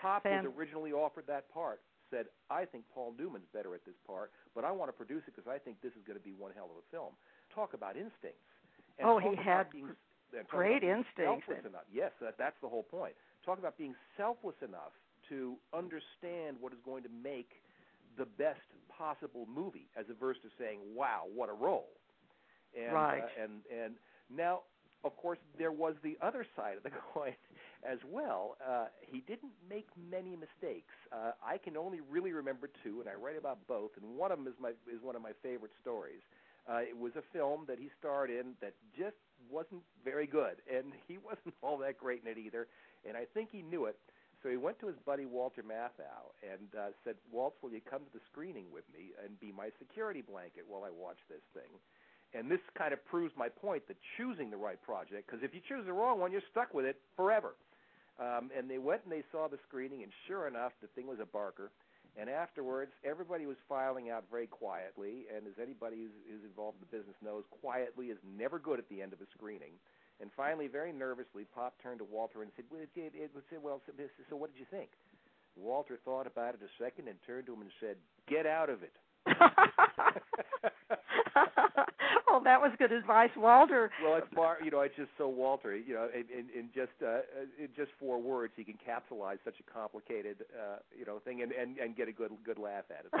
Pop 0.00 0.22
Fan- 0.22 0.44
was 0.44 0.52
originally 0.56 0.92
offered 0.92 1.26
that 1.26 1.52
part. 1.52 1.80
Said, 2.10 2.26
I 2.50 2.64
think 2.64 2.84
Paul 2.94 3.14
Newman's 3.18 3.48
better 3.52 3.74
at 3.74 3.84
this 3.86 3.96
part, 4.06 4.30
but 4.54 4.64
I 4.64 4.70
want 4.70 4.88
to 4.88 4.92
produce 4.92 5.24
it 5.26 5.34
because 5.34 5.48
I 5.48 5.58
think 5.58 5.80
this 5.80 5.92
is 5.96 6.04
going 6.06 6.18
to 6.18 6.22
be 6.22 6.36
one 6.36 6.52
hell 6.54 6.68
of 6.68 6.76
a 6.76 6.86
film. 6.92 7.16
Talk 7.54 7.72
about 7.74 7.96
instincts. 7.96 8.44
And 9.00 9.08
oh, 9.08 9.18
he 9.18 9.34
had 9.34 9.72
being, 9.72 9.88
great 10.46 10.84
instincts. 10.84 11.48
Selfless 11.48 11.64
enough. 11.64 11.88
Yes, 11.90 12.12
that, 12.20 12.36
that's 12.36 12.56
the 12.60 12.68
whole 12.68 12.84
point. 12.84 13.14
Talk 13.44 13.58
about 13.58 13.78
being 13.78 13.94
selfless 14.16 14.60
enough 14.60 14.92
to 15.32 15.56
understand 15.72 16.60
what 16.60 16.72
is 16.72 16.78
going 16.84 17.02
to 17.02 17.08
make 17.08 17.48
the 18.18 18.26
best 18.36 18.60
possible 18.88 19.48
movie, 19.48 19.88
as 19.96 20.04
opposed 20.10 20.42
to 20.42 20.48
saying, 20.58 20.80
"Wow, 20.94 21.24
what 21.34 21.48
a 21.48 21.54
role." 21.54 21.88
And, 22.76 22.92
right. 22.92 23.22
Uh, 23.22 23.42
and 23.42 23.52
and 23.72 23.94
now 24.28 24.60
of 25.04 25.16
course, 25.16 25.38
there 25.58 25.72
was 25.72 25.94
the 26.02 26.16
other 26.22 26.46
side 26.56 26.76
of 26.76 26.82
the 26.82 26.90
coin 27.14 27.34
as 27.82 27.98
well. 28.08 28.56
Uh, 28.64 28.86
he 29.00 29.20
didn't 29.20 29.52
make 29.68 29.88
many 30.10 30.36
mistakes. 30.36 30.94
Uh, 31.12 31.32
I 31.44 31.58
can 31.58 31.76
only 31.76 32.00
really 32.08 32.32
remember 32.32 32.70
two, 32.84 33.00
and 33.00 33.08
I 33.08 33.14
write 33.14 33.36
about 33.36 33.58
both. 33.66 33.90
And 34.00 34.16
one 34.16 34.30
of 34.30 34.38
them 34.38 34.46
is 34.46 34.54
my 34.60 34.70
is 34.70 35.02
one 35.02 35.16
of 35.16 35.22
my 35.22 35.32
favorite 35.42 35.72
stories. 35.80 36.20
Uh, 36.70 36.78
it 36.78 36.96
was 36.96 37.12
a 37.16 37.22
film 37.32 37.64
that 37.66 37.78
he 37.78 37.90
starred 37.98 38.30
in 38.30 38.54
that 38.60 38.74
just 38.96 39.16
wasn't 39.50 39.82
very 40.04 40.26
good, 40.26 40.62
and 40.72 40.92
he 41.08 41.18
wasn't 41.18 41.54
all 41.62 41.78
that 41.78 41.98
great 41.98 42.22
in 42.24 42.30
it 42.30 42.38
either. 42.38 42.68
And 43.06 43.16
I 43.16 43.24
think 43.34 43.48
he 43.50 43.62
knew 43.62 43.86
it. 43.86 43.98
So 44.42 44.50
he 44.50 44.56
went 44.56 44.78
to 44.80 44.88
his 44.88 44.98
buddy 45.06 45.24
Walter 45.24 45.62
Matthau 45.62 46.34
and 46.42 46.66
uh, 46.74 46.90
said, 47.04 47.14
"Walt, 47.30 47.54
will 47.62 47.70
you 47.70 47.80
come 47.80 48.02
to 48.02 48.12
the 48.12 48.24
screening 48.30 48.66
with 48.72 48.84
me 48.92 49.14
and 49.22 49.38
be 49.38 49.52
my 49.52 49.70
security 49.78 50.20
blanket 50.20 50.66
while 50.66 50.82
I 50.82 50.90
watch 50.90 51.18
this 51.30 51.44
thing?" 51.54 51.70
And 52.34 52.50
this 52.50 52.60
kind 52.76 52.92
of 52.92 53.04
proves 53.06 53.32
my 53.36 53.48
point 53.48 53.86
that 53.88 53.96
choosing 54.16 54.50
the 54.50 54.56
right 54.56 54.80
project, 54.82 55.28
because 55.28 55.44
if 55.44 55.54
you 55.54 55.60
choose 55.68 55.84
the 55.86 55.92
wrong 55.92 56.18
one, 56.18 56.32
you're 56.32 56.48
stuck 56.50 56.72
with 56.72 56.86
it 56.86 56.96
forever. 57.14 57.54
Um, 58.18 58.50
and 58.56 58.68
they 58.68 58.78
went 58.78 59.04
and 59.04 59.12
they 59.12 59.24
saw 59.30 59.48
the 59.48 59.58
screening, 59.68 60.02
and 60.02 60.12
sure 60.26 60.48
enough, 60.48 60.72
the 60.80 60.88
thing 60.88 61.06
was 61.06 61.20
a 61.20 61.26
barker. 61.26 61.70
And 62.16 62.28
afterwards, 62.28 62.92
everybody 63.04 63.46
was 63.46 63.56
filing 63.68 64.10
out 64.10 64.24
very 64.30 64.46
quietly. 64.46 65.24
And 65.34 65.46
as 65.46 65.56
anybody 65.56 65.96
who's, 65.96 66.12
who's 66.28 66.44
involved 66.44 66.76
in 66.76 66.84
the 66.84 66.92
business 66.92 67.16
knows, 67.24 67.44
quietly 67.48 68.12
is 68.12 68.18
never 68.36 68.58
good 68.58 68.78
at 68.78 68.88
the 68.90 69.00
end 69.00 69.14
of 69.14 69.20
a 69.20 69.28
screening. 69.36 69.80
And 70.20 70.30
finally, 70.36 70.68
very 70.68 70.92
nervously, 70.92 71.44
Pop 71.54 71.74
turned 71.82 71.98
to 71.98 72.04
Walter 72.04 72.42
and 72.42 72.50
said, 72.56 72.64
"Well, 72.70 72.80
it, 72.80 72.90
it, 72.94 73.12
it, 73.14 73.30
well 73.62 73.80
so, 73.86 73.92
so 74.30 74.36
what 74.36 74.52
did 74.52 74.60
you 74.60 74.66
think?" 74.70 74.90
Walter 75.56 75.98
thought 76.04 76.26
about 76.26 76.54
it 76.54 76.60
a 76.62 76.82
second 76.82 77.08
and 77.08 77.18
turned 77.26 77.46
to 77.46 77.54
him 77.54 77.62
and 77.62 77.70
said, 77.80 77.96
"Get 78.28 78.46
out 78.46 78.70
of 78.70 78.82
it." 78.82 78.92
well, 82.28 82.40
that 82.42 82.60
was 82.60 82.72
good 82.78 82.92
advice, 82.92 83.30
Walter. 83.36 83.90
Well, 84.02 84.16
it's 84.16 84.26
Mar- 84.34 84.58
you 84.64 84.70
know, 84.70 84.80
it's 84.80 84.96
just 84.96 85.10
so 85.18 85.28
Walter. 85.28 85.76
You 85.76 85.94
know, 85.94 86.08
in, 86.12 86.24
in, 86.32 86.46
in 86.58 86.68
just 86.74 86.92
uh, 87.04 87.20
in 87.58 87.68
just 87.76 87.90
four 88.00 88.20
words, 88.20 88.52
he 88.56 88.64
can 88.64 88.74
capsulize 88.74 89.38
such 89.44 89.56
a 89.60 89.72
complicated, 89.72 90.44
uh, 90.58 90.78
you 90.98 91.04
know, 91.04 91.18
thing 91.24 91.42
and, 91.42 91.52
and 91.52 91.78
and 91.78 91.94
get 91.96 92.08
a 92.08 92.12
good 92.12 92.32
good 92.44 92.58
laugh 92.58 92.84
at 92.90 93.04
it. 93.06 93.12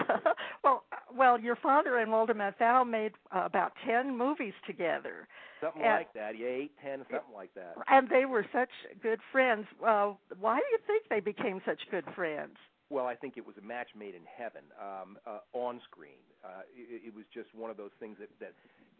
well, 0.64 0.84
well, 1.16 1.38
your 1.40 1.56
father 1.56 1.98
and 1.98 2.10
Walter 2.10 2.34
Matthau 2.34 2.88
made 2.88 3.12
uh, 3.34 3.42
about 3.44 3.72
ten 3.86 4.16
movies 4.16 4.54
together. 4.66 5.28
Something 5.60 5.82
and, 5.82 5.92
like 5.92 6.12
that, 6.14 6.38
yeah, 6.38 6.46
eight, 6.46 6.72
ten, 6.82 6.98
something 7.10 7.34
like 7.34 7.54
that. 7.54 7.74
And 7.88 8.08
they 8.08 8.24
were 8.24 8.44
such 8.52 8.70
good 9.02 9.20
friends. 9.30 9.66
Uh, 9.86 10.14
why 10.40 10.56
do 10.56 10.64
you 10.72 10.78
think 10.86 11.04
they 11.08 11.20
became 11.20 11.60
such 11.64 11.80
good 11.90 12.04
friends? 12.16 12.56
Well, 12.90 13.06
I 13.06 13.14
think 13.14 13.36
it 13.36 13.46
was 13.46 13.56
a 13.56 13.64
match 13.64 13.88
made 13.96 14.14
in 14.14 14.22
heaven 14.36 14.62
um, 14.76 15.16
uh, 15.26 15.38
on 15.56 15.80
screen. 15.88 16.20
Uh, 16.44 16.60
it, 16.76 17.08
it 17.08 17.14
was 17.14 17.24
just 17.32 17.48
one 17.54 17.70
of 17.70 17.76
those 17.76 17.94
things 17.98 18.16
that, 18.20 18.28
that, 18.40 18.52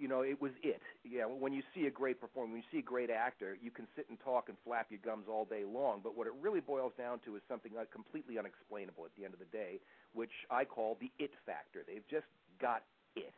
you 0.03 0.09
know, 0.09 0.23
it 0.23 0.43
was 0.43 0.51
it. 0.65 0.83
Yeah, 1.07 1.27
when 1.27 1.53
you 1.53 1.63
see 1.73 1.87
a 1.87 1.91
great 1.91 2.21
performer, 2.21 2.51
when 2.51 2.61
you 2.61 2.71
see 2.73 2.81
a 2.81 2.83
great 2.83 3.09
actor, 3.09 3.57
you 3.63 3.71
can 3.71 3.87
sit 3.95 4.11
and 4.11 4.19
talk 4.19 4.49
and 4.49 4.59
flap 4.67 4.89
your 4.91 4.99
gums 4.99 5.27
all 5.31 5.45
day 5.45 5.63
long. 5.63 6.01
But 6.03 6.19
what 6.19 6.27
it 6.27 6.33
really 6.43 6.59
boils 6.59 6.93
down 6.99 7.21
to 7.25 7.37
is 7.37 7.43
something 7.49 7.71
completely 7.95 8.37
unexplainable 8.37 9.05
at 9.05 9.15
the 9.17 9.25
end 9.25 9.33
of 9.33 9.39
the 9.39 9.47
day, 9.57 9.79
which 10.13 10.35
I 10.51 10.65
call 10.65 10.99
the 11.01 11.13
it 11.23 11.31
factor. 11.47 11.87
They've 11.87 12.07
just 12.11 12.27
got 12.61 12.83
it. 13.15 13.33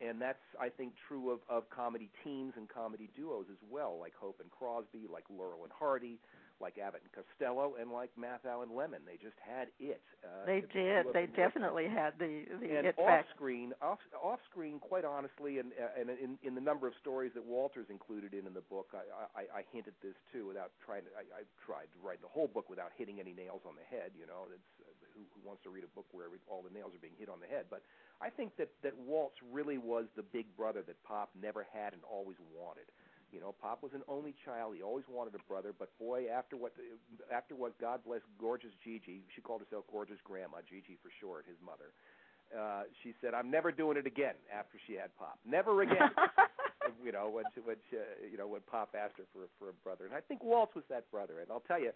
And 0.00 0.22
that's, 0.22 0.42
I 0.60 0.68
think, 0.68 0.94
true 1.08 1.30
of, 1.30 1.40
of 1.50 1.68
comedy 1.70 2.10
teams 2.22 2.54
and 2.56 2.68
comedy 2.68 3.10
duos 3.16 3.46
as 3.50 3.58
well, 3.68 3.98
like 3.98 4.14
Hope 4.14 4.38
and 4.38 4.50
Crosby, 4.50 5.10
like 5.10 5.24
Laurel 5.28 5.64
and 5.64 5.72
Hardy, 5.74 6.18
like 6.60 6.78
Abbott 6.78 7.02
and 7.02 7.12
Costello, 7.12 7.74
and 7.80 7.90
like 7.90 8.10
Matthau 8.14 8.62
and 8.62 8.70
Lemmon. 8.70 9.02
They 9.02 9.18
just 9.18 9.36
had 9.42 9.68
it. 9.78 10.02
Uh, 10.22 10.46
they 10.46 10.62
did. 10.72 11.06
They 11.12 11.26
definitely 11.26 11.88
had 11.88 12.14
the 12.18 12.46
the 12.60 12.78
and 12.78 12.86
it 12.86 12.98
off 12.98 13.26
screen, 13.34 13.72
off 13.82 13.98
off 14.22 14.38
screen, 14.50 14.78
quite 14.78 15.04
honestly, 15.04 15.58
and 15.58 15.72
uh, 15.74 16.00
and 16.00 16.10
in 16.10 16.38
in 16.42 16.54
the 16.54 16.60
number 16.60 16.86
of 16.86 16.94
stories 17.00 17.32
that 17.34 17.44
Walter's 17.44 17.90
included 17.90 18.34
in 18.34 18.46
in 18.46 18.54
the 18.54 18.64
book, 18.70 18.94
I 18.94 19.02
I, 19.34 19.42
I 19.60 19.62
hinted 19.72 19.94
this 20.02 20.14
too 20.32 20.46
without 20.46 20.70
trying 20.84 21.02
to. 21.04 21.10
I, 21.18 21.42
I 21.42 21.42
tried 21.66 21.90
to 21.90 21.98
write 22.02 22.22
the 22.22 22.30
whole 22.30 22.48
book 22.48 22.70
without 22.70 22.94
hitting 22.96 23.18
any 23.18 23.34
nails 23.34 23.62
on 23.66 23.74
the 23.74 23.86
head. 23.90 24.14
You 24.14 24.26
know, 24.26 24.46
it's 24.48 24.70
uh, 24.80 24.90
who, 25.14 25.26
who 25.34 25.40
wants 25.46 25.62
to 25.66 25.70
read 25.70 25.82
a 25.82 25.92
book 25.94 26.06
where 26.12 26.26
every, 26.26 26.38
all 26.46 26.62
the 26.62 26.74
nails 26.74 26.94
are 26.94 27.02
being 27.02 27.18
hit 27.18 27.28
on 27.28 27.38
the 27.42 27.50
head? 27.50 27.66
But 27.70 27.82
I 28.22 28.30
think 28.30 28.56
that 28.56 28.70
that 28.82 28.94
Waltz 28.94 29.36
really 29.52 29.78
was 29.78 30.06
the 30.14 30.22
big 30.22 30.46
brother 30.56 30.82
that 30.86 31.02
Pop 31.02 31.30
never 31.34 31.66
had 31.74 31.92
and 31.92 32.02
always 32.06 32.38
wanted. 32.54 32.86
You 33.34 33.40
know, 33.40 33.52
Pop 33.60 33.82
was 33.82 33.90
an 33.98 34.02
only 34.06 34.32
child. 34.46 34.76
He 34.76 34.82
always 34.82 35.04
wanted 35.10 35.34
a 35.34 35.42
brother, 35.50 35.74
but 35.76 35.90
boy, 35.98 36.26
after 36.30 36.56
what 36.56 36.72
after 37.34 37.56
what 37.56 37.74
God 37.82 38.00
bless 38.06 38.22
gorgeous 38.38 38.70
Gigi, 38.84 39.26
she 39.34 39.40
called 39.42 39.60
herself 39.60 39.84
gorgeous 39.90 40.22
grandma, 40.22 40.58
Gigi 40.70 40.96
for 41.02 41.10
short, 41.20 41.44
his 41.50 41.58
mother. 41.58 41.90
Uh, 42.54 42.84
she 43.02 43.12
said, 43.20 43.34
"I'm 43.34 43.50
never 43.50 43.72
doing 43.72 43.96
it 43.98 44.06
again." 44.06 44.34
After 44.54 44.78
she 44.86 44.94
had 44.94 45.10
Pop, 45.18 45.38
never 45.44 45.82
again. 45.82 46.14
you 47.04 47.10
know, 47.10 47.28
when 47.28 47.44
she, 47.54 47.60
when 47.60 47.76
she, 47.90 47.96
uh, 47.98 48.02
you 48.30 48.38
know 48.38 48.46
when 48.46 48.60
Pop 48.70 48.94
asked 48.94 49.18
her 49.18 49.26
for 49.34 49.50
for 49.58 49.70
a 49.70 49.76
brother, 49.82 50.06
and 50.06 50.14
I 50.14 50.20
think 50.20 50.44
Waltz 50.44 50.74
was 50.76 50.84
that 50.88 51.10
brother. 51.10 51.40
And 51.42 51.50
I'll 51.50 51.66
tell 51.66 51.80
you, 51.80 51.90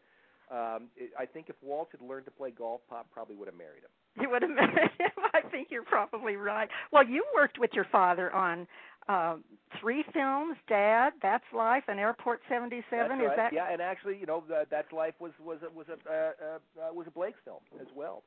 Um, 0.51 0.89
it, 0.97 1.13
I 1.19 1.27
think 1.27 1.51
if 1.51 1.57
Walt 1.63 1.89
had 1.93 2.01
learned 2.03 2.25
to 2.25 2.33
play 2.33 2.51
golf, 2.51 2.81
Pop 2.89 3.07
probably 3.13 3.37
would 3.37 3.49
have 3.49 3.57
married 3.57 3.85
him. 3.85 3.95
You 4.23 4.31
would 4.31 4.43
have 4.43 4.51
married 4.51 4.91
him. 4.99 5.11
I 5.35 5.41
think 5.51 5.69
you're 5.71 5.85
probably 5.85 6.37
right. 6.37 6.69
Well, 6.93 7.07
you 7.07 7.25
worked 7.35 7.59
with 7.59 7.71
your 7.73 7.87
father 7.91 8.33
on 8.33 8.67
um, 9.09 9.45
three 9.81 10.05
films: 10.13 10.57
Dad, 10.69 11.13
That's 11.23 11.45
Life, 11.55 11.85
and 11.89 12.01
Airport 12.01 12.41
'77. 12.49 12.85
That's 12.91 13.21
Is 13.21 13.27
right. 13.27 13.37
that? 13.37 13.53
Yeah, 13.53 13.73
and 13.73 13.81
actually, 13.81 14.19
you 14.19 14.27
know, 14.27 14.43
uh, 14.53 14.65
That's 14.71 14.93
Life 14.93 15.15
was 15.21 15.33
was 15.45 15.59
a, 15.63 15.77
was 15.77 15.87
a 15.89 16.11
uh, 16.11 16.15
uh, 16.15 16.89
uh, 16.91 16.93
was 16.93 17.07
a 17.07 17.11
Blake 17.11 17.37
film 17.45 17.61
as 17.81 17.87
well. 17.95 18.23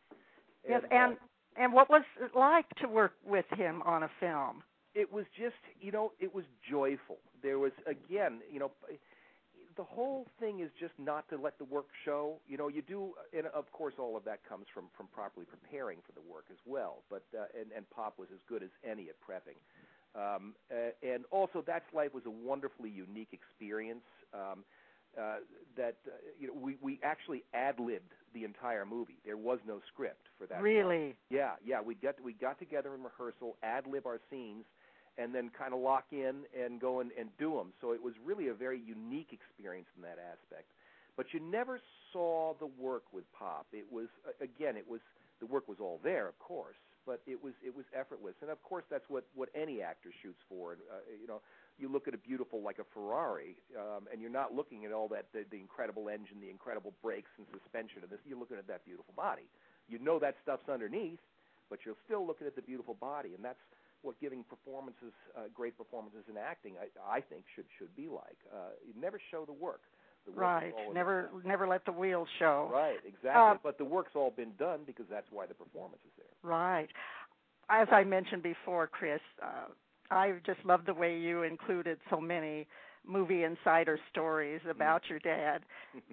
Yes, 0.68 0.82
uh, 0.92 0.96
and 0.96 1.18
and 1.58 1.74
what 1.74 1.90
was 1.90 2.04
it 2.22 2.32
like 2.36 2.70
to 2.82 2.88
work 2.88 3.14
with 3.26 3.46
him 3.56 3.82
on 3.84 4.04
a 4.04 4.10
film? 4.20 4.64
it 4.94 5.12
was 5.12 5.26
just 5.38 5.56
you 5.80 5.92
know 5.92 6.12
it 6.20 6.34
was 6.34 6.46
joyful 6.70 7.18
there 7.42 7.60
was 7.60 7.72
again 7.88 8.40
you 8.52 8.60
know 8.60 8.72
the 9.78 9.84
whole 9.84 10.28
thing 10.40 10.60
is 10.60 10.70
just 10.80 10.94
not 11.00 11.28
to 11.30 11.38
let 11.38 11.58
the 11.58 11.66
work 11.66 11.88
show 12.06 12.38
you 12.48 12.58
know 12.58 12.68
you 12.68 12.82
do 12.82 13.14
and 13.38 13.48
of 13.48 13.72
course 13.72 13.94
all 14.00 14.18
of 14.18 14.24
that 14.24 14.40
comes 14.48 14.66
from 14.74 14.86
from 14.96 15.08
properly 15.08 15.46
preparing 15.46 16.00
for 16.06 16.12
the 16.14 16.22
work 16.32 16.46
as 16.52 16.58
well 16.66 17.04
but 17.10 17.24
uh, 17.38 17.46
and 17.60 17.72
and 17.76 17.90
pop 17.90 18.18
was 18.18 18.28
as 18.34 18.40
good 18.48 18.64
as 18.64 18.70
any 18.90 19.08
at 19.10 19.16
prepping 19.22 19.58
um 20.16 20.54
uh, 20.72 20.92
and 21.04 21.26
also 21.32 21.64
that's 21.66 21.86
life 21.94 22.14
was 22.14 22.24
a 22.26 22.30
wonderfully 22.30 22.90
unique 22.90 23.30
experience 23.32 24.06
um 24.34 24.64
uh, 25.20 25.38
that 25.76 25.98
uh, 26.08 26.12
you 26.40 26.48
know 26.48 26.54
we 26.54 26.78
we 26.82 27.00
actually 27.04 27.44
ad 27.54 27.80
libbed 27.80 28.14
the 28.34 28.46
entire 28.46 28.86
movie. 28.86 29.18
There 29.26 29.38
was 29.38 29.60
no 29.68 29.82
script 29.92 30.28
for 30.38 30.48
that. 30.48 30.62
Really? 30.62 31.16
Yeah, 31.30 31.52
yeah. 31.66 31.82
We 31.82 31.96
got 31.96 32.16
we 32.24 32.34
got 32.34 32.60
together 32.60 32.96
in 32.96 33.04
rehearsal, 33.04 33.58
ad 33.64 33.88
lib 33.88 34.06
our 34.06 34.20
scenes, 34.30 34.64
and 35.22 35.34
then 35.34 35.50
kind 35.50 35.74
of 35.74 35.80
lock 35.80 36.06
in 36.12 36.44
and 36.58 36.80
go 36.80 37.00
and, 37.00 37.12
and 37.20 37.30
do 37.38 37.56
them. 37.56 37.74
So 37.80 37.92
it 37.92 38.02
was 38.02 38.14
really 38.26 38.48
a 38.48 38.54
very 38.54 38.80
unique 38.80 39.30
experience 39.32 39.88
in 39.96 40.02
that 40.04 40.18
aspect. 40.18 40.66
But 41.16 41.34
you 41.34 41.40
never 41.40 41.80
saw 42.12 42.54
the 42.60 42.68
work 42.80 43.04
with 43.14 43.26
Pop. 43.38 43.68
It 43.74 43.86
was 43.92 44.08
again, 44.42 44.78
it 44.78 44.88
was 44.90 45.02
the 45.40 45.46
work 45.46 45.68
was 45.68 45.78
all 45.80 46.00
there, 46.04 46.28
of 46.28 46.38
course, 46.40 46.78
but 47.06 47.22
it 47.28 47.42
was 47.44 47.54
it 47.66 47.76
was 47.76 47.86
effortless. 47.94 48.36
And 48.42 48.50
of 48.50 48.62
course, 48.64 48.86
that's 48.90 49.06
what 49.10 49.26
what 49.36 49.50
any 49.54 49.82
actor 49.82 50.10
shoots 50.22 50.42
for. 50.48 50.74
Uh, 50.74 51.02
you 51.20 51.28
know, 51.28 51.42
you 51.78 51.90
look 51.90 52.08
at 52.08 52.14
a 52.14 52.18
beautiful 52.18 52.62
like 52.62 52.80
a 52.80 52.88
Ferrari, 52.94 53.56
um, 53.78 54.08
and 54.12 54.22
you're 54.22 54.32
not 54.32 54.56
looking 54.56 54.86
at 54.86 54.92
all 54.92 55.08
that 55.10 55.26
the, 55.34 55.44
the 55.52 55.58
incredible 55.58 56.10
engine, 56.10 56.38
the 56.40 56.50
incredible 56.50 56.94
brakes 57.04 57.30
and 57.38 57.46
suspension, 57.52 58.02
and 58.04 58.10
this. 58.10 58.20
You're 58.26 58.40
looking 58.40 58.58
at 58.58 58.68
that 58.68 58.86
beautiful 58.86 59.14
body. 59.16 59.46
You 59.90 60.00
know 60.00 60.20
that 60.20 60.36
stuff's 60.42 60.70
underneath, 60.70 61.20
but 61.70 61.80
you're 61.86 62.00
still 62.06 62.26
looking 62.26 62.48
at 62.48 62.56
the 62.56 62.62
beautiful 62.62 62.96
body, 62.96 63.34
and 63.36 63.44
that's 63.44 63.60
what 64.04 64.20
giving 64.20 64.44
performances, 64.44 65.14
uh, 65.38 65.42
great 65.54 65.78
performances 65.78 66.24
in 66.30 66.38
acting, 66.38 66.74
I, 66.82 67.18
I 67.18 67.22
think 67.22 67.46
should 67.56 67.66
should 67.78 67.96
be 67.96 68.08
like. 68.08 68.38
Uh, 68.54 68.72
you 68.86 69.00
never 69.00 69.20
show 69.32 69.46
the 69.46 69.54
work. 69.54 69.82
The 70.26 70.32
right. 70.34 70.74
Never 70.94 71.30
never 71.44 71.68
let 71.68 71.86
the 71.86 71.92
wheels 71.92 72.28
show. 72.40 72.70
Right. 72.72 73.00
Exactly. 73.06 73.32
Uh, 73.32 73.56
but 73.64 73.78
the 73.78 73.86
work's 73.86 74.12
all 74.16 74.32
been 74.32 74.54
done 74.60 74.82
because 74.86 75.06
that's 75.10 75.28
why 75.32 75.46
the 75.46 75.54
performance 75.54 76.02
is 76.06 76.12
there. 76.18 76.50
Right. 76.50 76.90
As 77.70 77.88
I 77.92 78.04
mentioned 78.04 78.44
before, 78.44 78.88
Chris, 78.88 79.22
uh, 79.42 79.68
I 80.12 80.34
just 80.46 80.60
love 80.66 80.82
the 80.86 80.94
way 80.94 81.18
you 81.18 81.44
included 81.44 81.98
so 82.10 82.20
many 82.20 82.68
movie 83.08 83.44
insider 83.44 83.98
stories 84.12 84.62
about 84.70 85.04
your 85.10 85.20
dad, 85.20 85.62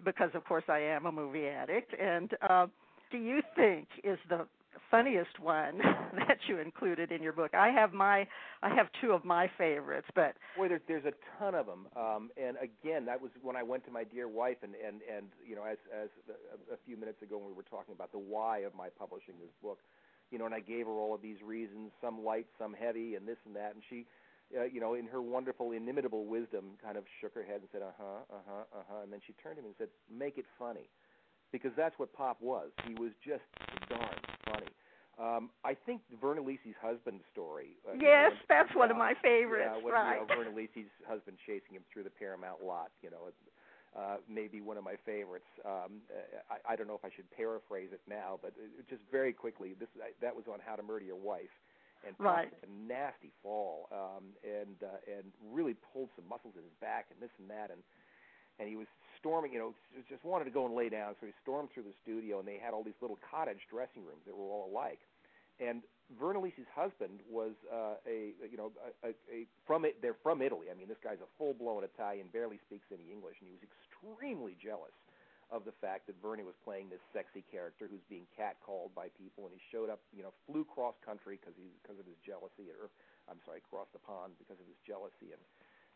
because 0.05 0.31
of 0.35 0.45
course 0.45 0.65
I 0.69 0.79
am 0.79 1.05
a 1.07 1.13
movie 1.13 1.47
addict. 1.47 1.95
And 2.01 2.31
uh, 2.49 2.67
do 3.11 3.19
you 3.19 3.43
think 3.57 3.89
is 4.05 4.19
the 4.29 4.47
funniest 4.91 5.39
one 5.41 5.79
that 6.29 6.39
you 6.49 6.59
included 6.59 7.13
in 7.13 7.23
your 7.23 7.33
book? 7.33 7.55
I 7.55 7.69
have 7.69 7.93
my, 7.93 8.27
I 8.63 8.75
have 8.75 8.89
two 9.01 9.13
of 9.13 9.25
my 9.25 9.51
favorites, 9.59 10.09
but 10.15 10.35
boy, 10.57 10.69
there's 10.69 10.81
there's 10.89 11.05
a 11.05 11.15
ton 11.39 11.55
of 11.55 11.67
them. 11.67 11.87
Um, 11.97 12.31
and 12.37 12.57
again, 12.59 13.05
that 13.07 13.21
was 13.21 13.31
when 13.43 13.57
I 13.57 13.63
went 13.63 13.85
to 13.87 13.91
my 13.91 14.05
dear 14.05 14.29
wife, 14.29 14.59
and 14.63 14.75
and 14.75 15.01
and 15.15 15.27
you 15.47 15.57
know, 15.57 15.65
as 15.65 15.79
as 15.93 16.09
a, 16.29 16.75
a 16.75 16.77
few 16.87 16.97
minutes 16.97 17.23
ago 17.23 17.39
when 17.39 17.49
we 17.49 17.55
were 17.55 17.69
talking 17.69 17.95
about 17.95 18.13
the 18.13 18.19
why 18.19 18.59
of 18.59 18.75
my 18.75 18.89
publishing 18.99 19.35
this 19.41 19.53
book 19.63 19.79
you 20.31 20.39
know, 20.39 20.47
and 20.47 20.55
I 20.55 20.61
gave 20.61 20.87
her 20.87 20.93
all 20.93 21.15
of 21.15 21.23
these 21.23 21.41
reasons, 21.45 21.91
some 22.01 22.25
light, 22.25 22.47
some 22.59 22.75
heavy, 22.75 23.15
and 23.15 23.27
this 23.27 23.39
and 23.47 23.57
that, 23.57 23.75
and 23.75 23.83
she, 23.89 24.07
uh, 24.59 24.65
you 24.65 24.81
know, 24.81 24.95
in 24.95 25.07
her 25.07 25.23
wonderful, 25.23 25.73
inimitable 25.73 26.27
wisdom, 26.27 26.77
kind 26.83 26.97
of 26.97 27.05
shook 27.21 27.35
her 27.35 27.43
head 27.43 27.61
and 27.61 27.69
said, 27.73 27.83
"Uh 27.83 27.93
huh, 27.99 28.21
uh 28.31 28.41
huh, 28.47 28.65
uh 28.79 28.83
huh," 28.89 29.03
and 29.03 29.13
then 29.13 29.21
she 29.27 29.33
turned 29.43 29.57
to 29.57 29.63
me 29.63 29.69
and 29.69 29.77
said, 29.79 29.89
"Make 30.11 30.39
it 30.39 30.47
funny," 30.59 30.89
because 31.53 31.73
that's 31.77 31.99
what 31.99 32.13
Pop 32.13 32.41
was. 32.41 32.71
He 32.87 32.95
was 32.95 33.13
just 33.25 33.45
darn. 33.89 34.28
Um, 35.19 35.51
I 35.65 35.75
think 35.75 36.01
Virna 36.23 36.47
Lisi's 36.47 36.79
husband 36.81 37.21
story. 37.33 37.75
Uh, 37.83 37.99
yes, 37.99 38.31
that's 38.49 38.71
one 38.75 38.91
of 38.91 38.97
my 38.97 39.15
favorites. 39.21 39.67
Yeah, 39.67 39.83
when, 39.83 39.93
right. 39.93 40.21
You 40.23 40.27
know, 40.27 40.35
Virna 40.35 40.55
Lisi's 40.55 40.91
husband 41.09 41.37
chasing 41.45 41.75
him 41.75 41.83
through 41.93 42.05
the 42.05 42.15
Paramount 42.15 42.63
lot. 42.63 42.91
You 43.03 43.11
know, 43.11 43.35
uh, 43.99 44.23
maybe 44.31 44.61
one 44.61 44.77
of 44.77 44.85
my 44.85 44.95
favorites. 45.05 45.51
Um, 45.67 46.07
I, 46.47 46.73
I 46.73 46.77
don't 46.77 46.87
know 46.87 46.95
if 46.95 47.05
I 47.05 47.11
should 47.15 47.29
paraphrase 47.35 47.91
it 47.93 48.01
now, 48.09 48.39
but 48.41 48.55
it, 48.55 48.87
just 48.89 49.03
very 49.11 49.33
quickly, 49.33 49.75
this 49.75 49.89
I, 49.99 50.15
that 50.23 50.35
was 50.35 50.45
on 50.47 50.61
How 50.65 50.77
to 50.77 50.83
Murder 50.83 51.07
Your 51.07 51.19
Wife, 51.19 51.51
and 52.07 52.15
right. 52.19 52.53
a 52.63 52.71
nasty 52.87 53.33
fall, 53.43 53.89
um, 53.91 54.39
and 54.47 54.79
uh, 54.87 55.03
and 55.11 55.27
really 55.51 55.75
pulled 55.93 56.11
some 56.15 56.29
muscles 56.29 56.55
in 56.55 56.63
his 56.63 56.79
back 56.81 57.07
and 57.11 57.19
this 57.19 57.35
and 57.43 57.51
that, 57.51 57.75
and 57.75 57.83
and 58.59 58.69
he 58.69 58.77
was 58.77 58.87
storming, 59.19 59.53
you 59.53 59.59
know, 59.59 59.75
just 60.09 60.25
wanted 60.25 60.45
to 60.45 60.51
go 60.51 60.67
and 60.67 60.75
lay 60.75 60.89
down, 60.89 61.15
so 61.21 61.27
he 61.27 61.33
stormed 61.43 61.71
through 61.75 61.85
the 61.85 61.97
studio, 62.03 62.39
and 62.39 62.47
they 62.47 62.59
had 62.59 62.75
all 62.75 62.83
these 62.83 62.99
little 63.01 63.19
cottage 63.31 63.63
dressing 63.71 64.03
rooms 64.03 64.23
that 64.27 64.35
were 64.35 64.47
all 64.47 64.71
alike, 64.71 65.01
and 65.59 65.83
Virna 66.17 66.41
Lisi's 66.41 66.71
husband 66.73 67.21
was 67.29 67.53
uh, 67.69 68.01
a 68.09 68.33
you 68.49 68.57
know 68.57 68.73
a, 69.05 69.09
a, 69.09 69.13
a 69.29 69.39
from 69.67 69.85
it 69.85 70.01
they're 70.01 70.17
from 70.23 70.41
Italy. 70.41 70.73
I 70.73 70.75
mean, 70.75 70.89
this 70.89 71.01
guy's 71.05 71.21
a 71.21 71.29
full 71.37 71.53
blown 71.53 71.85
Italian, 71.85 72.33
barely 72.33 72.57
speaks 72.65 72.89
any 72.89 73.13
English, 73.13 73.37
and 73.45 73.51
he 73.51 73.55
was 73.55 73.65
extremely 73.67 74.57
jealous 74.57 74.95
of 75.49 75.65
the 75.65 75.73
fact 75.81 76.05
that 76.09 76.17
Virna 76.21 76.45
was 76.45 76.57
playing 76.65 76.93
this 76.93 77.01
sexy 77.13 77.41
character 77.49 77.89
who's 77.89 78.05
being 78.09 78.29
catcalled 78.37 78.93
by 78.93 79.09
people, 79.17 79.49
and 79.49 79.53
he 79.57 79.61
showed 79.73 79.89
up, 79.89 80.01
you 80.13 80.21
know, 80.21 80.33
flew 80.45 80.65
cross 80.65 80.97
country 81.01 81.41
because 81.41 81.57
he 81.57 81.73
because 81.81 81.97
of 82.01 82.05
his 82.09 82.17
jealousy, 82.25 82.69
or 82.73 82.89
I'm 83.29 83.41
sorry, 83.45 83.61
across 83.61 83.89
the 83.93 84.01
pond 84.01 84.37
because 84.41 84.61
of 84.61 84.69
his 84.69 84.81
jealousy, 84.89 85.33
and 85.33 85.41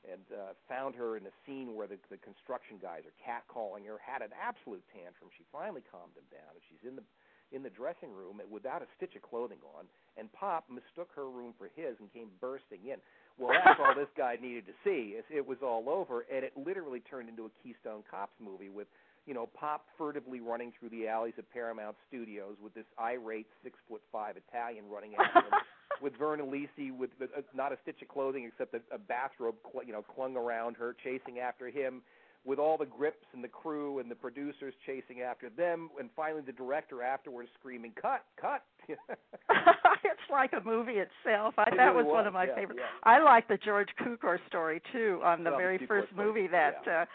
and 0.07 0.25
uh, 0.35 0.53
found 0.69 0.95
her 0.95 1.17
in 1.17 1.27
a 1.27 1.35
scene 1.47 1.75
where 1.75 1.87
the, 1.87 1.99
the 2.11 2.19
construction 2.19 2.79
guys 2.83 3.07
are 3.07 3.17
catcalling 3.23 3.87
her, 3.87 3.99
had 4.03 4.23
an 4.23 4.35
absolute 4.35 4.83
tantrum. 4.91 5.31
She 5.39 5.45
finally 5.55 5.83
calmed 5.91 6.15
him 6.19 6.27
down, 6.31 6.53
and 6.55 6.63
she's 6.67 6.83
in 6.87 6.97
the 6.97 7.07
in 7.53 7.63
the 7.63 7.71
dressing 7.71 8.11
room 8.13 8.41
without 8.51 8.81
a 8.81 8.89
stitch 8.97 9.15
of 9.15 9.23
clothing 9.23 9.61
on, 9.77 9.85
and 10.17 10.33
Pop 10.33 10.65
mistook 10.73 11.11
her 11.15 11.29
room 11.29 11.53
for 11.59 11.69
his 11.77 11.95
and 12.01 12.13
came 12.13 12.29
bursting 12.41 12.81
in. 12.89 12.97
Well, 13.39 13.53
that's 13.53 13.79
all 13.81 13.95
this 13.95 14.13
guy 14.17 14.37
needed 14.41 14.67
to 14.67 14.73
see. 14.85 15.17
Is 15.17 15.25
it 15.31 15.47
was 15.47 15.59
all 15.63 15.89
over, 15.89 16.25
and 16.33 16.45
it 16.45 16.53
literally 16.57 17.01
turned 17.01 17.29
into 17.29 17.45
a 17.45 17.53
Keystone 17.63 18.03
Cops 18.11 18.37
movie 18.41 18.69
with, 18.69 18.89
you 19.27 19.35
know, 19.35 19.49
Pop 19.53 19.85
furtively 19.97 20.41
running 20.41 20.73
through 20.79 20.91
the 20.91 21.09
alleys 21.09 21.35
of 21.39 21.51
Paramount 21.53 21.97
Studios 22.09 22.57
with 22.63 22.75
this 22.75 22.89
irate 23.01 23.47
six 23.63 23.79
foot 23.89 24.03
five 24.11 24.37
Italian 24.37 24.89
running 24.89 25.13
after 25.17 25.41
him, 25.41 25.53
with 26.03 26.15
Virna 26.19 26.43
Lisi 26.43 26.91
with 26.97 27.11
uh, 27.23 27.41
not 27.55 27.73
a 27.73 27.79
stitch 27.83 28.03
of 28.03 28.09
clothing 28.09 28.45
except 28.45 28.75
a, 28.75 28.95
a 28.95 28.99
bathrobe, 28.99 29.55
cl- 29.73 29.85
you 29.85 29.93
know, 29.93 30.03
clung 30.03 30.37
around 30.37 30.77
her, 30.77 30.95
chasing 31.03 31.39
after 31.39 31.69
him 31.69 32.03
with 32.45 32.59
all 32.59 32.77
the 32.77 32.87
grips 32.87 33.25
and 33.35 33.45
the 33.45 33.49
crew 33.49 34.01
and 34.01 34.11
the 34.11 34.15
producers 34.17 34.75
chasing 34.85 35.21
after 35.21 35.49
them, 35.49 35.89
and 36.01 36.11
finally 36.17 36.43
the 36.45 36.51
director 36.53 37.01
afterwards 37.03 37.49
screaming, 37.59 37.93
"Cut! 38.01 38.25
Cut!" 38.41 38.65
it's 38.89 40.29
like 40.31 40.53
a 40.53 40.61
movie 40.65 40.99
itself. 40.99 41.55
I, 41.57 41.63
It 41.69 41.75
that 41.77 41.85
really 41.95 42.05
was, 42.05 42.13
one 42.13 42.27
of 42.27 42.33
my 42.33 42.47
yeah, 42.47 42.55
favorites. 42.57 42.81
yeah. 42.83 43.09
I 43.11 43.23
like 43.23 43.47
the 43.47 43.59
George 43.59 43.89
Cukor 44.01 44.39
story 44.49 44.83
too, 44.93 45.21
on 45.25 45.45
the 45.45 45.51
Well, 45.51 45.59
very 45.59 45.79
first 45.87 46.09
movie 46.17 46.49
that 46.49 46.83
yeah, 46.85 46.93
uh, 46.93 47.05
yeah. 47.05 47.07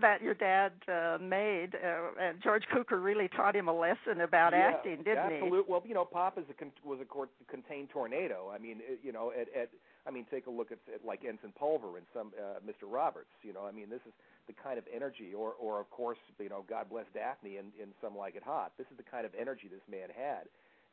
That 0.00 0.22
your 0.22 0.34
dad 0.34 0.72
uh, 0.88 1.18
made, 1.20 1.74
uh, 1.74 2.20
and 2.20 2.42
George 2.42 2.64
Cukor 2.74 3.02
really 3.02 3.28
taught 3.28 3.54
him 3.54 3.68
a 3.68 3.72
lesson 3.72 4.20
about 4.22 4.52
yeah, 4.52 4.72
acting, 4.74 5.02
didn't 5.02 5.30
he 5.30 5.36
absolute. 5.36 5.68
Well, 5.68 5.82
you 5.86 5.94
know, 5.94 6.04
Pop 6.04 6.38
is 6.38 6.44
a 6.50 6.54
con- 6.54 6.72
was 6.84 6.98
a 7.00 7.50
contained 7.50 7.90
tornado. 7.90 8.52
I 8.54 8.58
mean, 8.58 8.78
it, 8.80 9.00
you 9.02 9.12
know, 9.12 9.32
at, 9.32 9.48
at 9.54 9.70
I 10.06 10.10
mean, 10.10 10.26
take 10.30 10.46
a 10.46 10.50
look 10.50 10.72
at, 10.72 10.78
at 10.92 11.04
like 11.04 11.24
Ensign 11.24 11.52
Pulver 11.58 11.96
and 11.96 12.06
some 12.14 12.32
uh, 12.38 12.60
Mr. 12.62 12.90
Roberts. 12.90 13.32
You 13.42 13.52
know, 13.52 13.66
I 13.66 13.72
mean, 13.72 13.90
this 13.90 14.02
is 14.06 14.12
the 14.46 14.54
kind 14.54 14.78
of 14.78 14.84
energy, 14.94 15.34
or 15.34 15.52
or 15.58 15.80
of 15.80 15.90
course, 15.90 16.18
you 16.38 16.48
know, 16.48 16.64
God 16.68 16.88
bless 16.90 17.06
Daphne 17.14 17.56
in 17.56 17.72
in 17.80 17.90
Some 18.00 18.16
Like 18.16 18.36
It 18.36 18.44
Hot. 18.44 18.72
This 18.78 18.86
is 18.90 18.96
the 18.96 19.08
kind 19.08 19.26
of 19.26 19.32
energy 19.38 19.68
this 19.70 19.84
man 19.90 20.08
had. 20.14 20.46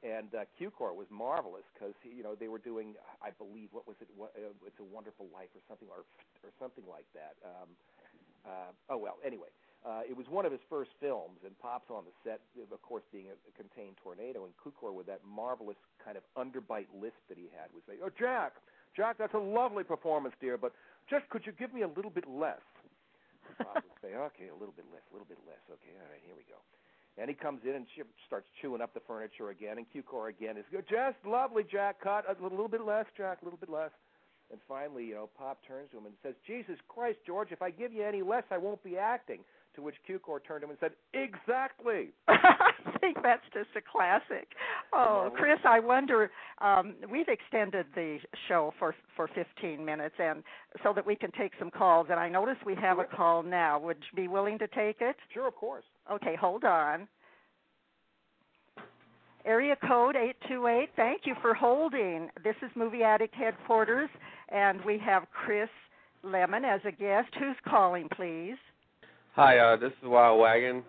And 0.04 0.36
uh, 0.36 0.44
Cukor 0.60 0.92
was 0.92 1.08
marvelous 1.08 1.64
because 1.72 1.96
you 2.04 2.28
know 2.28 2.36
they 2.36 2.52
were 2.52 2.60
doing, 2.60 3.00
I 3.24 3.32
believe, 3.32 3.72
what 3.72 3.88
was 3.88 3.96
it? 4.04 4.12
What, 4.20 4.36
uh, 4.36 4.52
it's 4.68 4.76
a 4.84 4.88
Wonderful 4.92 5.32
Life 5.32 5.48
or 5.56 5.64
something, 5.72 5.88
or 5.88 6.04
or 6.44 6.52
something 6.60 6.84
like 6.92 7.08
that. 7.16 7.40
Um, 7.40 7.72
uh, 8.46 8.72
oh 8.90 8.98
well, 8.98 9.18
anyway, 9.26 9.50
uh, 9.84 10.02
it 10.08 10.16
was 10.16 10.28
one 10.30 10.46
of 10.46 10.52
his 10.52 10.62
first 10.70 10.92
films, 11.00 11.44
and 11.44 11.58
Pop's 11.60 11.92
on 11.92 12.04
the 12.08 12.16
set, 12.24 12.40
of 12.60 12.82
course, 12.82 13.04
being 13.12 13.28
a, 13.28 13.36
contained 13.56 13.96
tornado, 14.02 14.46
and 14.48 14.54
Cukor 14.60 14.94
with 14.94 15.08
that 15.08 15.20
marvelous 15.28 15.78
kind 16.04 16.16
of 16.16 16.24
underbite 16.36 16.88
lisp 16.96 17.20
that 17.28 17.38
he 17.38 17.52
had 17.52 17.68
would 17.76 17.84
say, 17.88 18.00
"Oh, 18.04 18.12
Jack, 18.12 18.56
Jack, 18.96 19.18
that's 19.18 19.34
a 19.34 19.44
lovely 19.44 19.84
performance, 19.84 20.36
dear, 20.40 20.58
but 20.58 20.72
just 21.10 21.28
could 21.30 21.46
you 21.46 21.52
give 21.52 21.74
me 21.74 21.82
a 21.84 21.92
little 21.92 22.12
bit 22.12 22.28
less?" 22.28 22.64
Pop 23.58 23.76
would 23.76 24.00
say, 24.02 24.16
"Okay, 24.16 24.48
a 24.48 24.58
little 24.58 24.76
bit 24.76 24.86
less, 24.92 25.04
a 25.10 25.14
little 25.14 25.28
bit 25.28 25.40
less. 25.48 25.62
Okay, 25.68 25.92
all 26.00 26.08
right, 26.08 26.24
here 26.26 26.36
we 26.36 26.44
go." 26.48 26.60
And 27.18 27.30
he 27.30 27.36
comes 27.36 27.62
in 27.64 27.76
and 27.76 27.86
she 27.94 28.02
starts 28.26 28.48
chewing 28.62 28.82
up 28.82 28.94
the 28.94 29.00
furniture 29.06 29.50
again, 29.50 29.78
and 29.78 29.86
Cukor 29.94 30.30
again 30.30 30.58
is. 30.58 30.66
Just 30.90 31.18
lovely, 31.26 31.64
Jack. 31.64 32.02
Cut 32.02 32.26
a 32.28 32.42
little 32.42 32.68
bit 32.68 32.82
less, 32.82 33.06
Jack. 33.16 33.42
A 33.42 33.46
little 33.46 33.60
bit 33.60 33.70
less. 33.70 33.92
And 34.54 34.62
finally, 34.68 35.06
you 35.06 35.16
know, 35.16 35.30
Pop 35.36 35.66
turns 35.68 35.90
to 35.92 35.98
him 35.98 36.06
and 36.06 36.14
says, 36.22 36.36
"Jesus 36.46 36.78
Christ, 36.88 37.18
George, 37.26 37.52
if 37.52 37.64
I 37.64 37.72
give 37.72 37.92
you 37.92 38.04
any 38.04 38.22
less, 38.22 38.44
I 38.52 38.58
won't 38.60 38.84
be 38.84 39.00
acting. 39.00 39.44
To 39.74 39.82
which 39.82 39.96
Cukor 40.08 40.38
turned 40.46 40.62
to 40.62 40.68
him 40.68 40.70
and 40.70 40.80
said, 40.80 40.94
"Exactly." 41.16 42.12
I 42.28 42.72
think 43.02 43.18
that's 43.24 43.44
just 43.52 43.70
a 43.76 43.82
classic. 43.82 44.48
Oh, 44.94 45.32
Chris, 45.36 45.58
I 45.66 45.80
wonder. 45.80 46.30
Um, 46.60 46.94
we've 47.10 47.28
extended 47.28 47.88
the 47.96 48.20
show 48.48 48.76
for 48.78 48.94
for 49.16 49.28
15 49.30 49.84
minutes, 49.84 50.14
and 50.20 50.44
so 50.84 50.94
that 50.94 51.04
we 51.04 51.16
can 51.16 51.32
take 51.32 51.54
some 51.58 51.72
calls. 51.72 52.08
And 52.12 52.20
I 52.20 52.30
notice 52.30 52.58
we 52.64 52.76
have 52.76 53.00
a 53.00 53.06
call 53.06 53.42
now. 53.42 53.80
Would 53.80 53.98
you 54.12 54.16
be 54.16 54.28
willing 54.28 54.60
to 54.60 54.68
take 54.68 55.02
it? 55.02 55.16
Sure, 55.34 55.48
of 55.48 55.56
course. 55.56 55.86
Okay, 56.12 56.36
hold 56.36 56.64
on. 56.64 57.08
Area 59.46 59.76
code 59.76 60.16
828. 60.16 60.90
Thank 60.96 61.22
you 61.26 61.36
for 61.42 61.54
holding. 61.54 62.30
This 62.44 62.56
is 62.62 62.70
Movie 62.76 63.04
Addict 63.04 63.36
headquarters, 63.36 64.10
and 64.54 64.84
we 64.86 64.98
have 65.00 65.24
Chris 65.32 65.70
Lemmon 66.24 66.64
as 66.64 66.80
a 66.86 66.92
guest. 66.92 67.30
Who's 67.40 67.58
calling, 67.68 68.08
please? 68.16 68.56
Hi, 69.36 69.58
uh, 69.58 69.76
this 69.76 69.92
is 70.02 70.08
Wild 70.08 70.40
Wagon. 70.40 70.84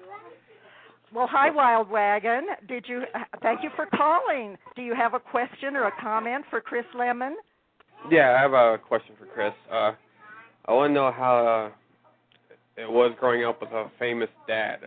Well, 1.12 1.28
hi, 1.30 1.50
Wild 1.50 1.88
Wagon. 1.88 2.46
Did 2.68 2.84
you? 2.88 3.02
Thank 3.42 3.62
you 3.62 3.70
for 3.74 3.86
calling. 3.86 4.56
Do 4.76 4.82
you 4.82 4.94
have 4.94 5.14
a 5.14 5.20
question 5.20 5.76
or 5.76 5.86
a 5.86 5.92
comment 6.00 6.44
for 6.50 6.60
Chris 6.60 6.84
Lemmon? 6.94 7.34
Yeah, 8.10 8.36
I 8.36 8.42
have 8.42 8.52
a 8.52 8.78
question 8.78 9.14
for 9.18 9.26
Chris. 9.26 9.54
Uh, 9.72 9.92
I 10.66 10.72
want 10.72 10.90
to 10.90 10.94
know 10.94 11.10
how 11.10 11.72
uh, 12.76 12.80
it 12.80 12.90
was 12.90 13.14
growing 13.18 13.44
up 13.44 13.60
with 13.60 13.70
a 13.70 13.90
famous 13.98 14.28
dad 14.46 14.80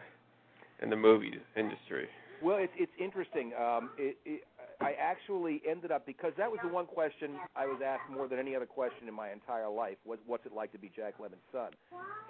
in 0.81 0.89
the 0.89 0.95
movie 0.95 1.33
industry. 1.55 2.07
Well, 2.43 2.57
it's 2.57 2.73
it's 2.77 2.91
interesting. 2.99 3.53
Um, 3.59 3.89
it, 3.97 4.17
it, 4.25 4.41
I 4.79 4.93
actually 4.99 5.61
ended 5.67 5.91
up 5.91 6.05
because 6.05 6.33
that 6.37 6.49
was 6.49 6.59
the 6.61 6.69
one 6.69 6.85
question 6.85 7.31
I 7.55 7.65
was 7.65 7.81
asked 7.83 8.09
more 8.09 8.27
than 8.27 8.37
any 8.37 8.55
other 8.55 8.65
question 8.65 9.07
in 9.07 9.13
my 9.13 9.31
entire 9.31 9.69
life 9.69 9.97
was 10.05 10.19
what's 10.27 10.45
it 10.45 10.53
like 10.53 10.71
to 10.73 10.77
be 10.77 10.91
Jack 10.95 11.15
Lemmon's 11.19 11.41
son, 11.51 11.71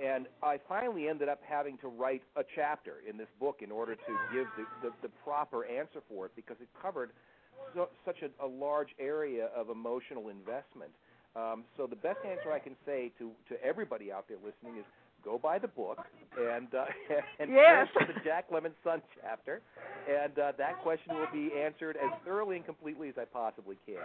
and 0.04 0.28
I 0.42 0.60
finally 0.68 1.10
ended 1.10 1.28
up 1.28 1.42
having 1.48 1.78
to 1.80 1.88
write 1.88 2.24
a 2.38 2.44
chapter 2.56 3.04
in 3.08 3.18
this 3.18 3.28
book 3.40 3.58
in 3.62 3.72
order 3.72 3.96
to 3.96 4.12
give 4.34 4.48
the 4.58 4.88
the, 4.88 4.94
the 5.02 5.10
proper 5.24 5.66
answer 5.66 6.02
for 6.08 6.28
it 6.28 6.32
because 6.36 6.56
it 6.62 6.70
covered 6.82 7.12
so, 7.76 7.90
such 8.06 8.18
a, 8.22 8.46
a 8.46 8.48
large 8.48 8.90
area 9.00 9.50
of 9.56 9.70
emotional 9.70 10.30
investment. 10.30 10.92
Um, 11.36 11.66
so 11.76 11.86
the 11.86 11.98
best 11.98 12.20
answer 12.26 12.52
I 12.52 12.60
can 12.60 12.76
say 12.86 13.12
to 13.20 13.32
to 13.50 13.62
everybody 13.64 14.12
out 14.12 14.26
there 14.28 14.38
listening 14.38 14.80
is 14.80 14.86
go 15.24 15.38
buy 15.38 15.60
the 15.60 15.68
book 15.68 16.00
and 16.40 16.68
uh, 16.74 16.86
and 17.40 17.52
yes. 17.52 17.88
the 17.96 18.14
Jack 18.24 18.50
Lemmon 18.52 18.72
Son 18.84 19.02
chapter, 19.22 19.62
and 20.10 20.38
uh, 20.38 20.52
that 20.58 20.80
question 20.84 21.16
will 21.16 21.28
be 21.34 21.52
answered 21.58 21.98
as 21.98 22.12
thoroughly 22.26 22.58
and 22.58 22.66
completely 22.66 23.10
as 23.10 23.16
I 23.18 23.26
possibly 23.26 23.78
can. 23.86 23.96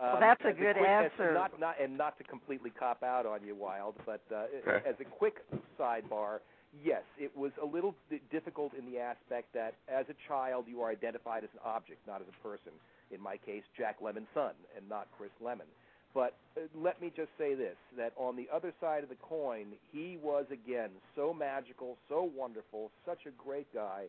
Um, 0.00 0.12
well, 0.12 0.20
that's 0.20 0.42
a 0.44 0.48
as 0.48 0.56
good 0.56 0.76
quick, 0.76 0.88
answer. 0.88 1.30
As 1.30 1.34
not, 1.34 1.60
not, 1.60 1.74
and 1.80 1.96
not 1.96 2.18
to 2.18 2.24
completely 2.24 2.70
cop 2.70 3.02
out 3.02 3.26
on 3.26 3.40
you, 3.46 3.54
Wild, 3.54 3.94
but 4.06 4.20
uh, 4.34 4.44
Okay. 4.66 4.88
as 4.88 4.94
a 5.00 5.04
quick 5.04 5.36
sidebar, 5.78 6.38
yes, 6.84 7.02
it 7.18 7.34
was 7.36 7.52
a 7.62 7.66
little 7.66 7.94
d- 8.10 8.20
difficult 8.30 8.72
in 8.74 8.90
the 8.90 8.98
aspect 8.98 9.52
that 9.54 9.74
as 9.88 10.06
a 10.08 10.14
child 10.28 10.64
you 10.68 10.80
are 10.82 10.90
identified 10.90 11.44
as 11.44 11.50
an 11.54 11.60
object, 11.64 12.00
not 12.06 12.20
as 12.20 12.26
a 12.28 12.42
person. 12.46 12.72
In 13.10 13.20
my 13.20 13.36
case, 13.38 13.62
Jack 13.76 14.00
Lemmon's 14.00 14.28
son, 14.34 14.52
and 14.76 14.86
not 14.88 15.08
Chris 15.16 15.30
Lemmon. 15.42 15.68
But 16.14 16.34
uh, 16.56 16.60
let 16.74 17.00
me 17.00 17.12
just 17.14 17.30
say 17.38 17.54
this: 17.54 17.76
that 17.96 18.12
on 18.16 18.36
the 18.36 18.48
other 18.52 18.72
side 18.80 19.02
of 19.02 19.08
the 19.08 19.16
coin, 19.16 19.66
he 19.92 20.18
was 20.22 20.46
again 20.50 20.90
so 21.14 21.34
magical, 21.34 21.96
so 22.08 22.30
wonderful, 22.36 22.90
such 23.06 23.26
a 23.26 23.30
great 23.42 23.72
guy, 23.74 24.04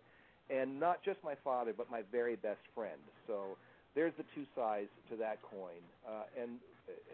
and 0.49 0.79
not 0.79 1.03
just 1.03 1.19
my 1.23 1.35
father, 1.43 1.73
but 1.75 1.91
my 1.91 2.01
very 2.11 2.35
best 2.35 2.61
friend. 2.73 2.99
So 3.27 3.57
there's 3.95 4.13
the 4.17 4.25
two 4.35 4.45
sides 4.55 4.89
to 5.09 5.17
that 5.17 5.39
coin. 5.41 5.81
Uh, 6.07 6.41
and 6.41 6.51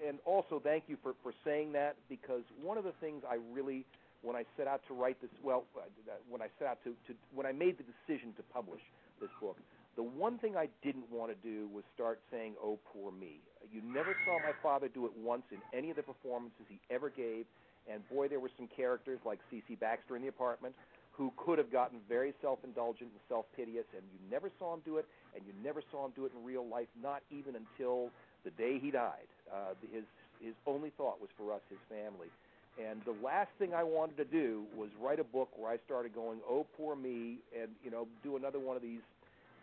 and 0.07 0.19
also 0.25 0.61
thank 0.63 0.83
you 0.87 0.97
for 1.01 1.13
for 1.23 1.33
saying 1.43 1.73
that 1.73 1.95
because 2.09 2.43
one 2.61 2.77
of 2.77 2.83
the 2.83 2.93
things 3.01 3.23
I 3.29 3.37
really 3.53 3.85
when 4.21 4.35
I 4.35 4.43
set 4.57 4.67
out 4.67 4.81
to 4.87 4.93
write 4.93 5.19
this 5.21 5.31
well 5.43 5.63
uh, 5.77 5.81
when 6.29 6.41
I 6.41 6.47
set 6.59 6.67
out 6.67 6.77
to, 6.83 6.91
to 7.07 7.13
when 7.33 7.45
I 7.45 7.51
made 7.51 7.77
the 7.77 7.83
decision 7.83 8.33
to 8.37 8.43
publish 8.53 8.81
this 9.19 9.29
book 9.41 9.57
the 9.95 10.03
one 10.03 10.37
thing 10.37 10.55
I 10.55 10.67
didn't 10.83 11.09
want 11.11 11.31
to 11.31 11.47
do 11.47 11.67
was 11.73 11.83
start 11.93 12.19
saying 12.31 12.53
oh 12.61 12.79
poor 12.93 13.11
me. 13.11 13.39
You 13.71 13.81
never 13.81 14.15
saw 14.25 14.39
my 14.39 14.53
father 14.61 14.87
do 14.87 15.05
it 15.05 15.11
once 15.17 15.43
in 15.51 15.59
any 15.77 15.89
of 15.89 15.95
the 15.95 16.03
performances 16.03 16.65
he 16.69 16.79
ever 16.89 17.09
gave. 17.09 17.45
And 17.91 18.07
boy 18.09 18.27
there 18.27 18.39
were 18.39 18.51
some 18.57 18.67
characters 18.75 19.19
like 19.25 19.39
CC 19.51 19.79
Baxter 19.79 20.15
in 20.15 20.21
the 20.21 20.27
apartment 20.27 20.75
who 21.11 21.31
could 21.37 21.57
have 21.57 21.71
gotten 21.71 21.99
very 22.09 22.33
self-indulgent 22.41 23.09
and 23.09 23.21
self-piteous 23.29 23.85
and 23.95 24.03
you 24.11 24.19
never 24.29 24.51
saw 24.59 24.73
him 24.73 24.81
do 24.83 24.97
it 24.97 25.05
and 25.33 25.43
you 25.47 25.53
never 25.63 25.81
saw 25.91 26.05
him 26.05 26.11
do 26.15 26.25
it 26.25 26.31
in 26.37 26.43
real 26.43 26.67
life 26.67 26.87
not 27.01 27.21
even 27.31 27.55
until 27.55 28.09
the 28.43 28.51
day 28.51 28.79
he 28.79 28.91
died. 28.91 29.27
Uh, 29.51 29.73
his 29.91 30.03
his 30.41 30.53
only 30.67 30.91
thought 30.97 31.19
was 31.21 31.29
for 31.37 31.53
us 31.53 31.61
his 31.69 31.79
family. 31.89 32.27
And 32.75 32.99
the 33.05 33.15
last 33.23 33.49
thing 33.57 33.73
I 33.73 33.83
wanted 33.83 34.17
to 34.17 34.25
do 34.25 34.63
was 34.75 34.89
write 34.99 35.19
a 35.19 35.23
book 35.23 35.49
where 35.55 35.71
I 35.71 35.77
started 35.85 36.13
going, 36.13 36.39
"Oh, 36.47 36.65
poor 36.77 36.95
me," 36.95 37.39
and 37.57 37.71
you 37.83 37.89
know, 37.89 38.07
do 38.23 38.35
another 38.35 38.59
one 38.59 38.75
of 38.75 38.81
these. 38.81 38.99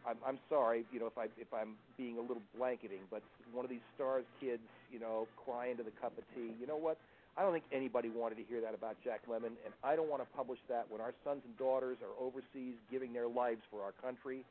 I'm, 0.06 0.16
I'm 0.26 0.38
sorry, 0.48 0.84
you 0.92 0.98
know, 0.98 1.06
if 1.06 1.16
I 1.16 1.26
if 1.38 1.52
I'm 1.54 1.74
being 1.96 2.18
a 2.18 2.20
little 2.20 2.42
blanketing, 2.56 3.00
but 3.10 3.22
one 3.52 3.64
of 3.64 3.70
these 3.70 3.84
stars 3.94 4.24
kids, 4.40 4.62
you 4.90 4.98
know, 4.98 5.28
crying 5.44 5.76
to 5.76 5.82
the 5.82 5.92
cup 6.00 6.16
of 6.18 6.24
tea. 6.34 6.52
You 6.60 6.66
know 6.66 6.76
what? 6.76 6.98
I 7.36 7.42
don't 7.42 7.52
think 7.52 7.64
anybody 7.72 8.10
wanted 8.10 8.36
to 8.36 8.44
hear 8.44 8.60
that 8.60 8.74
about 8.74 8.96
Jack 9.02 9.20
Lemmon, 9.26 9.56
and 9.64 9.72
I 9.82 9.96
don't 9.96 10.10
want 10.10 10.22
to 10.22 10.28
publish 10.36 10.58
that 10.68 10.84
when 10.90 11.00
our 11.00 11.14
sons 11.24 11.40
and 11.46 11.56
daughters 11.56 11.96
are 12.02 12.12
overseas 12.22 12.74
giving 12.90 13.12
their 13.12 13.28
lives 13.28 13.62
for 13.70 13.82
our 13.82 13.92
country. 14.02 14.44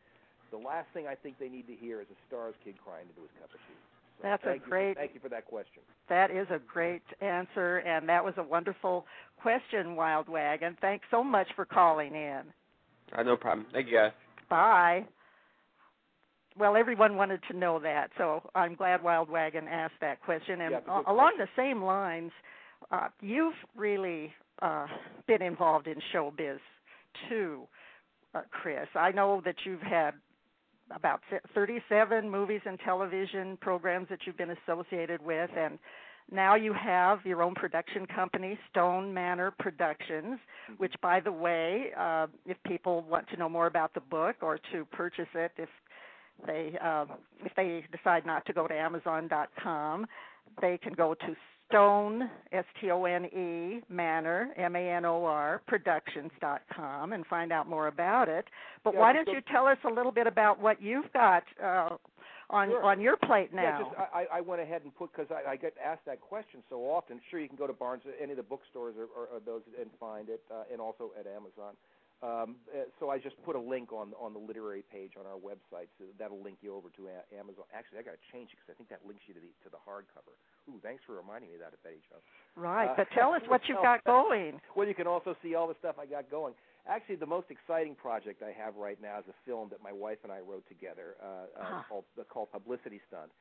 The 0.49 0.57
last 0.57 0.87
thing 0.93 1.05
I 1.07 1.15
think 1.15 1.37
they 1.39 1.47
need 1.47 1.67
to 1.67 1.75
hear 1.75 2.01
is 2.01 2.07
a 2.11 2.17
stars 2.27 2.55
kid 2.63 2.75
crying 2.83 3.05
into 3.07 3.21
his 3.21 3.31
cup 3.39 3.53
of 3.53 3.59
tea. 3.67 3.77
So 4.17 4.23
That's 4.23 4.43
a 4.43 4.45
thank 4.47 4.55
you 4.57 4.63
for- 4.63 4.69
great- 4.69 4.97
thank 4.97 5.13
you 5.13 5.19
for 5.19 5.29
that 5.29 5.45
question. 5.45 5.83
That 6.09 6.31
is 6.31 6.49
a 6.49 6.59
great 6.59 7.03
answer, 7.21 7.77
and 7.79 8.09
that 8.09 8.23
was 8.25 8.33
a 8.37 8.43
wonderful 8.43 9.05
question, 9.37 9.95
Wild 9.95 10.27
Wagon. 10.27 10.75
Thanks 10.81 11.05
so 11.11 11.23
much 11.23 11.47
for 11.53 11.65
calling 11.65 12.15
in. 12.15 12.41
Uh, 13.13 13.23
no 13.23 13.37
problem. 13.37 13.67
Thank 13.71 13.87
you, 13.87 13.97
guys. 13.97 14.11
Bye. 14.49 15.05
Well, 16.57 16.75
everyone 16.75 17.15
wanted 17.15 17.41
to 17.49 17.57
know 17.57 17.79
that, 17.79 18.11
so 18.17 18.41
I'm 18.55 18.75
glad 18.75 19.01
Wild 19.03 19.29
Wagon 19.29 19.67
asked 19.67 19.99
that 20.01 20.21
question. 20.21 20.61
And 20.61 20.71
Yeah, 20.71 20.77
it's 20.79 20.87
a 20.87 20.91
a- 20.91 21.11
along 21.13 21.37
the 21.37 21.47
same 21.55 21.81
lines, 21.81 22.31
uh, 22.91 23.07
you've 23.21 23.55
really 23.75 24.33
uh, 24.61 24.87
been 25.27 25.41
involved 25.41 25.87
in 25.87 25.99
showbiz 26.13 26.59
too, 27.29 27.67
uh, 28.35 28.41
Chris. 28.51 28.87
I 28.95 29.11
know 29.11 29.41
that 29.41 29.55
you've 29.65 29.81
had 29.81 30.13
about 30.93 31.21
37 31.53 32.29
movies 32.29 32.61
and 32.65 32.79
television 32.81 33.57
programs 33.57 34.07
that 34.09 34.19
you've 34.25 34.37
been 34.37 34.51
associated 34.65 35.21
with, 35.21 35.49
and 35.57 35.79
now 36.29 36.55
you 36.55 36.73
have 36.73 37.25
your 37.25 37.41
own 37.41 37.55
production 37.55 38.05
company, 38.05 38.59
Stone 38.69 39.13
Manor 39.13 39.51
Productions, 39.51 40.39
which, 40.77 40.93
by 41.01 41.19
the 41.19 41.31
way, 41.31 41.91
uh, 41.97 42.27
if 42.45 42.61
people 42.63 43.01
want 43.09 43.27
to 43.29 43.37
know 43.37 43.49
more 43.49 43.67
about 43.67 43.93
the 43.93 44.01
book 44.01 44.35
or 44.41 44.59
to 44.73 44.85
purchase 44.85 45.27
it, 45.33 45.51
if 45.57 45.69
they 46.45 46.77
uh, 46.83 47.05
if 47.43 47.53
they 47.55 47.83
decide 47.95 48.25
not 48.25 48.45
to 48.45 48.53
go 48.53 48.67
to 48.67 48.73
Amazon.com, 48.73 50.05
they 50.61 50.77
can 50.77 50.93
go 50.93 51.13
to 51.13 51.35
Stone 51.69 52.29
S 52.51 52.65
T 52.79 52.91
O 52.91 53.05
N 53.05 53.25
E 53.25 53.81
Manor 53.89 54.49
M 54.57 54.75
A 54.75 54.89
N 54.89 55.05
O 55.05 55.23
R 55.25 55.61
Productions.com 55.67 57.13
and 57.13 57.25
find 57.27 57.51
out 57.51 57.69
more 57.69 57.87
about 57.87 58.27
it. 58.27 58.45
But 58.83 58.93
Yeah, 58.93 58.99
why 58.99 59.13
don't 59.13 59.27
you 59.29 59.41
tell 59.51 59.67
us 59.67 59.77
a 59.89 59.93
little 59.93 60.11
bit 60.11 60.27
about 60.27 60.59
what 60.59 60.81
you've 60.81 61.11
got 61.13 61.43
uh, 61.63 61.89
on 62.49 62.69
Sure. 62.69 62.83
on 62.83 62.99
your 62.99 63.15
plate 63.15 63.53
now. 63.53 63.61
Yeah, 63.61 63.79
just 63.79 63.91
I, 64.13 64.25
I 64.37 64.41
went 64.41 64.61
ahead 64.61 64.81
and 64.83 64.93
put 64.93 65.11
because 65.13 65.31
I, 65.31 65.51
I 65.51 65.55
get 65.55 65.73
asked 65.83 66.05
that 66.05 66.19
question 66.19 66.61
so 66.69 66.81
often. 66.81 67.21
Sure, 67.29 67.39
you 67.39 67.47
can 67.47 67.57
go 67.57 67.67
to 67.67 67.73
Barnes, 67.73 68.03
any 68.21 68.31
of 68.31 68.37
the 68.37 68.43
bookstores 68.43 68.95
or, 68.97 69.07
or, 69.15 69.27
or 69.33 69.39
those, 69.39 69.61
and 69.79 69.89
find 69.99 70.27
it, 70.27 70.41
uh, 70.51 70.63
and 70.71 70.81
also 70.81 71.11
at 71.17 71.25
Amazon. 71.25 71.75
Um, 72.21 72.57
uh, 72.69 72.85
so 72.99 73.09
I 73.09 73.17
just 73.17 73.33
put 73.41 73.55
a 73.55 73.59
link 73.59 73.91
on 73.91 74.13
on 74.21 74.33
the 74.33 74.39
literary 74.39 74.83
page 74.93 75.13
on 75.17 75.25
our 75.25 75.41
website, 75.41 75.89
so 75.97 76.05
that'll 76.21 76.41
link 76.41 76.61
you 76.61 76.75
over 76.75 76.89
to 76.95 77.09
a- 77.09 77.25
Amazon. 77.33 77.65
Actually, 77.73 77.97
I 77.99 78.03
got 78.03 78.13
to 78.13 78.25
change 78.31 78.53
it 78.53 78.61
because 78.61 78.69
I 78.69 78.77
think 78.77 78.89
that 78.93 79.01
links 79.05 79.23
you 79.25 79.33
to 79.33 79.41
the 79.41 79.49
to 79.65 79.69
the 79.73 79.81
hardcover. 79.81 80.37
Ooh, 80.69 80.77
thanks 80.85 81.01
for 81.05 81.17
reminding 81.17 81.49
me 81.49 81.55
of 81.57 81.61
that, 81.65 81.73
Betty 81.81 81.97
Jo. 82.05 82.21
right, 82.55 82.93
uh, 82.93 82.93
but 82.95 83.07
tell 83.17 83.33
us 83.33 83.41
what 83.49 83.61
you've 83.67 83.81
got 83.89 84.03
going. 84.05 84.61
Well, 84.77 84.87
you 84.87 84.93
can 84.93 85.07
also 85.07 85.35
see 85.41 85.55
all 85.55 85.65
the 85.67 85.75
stuff 85.81 85.95
I 85.97 86.05
got 86.05 86.29
going. 86.29 86.53
Actually, 86.85 87.17
the 87.17 87.25
most 87.29 87.49
exciting 87.49 87.93
project 87.95 88.41
I 88.41 88.53
have 88.53 88.75
right 88.77 89.01
now 89.01 89.17
is 89.19 89.25
a 89.29 89.37
film 89.45 89.69
that 89.69 89.81
my 89.81 89.91
wife 89.93 90.17
and 90.23 90.31
I 90.31 90.39
wrote 90.45 90.65
together 90.69 91.17
uh, 91.21 91.25
uh, 91.25 91.81
Ah. 91.81 91.85
called 91.89 92.05
called 92.29 92.51
Publicity 92.51 93.01
Stunt, 93.09 93.31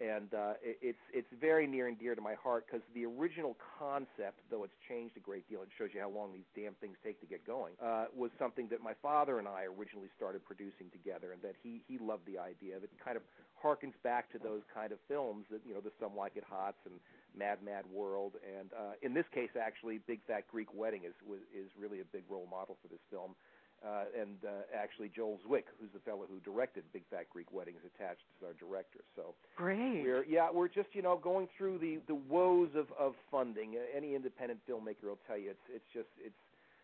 and 0.00 0.32
uh, 0.32 0.56
it, 0.64 0.78
it's 0.80 1.04
it's 1.12 1.28
very 1.40 1.66
near 1.66 1.86
and 1.86 1.98
dear 1.98 2.14
to 2.14 2.20
my 2.20 2.34
heart 2.34 2.64
because 2.66 2.80
the 2.94 3.04
original 3.04 3.56
concept, 3.78 4.40
though 4.50 4.64
it's 4.64 4.74
changed 4.88 5.16
a 5.16 5.20
great 5.20 5.48
deal, 5.48 5.60
it 5.62 5.68
shows 5.76 5.90
you 5.92 6.00
how 6.00 6.08
long 6.08 6.32
these 6.32 6.48
damn 6.56 6.72
things 6.80 6.96
take 7.04 7.20
to 7.20 7.26
get 7.26 7.46
going, 7.46 7.74
uh, 7.84 8.06
was 8.16 8.30
something 8.38 8.66
that 8.68 8.80
my 8.80 8.94
father 9.02 9.38
and 9.38 9.46
I 9.46 9.68
originally 9.68 10.08
started 10.16 10.44
producing 10.44 10.88
together, 10.90 11.32
and 11.32 11.42
that 11.42 11.54
he 11.62 11.82
he 11.86 11.98
loved 11.98 12.24
the 12.26 12.40
idea 12.40 12.76
of 12.76 12.82
it. 12.82 12.90
Kind 13.04 13.16
of 13.16 13.22
harkens 13.60 13.92
back 14.02 14.32
to 14.32 14.38
those 14.38 14.64
kind 14.72 14.90
of 14.90 14.98
films 15.06 15.44
that 15.50 15.60
you 15.68 15.74
know 15.74 15.80
the 15.80 15.92
Some 16.00 16.16
Like 16.16 16.32
It 16.36 16.44
Hots 16.48 16.80
and 16.88 16.96
Mad 17.36 17.58
Mad 17.62 17.84
World, 17.92 18.40
and 18.40 18.72
uh, 18.72 18.96
in 19.02 19.12
this 19.12 19.28
case, 19.34 19.50
actually, 19.60 20.00
Big 20.08 20.20
Fat 20.26 20.48
Greek 20.50 20.72
Wedding 20.72 21.04
is 21.04 21.14
was, 21.28 21.40
is 21.52 21.68
really 21.78 22.00
a 22.00 22.08
big 22.08 22.24
role 22.28 22.48
model 22.50 22.76
for 22.80 22.88
this 22.88 23.04
film. 23.10 23.36
Uh, 23.80 24.04
and 24.18 24.36
uh, 24.44 24.50
actually, 24.76 25.10
Joel 25.14 25.38
Zwick, 25.48 25.64
who's 25.80 25.88
the 25.94 26.00
fellow 26.00 26.26
who 26.28 26.38
directed 26.40 26.84
Big 26.92 27.02
Fat 27.10 27.30
Greek 27.32 27.50
Wedding, 27.50 27.74
is 27.76 27.90
attached 27.96 28.20
as 28.36 28.48
our 28.48 28.52
director. 28.60 29.00
So 29.16 29.34
Great. 29.56 30.02
we're 30.02 30.24
yeah, 30.24 30.48
we're 30.52 30.68
just 30.68 30.88
you 30.92 31.00
know 31.00 31.16
going 31.16 31.48
through 31.56 31.78
the 31.78 31.98
the 32.06 32.14
woes 32.14 32.68
of 32.76 32.88
of 32.98 33.14
funding. 33.30 33.76
Any 33.96 34.14
independent 34.14 34.60
filmmaker 34.68 35.04
will 35.04 35.18
tell 35.26 35.38
you 35.38 35.50
it's 35.50 35.66
it's 35.74 35.88
just 35.94 36.08
it's 36.22 36.34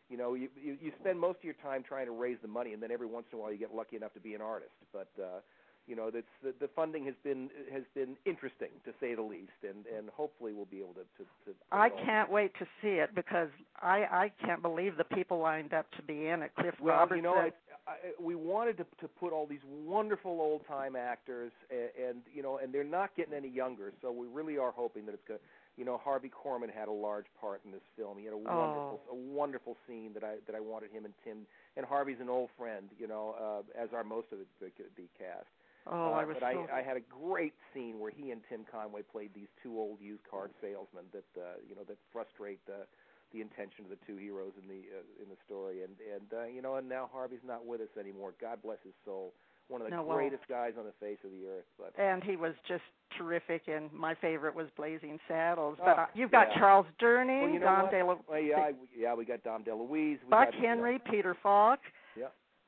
you 0.08 0.16
know 0.16 0.32
you, 0.32 0.48
you 0.56 0.78
you 0.80 0.90
spend 0.98 1.20
most 1.20 1.38
of 1.38 1.44
your 1.44 1.60
time 1.62 1.84
trying 1.86 2.06
to 2.06 2.12
raise 2.12 2.38
the 2.40 2.48
money, 2.48 2.72
and 2.72 2.82
then 2.82 2.90
every 2.90 3.06
once 3.06 3.26
in 3.30 3.38
a 3.38 3.42
while 3.42 3.52
you 3.52 3.58
get 3.58 3.74
lucky 3.74 3.96
enough 3.96 4.14
to 4.14 4.20
be 4.20 4.32
an 4.32 4.40
artist. 4.40 4.72
But 4.90 5.10
uh, 5.20 5.40
you 5.86 5.96
know 5.96 6.10
that's 6.10 6.26
the, 6.42 6.54
the 6.60 6.68
funding 6.74 7.04
has 7.04 7.14
been 7.22 7.50
has 7.72 7.84
been 7.94 8.16
interesting 8.24 8.70
to 8.84 8.92
say 9.00 9.14
the 9.14 9.22
least, 9.22 9.60
and 9.62 9.84
and 9.96 10.08
hopefully 10.10 10.52
we'll 10.52 10.64
be 10.64 10.78
able 10.78 10.94
to. 10.94 11.04
to, 11.18 11.24
to 11.44 11.56
I 11.70 11.90
can't 11.90 12.30
wait 12.30 12.52
to 12.58 12.66
see 12.80 12.98
it 13.04 13.14
because 13.14 13.48
I 13.82 13.98
I 14.10 14.32
can't 14.44 14.62
believe 14.62 14.96
the 14.96 15.04
people 15.04 15.38
lined 15.38 15.72
up 15.74 15.86
to 15.96 16.02
be 16.02 16.28
in 16.28 16.42
it. 16.42 16.52
Cliff 16.58 16.74
well, 16.80 16.96
Robertson. 16.96 17.16
you 17.18 17.22
know, 17.22 17.40
it, 17.40 17.54
I, 17.86 17.94
we 18.20 18.34
wanted 18.34 18.76
to 18.78 18.84
to 19.00 19.08
put 19.08 19.32
all 19.32 19.46
these 19.46 19.64
wonderful 19.84 20.40
old 20.40 20.66
time 20.66 20.96
actors, 20.96 21.52
and, 21.70 22.08
and 22.08 22.22
you 22.34 22.42
know, 22.42 22.58
and 22.62 22.72
they're 22.72 22.84
not 22.84 23.14
getting 23.16 23.34
any 23.34 23.48
younger, 23.48 23.92
so 24.02 24.10
we 24.12 24.26
really 24.26 24.58
are 24.58 24.72
hoping 24.72 25.06
that 25.06 25.12
it's 25.14 25.26
going. 25.28 25.40
You 25.76 25.84
know, 25.84 26.00
Harvey 26.02 26.30
Korman 26.30 26.72
had 26.72 26.88
a 26.88 26.92
large 26.92 27.26
part 27.38 27.60
in 27.66 27.70
this 27.70 27.84
film. 27.98 28.16
He 28.16 28.24
had 28.24 28.32
a 28.32 28.38
wonderful, 28.38 29.00
Oh. 29.10 29.12
a 29.12 29.14
wonderful 29.14 29.76
scene 29.86 30.12
that 30.14 30.24
I 30.24 30.36
that 30.46 30.56
I 30.56 30.60
wanted 30.60 30.90
him 30.90 31.04
and 31.04 31.12
Tim. 31.22 31.46
And 31.76 31.84
Harvey's 31.84 32.16
an 32.18 32.30
old 32.30 32.48
friend, 32.56 32.88
you 32.98 33.06
know, 33.06 33.36
uh, 33.38 33.80
as 33.82 33.90
are 33.92 34.02
most 34.02 34.28
of 34.32 34.38
the, 34.38 34.46
the, 34.58 34.70
the 34.96 35.04
cast. 35.18 35.44
oh, 35.86 35.92
Uh, 35.92 36.10
I 36.16 36.24
was 36.24 36.36
but 36.40 36.50
so 36.50 36.66
I, 36.72 36.78
I 36.78 36.82
had 36.82 36.96
a 36.96 37.04
great 37.04 37.52
scene 37.74 38.00
where 38.00 38.10
he 38.10 38.30
and 38.30 38.40
Tim 38.48 38.64
Conway 38.72 39.02
played 39.02 39.32
these 39.34 39.52
two 39.62 39.76
old 39.78 40.00
used 40.00 40.24
car 40.24 40.48
salesmen 40.62 41.04
that 41.12 41.28
uh, 41.36 41.60
you 41.68 41.76
know 41.76 41.84
that 41.86 41.98
frustrate 42.10 42.64
the 42.64 42.88
the 43.32 43.40
intention 43.40 43.84
of 43.84 43.90
the 43.90 43.98
two 44.06 44.16
heroes 44.16 44.52
in 44.60 44.68
the 44.68 44.82
uh, 44.94 45.22
in 45.22 45.28
the 45.28 45.36
story. 45.44 45.82
And 45.82 45.94
and 46.14 46.26
uh, 46.32 46.46
you 46.46 46.62
know, 46.62 46.76
and 46.76 46.88
now 46.88 47.08
Harvey's 47.12 47.44
not 47.46 47.66
with 47.66 47.80
us 47.80 47.92
anymore. 47.98 48.34
God 48.40 48.62
bless 48.62 48.78
his 48.84 48.94
soul. 49.04 49.32
One 49.68 49.80
of 49.82 49.90
the 49.90 49.96
No, 49.96 50.04
well- 50.04 50.16
greatest 50.16 50.46
guys 50.48 50.74
on 50.78 50.84
the 50.84 50.92
face 51.00 51.18
of 51.24 51.30
the 51.32 51.44
earth. 51.48 51.64
But 51.78 51.92
and 52.00 52.22
he 52.22 52.36
was 52.36 52.54
just 52.68 52.84
terrific. 53.18 53.62
And 53.66 53.92
my 53.92 54.14
favorite 54.14 54.54
was 54.54 54.68
Blazing 54.76 55.18
Saddles. 55.26 55.76
But 55.84 55.98
Oh, 55.98 56.02
uh, 56.02 56.06
you've 56.14 56.30
got 56.30 56.48
yeah. 56.52 56.58
Charles 56.58 56.86
Durning, 57.02 57.42
well, 57.42 57.50
you 57.50 57.58
know 57.58 57.66
Don 57.66 57.82
what? 57.82 57.92
DeLu- 57.92 58.18
well, 58.28 58.40
yeah, 58.40 58.58
I, 58.60 58.72
yeah, 58.96 59.14
we 59.14 59.24
got 59.24 59.42
Dom 59.42 59.64
DeLuise. 59.64 59.90
We 59.90 60.18
Buck 60.30 60.52
got, 60.52 60.54
Henry, 60.54 61.00
Peter 61.10 61.36
Falk. 61.42 61.80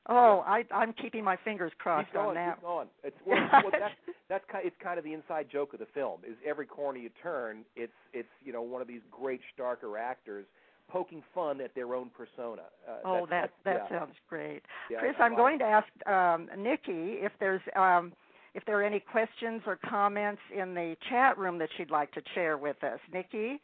Yeah. 0.09 0.15
Oh, 0.15 0.43
I 0.45 0.63
I'm 0.73 0.93
keeping 0.93 1.23
my 1.23 1.37
fingers 1.43 1.71
crossed 1.77 2.07
He's 2.07 2.13
gone. 2.15 2.27
on 2.29 2.33
that. 2.35 2.55
He's 2.57 2.63
gone. 2.63 2.87
It's 3.03 3.15
well, 3.25 3.37
well, 3.51 3.71
that's 3.71 3.93
that's 4.27 4.43
kind. 4.51 4.65
It's 4.65 4.75
kind 4.81 4.97
of 4.97 5.05
the 5.05 5.13
inside 5.13 5.47
joke 5.51 5.73
of 5.73 5.79
the 5.79 5.87
film. 5.93 6.21
Is 6.27 6.35
every 6.45 6.65
corner 6.65 6.97
you 6.99 7.09
turn, 7.21 7.63
it's 7.75 7.93
it's 8.13 8.27
you 8.43 8.51
know 8.53 8.61
one 8.61 8.81
of 8.81 8.87
these 8.87 9.01
great 9.11 9.41
Starker 9.57 9.99
actors 9.99 10.45
poking 10.89 11.21
fun 11.35 11.61
at 11.61 11.75
their 11.75 11.93
own 11.93 12.09
persona. 12.17 12.63
Uh, 12.87 12.93
Oh, 13.05 13.27
that 13.29 13.51
that 13.65 13.87
yeah. 13.91 13.99
sounds 13.99 14.15
great. 14.27 14.63
Yeah, 14.89 14.99
Chris, 14.99 15.13
I- 15.19 15.23
I'm 15.23 15.35
going 15.35 15.59
to 15.59 15.65
ask 15.65 15.87
um, 16.07 16.49
Nikki 16.57 17.19
if 17.21 17.31
there's 17.39 17.61
um, 17.75 18.11
if 18.55 18.65
there 18.65 18.79
are 18.79 18.83
any 18.83 18.99
questions 18.99 19.61
or 19.67 19.77
comments 19.87 20.41
in 20.55 20.73
the 20.73 20.95
chat 21.09 21.37
room 21.37 21.59
that 21.59 21.69
she'd 21.77 21.91
like 21.91 22.11
to 22.13 22.21
share 22.33 22.57
with 22.57 22.83
us. 22.83 22.99
Nikki? 23.13 23.61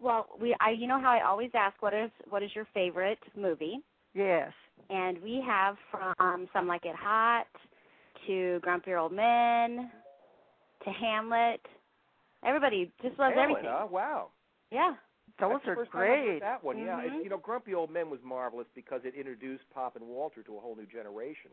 Well, 0.00 0.26
we 0.40 0.56
I 0.60 0.70
you 0.70 0.86
know 0.86 1.00
how 1.00 1.10
I 1.10 1.26
always 1.28 1.50
ask 1.54 1.82
what 1.82 1.92
is 1.92 2.10
what 2.30 2.42
is 2.42 2.50
your 2.54 2.66
favorite 2.72 3.18
movie? 3.36 3.80
Yes. 4.14 4.52
And 4.90 5.22
we 5.22 5.42
have 5.46 5.76
from 5.90 6.48
Some 6.52 6.66
Like 6.66 6.84
It 6.84 6.96
Hot 6.96 7.46
to 8.26 8.58
Grumpy 8.62 8.94
Old 8.94 9.12
Men 9.12 9.90
to 10.84 10.90
Hamlet. 10.90 11.60
Everybody 12.44 12.92
just 13.02 13.18
loves 13.18 13.34
Hamlet, 13.34 13.58
everything. 13.58 13.70
Huh? 13.70 13.86
Wow. 13.90 14.28
Yeah. 14.70 14.94
Those 15.40 15.60
That's 15.64 15.68
are 15.68 15.74
first 15.76 15.92
time 15.92 16.02
I've 16.02 16.08
heard 16.08 16.24
great. 16.24 16.40
That 16.40 16.64
one, 16.64 16.78
yeah. 16.78 17.00
It's, 17.00 17.14
Mhm. 17.14 17.24
you 17.24 17.30
know, 17.30 17.38
Grumpy 17.38 17.74
Old 17.74 17.90
Men 17.90 18.10
was 18.10 18.22
marvelous 18.22 18.66
because 18.74 19.04
it 19.04 19.14
introduced 19.14 19.68
Pop 19.70 19.96
and 19.96 20.06
Walter 20.08 20.42
to 20.42 20.56
a 20.56 20.60
whole 20.60 20.74
new 20.74 20.86
generation, 20.86 21.50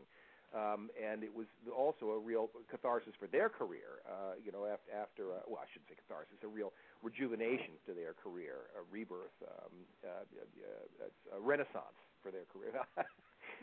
um, 0.54 0.90
and 1.00 1.22
it 1.22 1.32
was 1.32 1.46
also 1.74 2.10
a 2.10 2.18
real 2.18 2.50
catharsis 2.68 3.14
for 3.16 3.26
their 3.26 3.48
career. 3.48 4.02
Uh, 4.08 4.34
you 4.42 4.50
know, 4.50 4.66
after, 4.66 4.92
after 4.92 5.32
uh, 5.32 5.42
well, 5.46 5.60
I 5.62 5.66
shouldn't 5.72 5.88
say 5.88 5.94
catharsis, 5.94 6.42
a 6.42 6.48
real 6.48 6.72
rejuvenation 7.02 7.78
to 7.86 7.94
their 7.94 8.14
career, 8.14 8.70
a 8.76 8.82
rebirth, 8.90 9.34
um, 9.42 9.86
uh, 10.04 10.08
uh, 10.08 11.04
uh, 11.04 11.36
a 11.36 11.40
renaissance 11.40 11.98
for 12.26 12.32
their 12.32 12.46
career. 12.52 12.72
I'm 12.98 13.06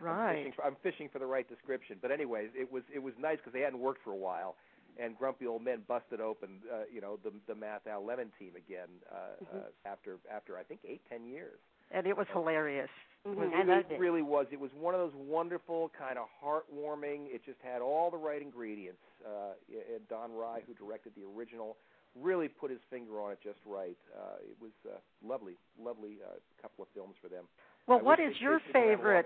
Right. 0.02 0.38
fishing, 0.38 0.54
for, 0.56 0.66
I'm 0.66 0.76
fishing 0.82 1.10
for 1.12 1.20
the 1.20 1.26
right 1.26 1.48
description, 1.48 1.98
but 2.02 2.10
anyways, 2.12 2.50
it 2.56 2.72
was 2.72 2.84
it 2.94 3.00
was 3.04 3.14
nice 3.20 3.38
because 3.38 3.54
they 3.54 3.60
hadn't 3.62 3.80
worked 3.80 4.02
for 4.04 4.12
a 4.12 4.18
while, 4.18 4.56
and 4.98 5.16
Grumpy 5.18 5.46
Old 5.46 5.62
Men 5.64 5.84
busted 5.88 6.20
open, 6.20 6.62
uh, 6.72 6.84
you 6.92 7.00
know, 7.00 7.20
the 7.24 7.32
the 7.48 7.54
Matthau 7.54 8.02
Lemmon 8.02 8.32
team 8.40 8.56
again 8.58 8.90
uh, 9.12 9.16
Mhm. 9.44 9.60
uh, 9.60 9.70
after 9.86 10.18
after 10.34 10.58
I 10.58 10.64
think 10.64 10.80
eight 10.84 11.02
ten 11.08 11.26
years. 11.26 11.60
And 11.92 12.08
it 12.08 12.18
was 12.18 12.28
hilarious. 12.34 12.90
Mhm, 13.28 13.32
It 13.32 13.38
I 13.38 13.64
really, 13.64 13.66
loved 13.78 13.92
it. 13.92 14.00
really 14.00 14.22
was. 14.24 14.48
It 14.52 14.60
was 14.60 14.72
one 14.74 14.96
of 14.96 15.00
those 15.00 15.14
wonderful, 15.16 15.90
kind 15.90 16.18
of 16.18 16.28
heartwarming. 16.44 17.28
It 17.34 17.44
just 17.46 17.62
had 17.62 17.82
all 17.82 18.10
the 18.10 18.18
right 18.18 18.42
ingredients. 18.42 19.04
Uh, 19.24 19.54
and 19.70 20.08
Don 20.10 20.34
Rye, 20.34 20.64
who 20.66 20.74
directed 20.74 21.14
the 21.16 21.24
original, 21.24 21.78
really 22.16 22.48
put 22.48 22.70
his 22.72 22.82
finger 22.90 23.22
on 23.22 23.32
it 23.32 23.40
just 23.44 23.60
right. 23.66 23.98
Uh, 24.14 24.38
it 24.42 24.58
was 24.60 24.72
uh, 24.86 24.98
lovely, 25.24 25.56
lovely 25.80 26.18
uh, 26.26 26.40
couple 26.62 26.84
of 26.84 26.90
films 26.94 27.16
for 27.22 27.30
them. 27.30 27.46
Well, 27.88 28.00
I 28.00 28.04
what 28.04 28.20
is 28.20 28.34
your 28.40 28.60
stayed 28.70 28.80
around 28.80 28.88
long 28.88 28.98
favorite, 28.98 29.26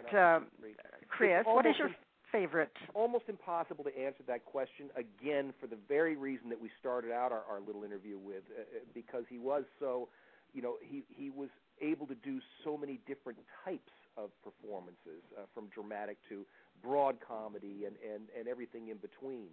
read. 0.61 0.75
Chris? 1.09 1.45
What 1.45 1.65
is 1.65 1.75
your 1.77 1.89
favorite? 2.31 2.71
almost 2.93 3.25
impossible 3.29 3.83
to 3.83 3.97
answer 3.97 4.23
that 4.27 4.45
question 4.45 4.89
again 4.95 5.53
for 5.61 5.67
the 5.67 5.77
very 5.87 6.15
reason 6.15 6.49
that 6.49 6.59
we 6.59 6.69
started 6.79 7.11
out 7.11 7.31
our, 7.31 7.43
our 7.49 7.59
little 7.65 7.83
interview 7.83 8.17
with 8.17 8.43
uh, 8.57 8.61
uh, 8.61 8.79
because 8.93 9.23
he 9.29 9.39
was 9.39 9.63
so 9.79 10.09
you 10.53 10.61
know 10.61 10.75
he 10.81 11.03
he 11.07 11.29
was 11.29 11.49
able 11.81 12.05
to 12.07 12.15
do 12.15 12.39
so 12.63 12.77
many 12.77 12.99
different 13.07 13.39
types 13.63 13.93
of 14.17 14.29
performances 14.43 15.23
uh, 15.37 15.41
from 15.53 15.67
dramatic 15.73 16.17
to 16.27 16.45
broad 16.83 17.15
comedy 17.25 17.85
and 17.85 17.95
and 18.03 18.23
and 18.37 18.47
everything 18.47 18.89
in 18.89 18.97
between 18.97 19.47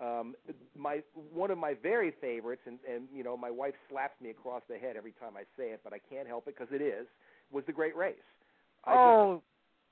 um 0.00 0.34
my 0.76 1.02
one 1.32 1.50
of 1.50 1.58
my 1.58 1.74
very 1.82 2.12
favorites 2.20 2.62
and 2.66 2.78
and 2.88 3.08
you 3.14 3.24
know 3.24 3.36
my 3.36 3.50
wife 3.50 3.74
slaps 3.90 4.20
me 4.20 4.30
across 4.30 4.62
the 4.68 4.78
head 4.78 4.96
every 4.96 5.12
time 5.12 5.32
I 5.36 5.42
say 5.56 5.70
it 5.70 5.80
but 5.82 5.92
I 5.92 5.98
can't 5.98 6.28
help 6.28 6.46
it 6.46 6.54
because 6.56 6.72
it 6.72 6.82
is 6.82 7.06
was 7.50 7.64
the 7.66 7.72
great 7.72 7.96
race 7.96 8.14
I 8.84 8.90
just- 8.90 8.98
oh, 8.98 9.42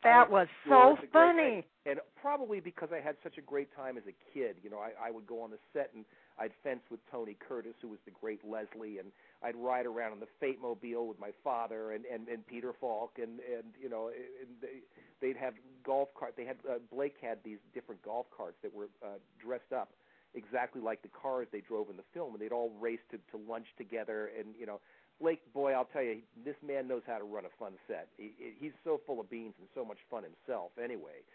that 0.03 0.31
was 0.31 0.46
so 0.64 0.70
George, 0.70 1.01
the 1.01 1.07
Great 1.09 1.12
funny. 1.12 1.66
And 1.87 2.01
probably 2.20 2.61
because 2.61 2.90
I 2.92 3.01
had 3.01 3.16
such 3.22 3.38
a 3.38 3.40
great 3.40 3.74
time 3.74 3.96
as 3.96 4.05
a 4.07 4.12
kid, 4.33 4.57
you 4.62 4.70
know, 4.70 4.79
I, 4.79 5.09
I 5.09 5.11
would 5.11 5.27
go 5.27 5.40
on 5.42 5.51
the 5.51 5.59
set 5.72 5.90
and 5.94 6.05
I'd 6.38 6.53
fence 6.62 6.83
with 6.90 7.01
Tony 7.11 7.35
Curtis, 7.40 7.74
who 7.81 7.88
was 7.88 7.98
the 8.05 8.12
great 8.12 8.44
Leslie, 8.44 8.98
and 8.98 9.11
I'd 9.42 9.57
ride 9.57 9.87
around 9.87 10.12
in 10.12 10.20
the 10.20 10.29
Fate 10.38 10.61
Mobile 10.62 11.09
with 11.09 11.18
my 11.18 11.31
father 11.42 11.92
and 11.92 12.05
and, 12.05 12.29
and 12.29 12.46
Peter 12.46 12.72
Falk, 12.81 13.18
and 13.18 13.40
and 13.40 13.74
you 13.83 13.88
know, 13.88 14.09
and 14.09 14.48
they, 14.61 14.81
they'd 15.20 15.37
have 15.37 15.55
golf 15.85 16.11
cart. 16.18 16.35
They 16.37 16.44
had 16.44 16.59
uh, 16.68 16.79
Blake 16.92 17.16
had 17.20 17.38
these 17.42 17.59
different 17.74 18.03
golf 18.03 18.27
carts 18.37 18.57
that 18.62 18.72
were 18.72 18.88
uh, 19.05 19.18
dressed 19.42 19.72
up 19.74 19.90
exactly 20.35 20.81
like 20.81 21.01
the 21.03 21.09
cars 21.09 21.48
they 21.51 21.61
drove 21.62 21.88
in 21.90 21.96
the 21.96 22.05
film, 22.14 22.35
and 22.35 22.40
they'd 22.40 22.53
all 22.53 22.70
race 22.81 23.01
to 23.11 23.16
to 23.37 23.42
lunch 23.51 23.66
together, 23.77 24.31
and 24.38 24.55
you 24.59 24.66
know. 24.66 24.81
Blake, 25.20 25.40
boy, 25.52 25.72
I'll 25.72 25.85
tell 25.92 26.02
you, 26.02 26.18
this 26.44 26.54
man 26.64 26.87
knows 26.87 27.02
how 27.07 27.18
to 27.18 27.24
run 27.24 27.44
a 27.44 27.50
fun 27.59 27.72
set. 27.88 28.09
He, 28.16 28.33
he- 28.38 28.54
he's 28.61 28.72
so 28.85 29.00
full 29.07 29.20
of 29.20 29.28
beans 29.31 29.54
and 29.59 29.68
so 29.74 29.85
much 29.85 29.98
fun 30.11 30.22
himself, 30.22 30.70
anyway. 30.83 31.26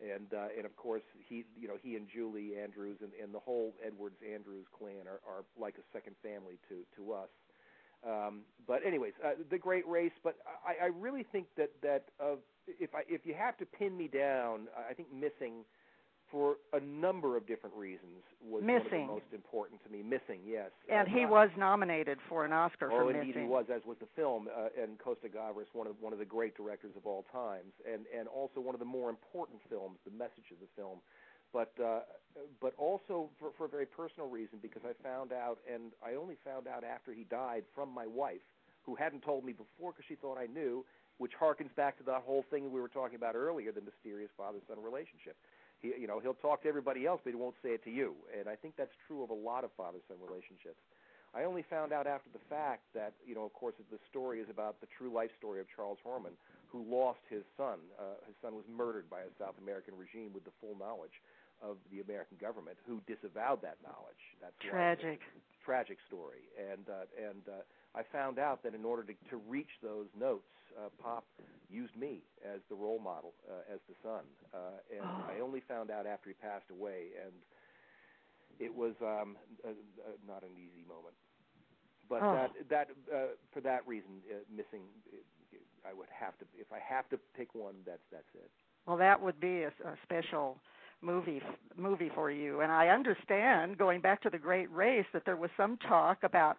And 0.00 0.32
uh, 0.32 0.46
and 0.56 0.64
of 0.64 0.76
course, 0.76 1.02
he, 1.28 1.44
you 1.60 1.66
know, 1.66 1.74
he 1.82 1.96
and 1.96 2.06
Julie 2.08 2.52
Andrews 2.56 2.98
and, 3.00 3.10
and 3.20 3.34
the 3.34 3.40
whole 3.40 3.74
Edwards 3.84 4.14
Andrews 4.22 4.66
clan 4.76 5.08
are, 5.08 5.18
are 5.28 5.42
like 5.60 5.74
a 5.74 5.82
second 5.92 6.14
family 6.22 6.58
to 6.68 6.86
to 6.96 7.12
us. 7.12 7.28
Um, 8.06 8.42
but 8.66 8.86
anyways, 8.86 9.14
uh, 9.24 9.30
the 9.50 9.58
Great 9.58 9.86
Race. 9.88 10.12
But 10.22 10.36
I, 10.64 10.84
I 10.84 10.86
really 10.86 11.24
think 11.32 11.46
that 11.56 11.70
that 11.82 12.04
uh, 12.22 12.36
if 12.68 12.94
I 12.94 13.02
if 13.08 13.26
you 13.26 13.34
have 13.34 13.56
to 13.58 13.66
pin 13.66 13.96
me 13.96 14.06
down, 14.06 14.68
I 14.88 14.94
think 14.94 15.12
missing 15.12 15.64
for 16.30 16.56
a 16.72 16.80
number 16.80 17.36
of 17.36 17.46
different 17.46 17.74
reasons 17.74 18.22
was 18.44 18.62
one 18.62 18.76
of 18.76 18.84
Missing. 18.84 19.06
the 19.06 19.12
most 19.14 19.32
important 19.32 19.82
to 19.84 19.88
me. 19.90 20.02
Missing, 20.02 20.40
yes. 20.46 20.70
And 20.88 21.08
Uh, 21.08 21.10
he 21.10 21.24
was 21.26 21.48
nominated 21.56 22.18
for 22.28 22.44
an 22.44 22.52
Oscar 22.52 22.92
Oh, 22.92 22.96
for 23.04 23.10
indeed 23.10 23.28
Missing. 23.28 23.42
he 23.42 23.48
was, 23.48 23.66
as 23.70 23.84
was 23.86 23.96
the 23.98 24.06
film, 24.14 24.48
uh, 24.54 24.68
and 24.80 24.98
Costa 24.98 25.28
Gavras, 25.28 25.66
one 25.72 25.86
of 25.86 26.00
one 26.02 26.12
of 26.12 26.18
the 26.18 26.24
great 26.26 26.54
directors 26.54 26.94
of 26.96 27.06
all 27.06 27.24
times, 27.32 27.72
and 27.90 28.06
and 28.16 28.28
also 28.28 28.60
one 28.60 28.74
of 28.74 28.78
the 28.78 28.84
more 28.84 29.08
important 29.10 29.60
films, 29.68 29.98
the 30.04 30.10
message 30.12 30.50
of 30.52 30.60
the 30.60 30.68
film, 30.76 30.98
but 31.52 31.72
uh, 31.80 32.00
but 32.60 32.74
also 32.76 33.30
for 33.40 33.50
for 33.56 33.64
a 33.64 33.68
very 33.68 33.86
personal 33.86 34.28
reason 34.28 34.58
because 34.60 34.82
I 34.84 34.92
found 35.02 35.32
out, 35.32 35.58
and 35.72 35.92
I 36.04 36.14
only 36.14 36.36
found 36.44 36.66
out 36.68 36.84
after 36.84 37.12
he 37.12 37.24
died 37.24 37.64
from 37.74 37.88
my 37.90 38.06
wife, 38.06 38.44
who 38.82 38.94
hadn't 38.94 39.22
told 39.22 39.44
me 39.44 39.52
before 39.52 39.92
because 39.92 40.04
she 40.08 40.14
thought 40.14 40.36
I 40.38 40.46
knew, 40.46 40.84
which 41.16 41.32
harkens 41.40 41.74
back 41.74 41.96
to 41.98 42.04
that 42.04 42.22
whole 42.22 42.44
thing 42.50 42.70
we 42.70 42.80
were 42.80 42.88
talking 42.88 43.16
about 43.16 43.34
earlier, 43.34 43.72
the 43.72 43.80
mysterious 43.80 44.30
father-son 44.36 44.76
relationship. 44.82 45.36
He, 45.80 45.94
you 45.98 46.06
know, 46.06 46.18
he'll 46.20 46.34
talk 46.34 46.62
to 46.62 46.68
everybody 46.68 47.06
else, 47.06 47.20
but 47.22 47.30
he 47.30 47.36
won't 47.36 47.54
say 47.62 47.70
it 47.70 47.84
to 47.84 47.90
you, 47.90 48.14
and 48.36 48.48
I 48.48 48.56
think 48.56 48.74
that's 48.76 48.94
true 49.06 49.22
of 49.22 49.30
a 49.30 49.34
lot 49.34 49.64
of 49.64 49.70
father-son 49.76 50.16
relationships. 50.20 50.80
I 51.36 51.44
only 51.44 51.62
found 51.68 51.92
out 51.92 52.06
after 52.06 52.30
the 52.32 52.40
fact 52.48 52.88
that, 52.94 53.12
you 53.26 53.34
know, 53.34 53.44
of 53.44 53.52
course, 53.52 53.74
the 53.78 54.00
story 54.08 54.40
is 54.40 54.48
about 54.48 54.80
the 54.80 54.88
true 54.96 55.12
life 55.12 55.30
story 55.36 55.60
of 55.60 55.66
Charles 55.76 55.98
Horman, 56.00 56.32
who 56.72 56.84
lost 56.88 57.20
his 57.28 57.44
son. 57.56 57.78
Uh, 58.00 58.16
his 58.26 58.34
son 58.40 58.56
was 58.56 58.64
murdered 58.64 59.08
by 59.10 59.20
a 59.20 59.30
South 59.38 59.54
American 59.60 59.92
regime 59.96 60.32
with 60.32 60.44
the 60.44 60.56
full 60.60 60.74
knowledge 60.80 61.20
of 61.60 61.76
the 61.92 62.00
American 62.00 62.38
government, 62.40 62.78
who 62.86 63.02
disavowed 63.04 63.60
that 63.60 63.76
knowledge. 63.84 64.22
That's 64.40 64.56
Tragic. 64.62 65.20
tragic 65.64 65.98
story. 66.06 66.48
And 66.56 66.88
uh, 66.88 67.04
and 67.18 67.42
uh, 67.44 67.60
I 67.94 68.02
found 68.12 68.38
out 68.38 68.62
that 68.62 68.74
in 68.74 68.84
order 68.84 69.02
to, 69.04 69.14
to 69.30 69.36
reach 69.48 69.70
those 69.82 70.06
notes, 70.18 70.48
uh, 70.78 70.88
Pop 71.02 71.24
used 71.70 71.96
me 71.96 72.22
as 72.44 72.60
the 72.68 72.74
role 72.74 72.98
model, 72.98 73.32
uh, 73.50 73.72
as 73.72 73.80
the 73.88 73.94
son. 74.02 74.24
Uh, 74.54 74.78
and 74.90 75.04
Oh. 75.04 75.24
I 75.36 75.40
only 75.40 75.60
found 75.60 75.90
out 75.90 76.06
after 76.06 76.28
he 76.30 76.34
passed 76.34 76.70
away, 76.70 77.08
and 77.24 77.32
it 78.58 78.74
was 78.74 78.94
um, 79.02 79.36
uh, 79.64 79.70
uh, 79.70 79.72
not 80.26 80.42
an 80.42 80.50
easy 80.56 80.84
moment. 80.88 81.14
But 82.08 82.22
Oh. 82.22 82.32
that 82.32 82.50
that 82.70 82.88
uh, 83.14 83.26
for 83.52 83.60
that 83.60 83.86
reason, 83.86 84.10
uh, 84.30 84.36
missing 84.54 84.82
I 85.88 85.92
would 85.92 86.08
have 86.10 86.38
to 86.38 86.44
if 86.58 86.72
I 86.72 86.78
have 86.80 87.08
to 87.10 87.18
pick 87.36 87.54
one, 87.54 87.74
that's 87.86 88.02
that's 88.10 88.28
it. 88.34 88.50
Well, 88.86 88.96
that 88.96 89.20
would 89.20 89.38
be 89.40 89.62
a, 89.64 89.68
a 89.68 89.96
special 90.04 90.56
movie 91.02 91.42
movie 91.76 92.10
for 92.14 92.30
you. 92.30 92.60
And 92.62 92.72
I 92.72 92.88
understand, 92.88 93.76
going 93.78 94.00
back 94.00 94.22
to 94.22 94.30
the 94.30 94.38
Great 94.38 94.70
Race, 94.72 95.06
that 95.12 95.24
there 95.26 95.36
was 95.36 95.50
some 95.56 95.76
talk 95.88 96.22
about 96.22 96.58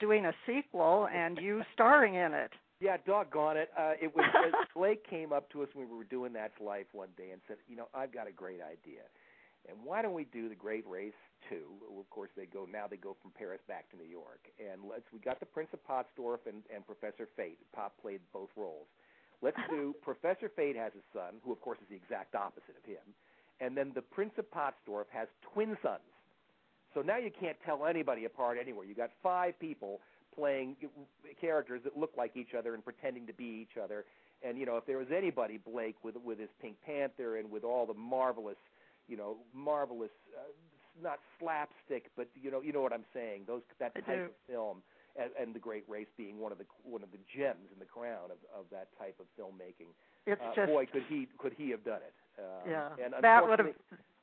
doing 0.00 0.26
a 0.26 0.32
sequel 0.46 1.08
and 1.14 1.38
you 1.38 1.62
starring 1.74 2.14
in 2.14 2.34
it. 2.34 2.50
Yeah, 2.80 2.96
doggone 3.06 3.58
it. 3.58 3.68
Uh, 3.78 3.92
it 4.00 4.14
was 4.16 4.24
Blake 4.74 5.08
came 5.08 5.32
up 5.32 5.50
to 5.52 5.62
us 5.62 5.68
when 5.74 5.88
we 5.88 5.96
were 5.96 6.04
doing 6.04 6.32
That's 6.32 6.58
Life 6.60 6.86
one 6.92 7.10
day 7.16 7.30
and 7.32 7.40
said, 7.46 7.58
you 7.68 7.76
know, 7.76 7.88
I've 7.94 8.12
got 8.12 8.26
a 8.26 8.32
great 8.32 8.60
idea. 8.60 9.04
And 9.68 9.76
why 9.84 10.00
don't 10.00 10.14
we 10.14 10.24
do 10.24 10.48
the 10.48 10.54
Great 10.54 10.86
Race 10.88 11.12
two? 11.48 11.68
Of 11.98 12.08
course, 12.08 12.30
they 12.36 12.46
go 12.46 12.66
now. 12.70 12.86
They 12.88 12.96
go 12.96 13.16
from 13.20 13.30
Paris 13.36 13.60
back 13.68 13.90
to 13.90 13.96
New 13.96 14.08
York, 14.08 14.40
and 14.58 14.80
let's. 14.88 15.04
We 15.12 15.18
got 15.18 15.38
the 15.38 15.46
Prince 15.46 15.68
of 15.72 15.84
Pottsdorf 15.84 16.48
and, 16.48 16.62
and 16.74 16.86
Professor 16.86 17.28
Fate. 17.36 17.58
Pop 17.74 17.92
played 18.00 18.20
both 18.32 18.48
roles. 18.56 18.86
Let's 19.42 19.60
do 19.68 19.94
Professor 20.02 20.50
Fate 20.56 20.76
has 20.76 20.92
a 20.96 21.04
son, 21.12 21.44
who 21.44 21.52
of 21.52 21.60
course 21.60 21.78
is 21.82 21.88
the 21.90 21.96
exact 21.96 22.34
opposite 22.34 22.76
of 22.76 22.84
him, 22.88 23.04
and 23.60 23.76
then 23.76 23.92
the 23.94 24.02
Prince 24.02 24.32
of 24.38 24.50
Pottsdorf 24.50 25.12
has 25.12 25.28
twin 25.52 25.76
sons. 25.82 26.08
So 26.94 27.02
now 27.02 27.18
you 27.18 27.30
can't 27.30 27.56
tell 27.64 27.86
anybody 27.86 28.24
apart 28.24 28.58
anywhere. 28.60 28.84
You 28.84 28.94
got 28.94 29.10
five 29.22 29.58
people 29.60 30.00
playing 30.34 30.76
characters 31.40 31.80
that 31.84 31.96
look 31.96 32.12
like 32.16 32.36
each 32.36 32.54
other 32.56 32.74
and 32.74 32.84
pretending 32.84 33.26
to 33.26 33.32
be 33.32 33.66
each 33.68 33.76
other. 33.82 34.04
And 34.42 34.58
you 34.58 34.66
know, 34.66 34.76
if 34.76 34.86
there 34.86 34.98
was 34.98 35.08
anybody, 35.14 35.58
Blake, 35.58 35.96
with 36.02 36.16
with 36.24 36.38
his 36.38 36.48
Pink 36.62 36.76
Panther 36.84 37.36
and 37.36 37.50
with 37.50 37.64
all 37.64 37.86
the 37.86 37.94
marvelous, 37.94 38.56
you 39.06 39.16
know, 39.16 39.36
marvelous, 39.54 40.10
uh, 40.36 40.42
not 41.02 41.18
slapstick, 41.38 42.10
but 42.16 42.28
you 42.40 42.50
know, 42.50 42.60
you 42.62 42.72
know 42.72 42.80
what 42.80 42.92
I'm 42.92 43.04
saying. 43.12 43.42
Those 43.46 43.62
that 43.78 43.94
type 43.94 44.06
of 44.26 44.30
film, 44.48 44.78
and, 45.20 45.30
and 45.38 45.54
the 45.54 45.58
Great 45.58 45.84
Race 45.88 46.06
being 46.16 46.40
one 46.40 46.52
of 46.52 46.58
the 46.58 46.64
one 46.84 47.02
of 47.02 47.10
the 47.12 47.18
gems 47.36 47.68
in 47.72 47.78
the 47.78 47.84
crown 47.84 48.30
of 48.32 48.38
of 48.58 48.64
that 48.72 48.88
type 48.98 49.16
of 49.20 49.26
filmmaking. 49.38 49.92
It's 50.26 50.40
Uh, 50.40 50.54
just 50.54 50.72
boy, 50.72 50.86
could 50.86 51.04
he 51.08 51.28
could 51.38 51.52
he 51.52 51.70
have 51.70 51.84
done 51.84 52.00
it? 52.00 52.14
Uh, 52.38 52.42
yeah. 52.66 53.04
and 53.04 53.14
that 53.20 53.46
would 53.46 53.58
have 53.58 53.74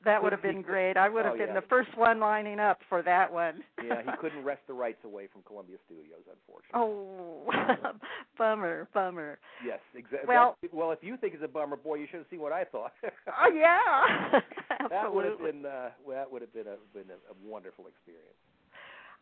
that 0.04 0.22
would 0.22 0.32
have 0.32 0.42
been 0.42 0.62
great. 0.62 0.96
I 0.96 1.08
would 1.08 1.24
have 1.24 1.34
Oh, 1.34 1.38
been 1.38 1.48
yeah. 1.48 1.60
the 1.60 1.66
first 1.68 1.96
one 1.96 2.20
lining 2.20 2.60
up 2.60 2.78
for 2.88 3.02
that 3.02 3.32
one. 3.32 3.62
yeah, 3.84 4.00
he 4.02 4.10
couldn't 4.20 4.44
wrest 4.44 4.60
the 4.66 4.72
rights 4.72 4.98
away 5.04 5.26
from 5.32 5.42
Columbia 5.42 5.76
Studios, 5.86 6.22
unfortunately. 6.30 6.72
Oh, 6.74 7.92
bummer, 8.38 8.88
bummer. 8.94 9.38
Yes, 9.66 9.80
exactly. 9.94 10.28
Well- 10.28 10.56
well, 10.72 10.92
if 10.92 11.00
you 11.02 11.16
think 11.16 11.34
it's 11.34 11.42
a 11.44 11.48
bummer, 11.48 11.76
boy, 11.76 11.96
you 11.96 12.06
should 12.10 12.18
have 12.18 12.26
seen 12.30 12.40
what 12.40 12.52
I 12.52 12.64
thought. 12.64 12.92
Oh 13.40 13.50
yeah, 13.54 14.40
absolutely. 14.70 14.88
that 14.96 15.14
would 15.14 15.24
have 15.24 15.38
been 15.38 15.66
uh, 15.66 15.90
well, 16.04 16.16
that 16.16 16.30
would 16.32 16.42
have 16.42 16.52
been 16.52 16.66
a 16.66 16.76
been 16.96 17.10
a, 17.10 17.14
a 17.32 17.34
wonderful 17.50 17.86
experience. 17.86 18.34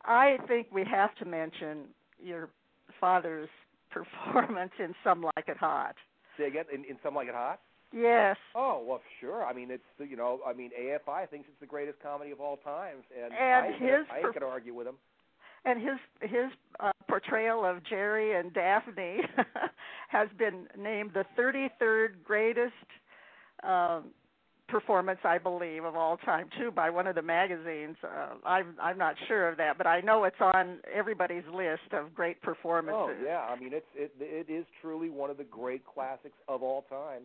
I 0.05 0.37
think 0.47 0.67
we 0.71 0.83
have 0.89 1.13
to 1.15 1.25
mention 1.25 1.85
your 2.23 2.49
father's 2.99 3.49
performance 3.91 4.71
in 4.79 4.93
Some 5.03 5.21
Like 5.21 5.47
It 5.47 5.57
Hot. 5.57 5.95
Say 6.37 6.45
again, 6.45 6.65
in, 6.73 6.81
in 6.85 6.97
Some 7.03 7.15
Like 7.15 7.27
It 7.27 7.33
Hot. 7.35 7.59
Yes. 7.93 8.35
Oh 8.55 8.83
well, 8.85 9.01
sure. 9.21 9.43
I 9.45 9.53
mean, 9.53 9.71
it's 9.71 9.83
you 9.99 10.17
know, 10.17 10.39
I 10.45 10.53
mean, 10.53 10.71
AFI 10.79 11.29
thinks 11.29 11.47
it's 11.49 11.59
the 11.59 11.65
greatest 11.65 11.99
comedy 12.01 12.31
of 12.31 12.41
all 12.41 12.57
times, 12.57 13.03
and, 13.15 13.33
And 13.33 13.65
I, 13.65 13.77
his 13.77 14.05
I 14.11 14.17
ain't 14.17 14.25
perf- 14.27 14.33
gonna 14.39 14.47
argue 14.51 14.73
with 14.73 14.87
him. 14.87 14.95
and 15.65 15.81
his 15.81 15.97
his 16.29 16.51
uh, 16.79 16.91
portrayal 17.07 17.63
of 17.65 17.83
Jerry 17.85 18.37
and 18.37 18.53
Daphne 18.53 19.19
has 20.09 20.27
been 20.37 20.67
named 20.77 21.11
the 21.13 21.25
33rd 21.39 22.23
greatest 22.25 22.73
um, 23.63 24.05
performance, 24.67 25.19
I 25.23 25.37
believe, 25.37 25.85
of 25.85 25.95
all 25.95 26.17
time 26.17 26.49
too 26.59 26.71
by 26.71 26.89
one 26.89 27.07
of 27.07 27.15
the 27.15 27.21
magazines. 27.21 27.95
Uh, 28.03 28.35
I'm 28.45 28.75
I'm 28.81 28.97
not 28.97 29.15
sure 29.29 29.47
of 29.47 29.57
that, 29.57 29.77
but 29.77 29.87
I 29.87 30.01
know 30.01 30.25
it's 30.25 30.41
on 30.41 30.79
everybody's 30.93 31.43
list 31.53 31.93
of 31.93 32.13
great 32.13 32.41
performances. 32.41 33.15
Oh 33.21 33.23
yeah, 33.25 33.39
I 33.39 33.57
mean, 33.57 33.71
it's 33.73 33.85
it 33.95 34.11
it 34.19 34.51
is 34.51 34.65
truly 34.81 35.09
one 35.09 35.29
of 35.29 35.37
the 35.37 35.45
great 35.45 35.83
classics 35.85 36.35
of 36.49 36.61
all 36.63 36.81
time, 36.89 37.21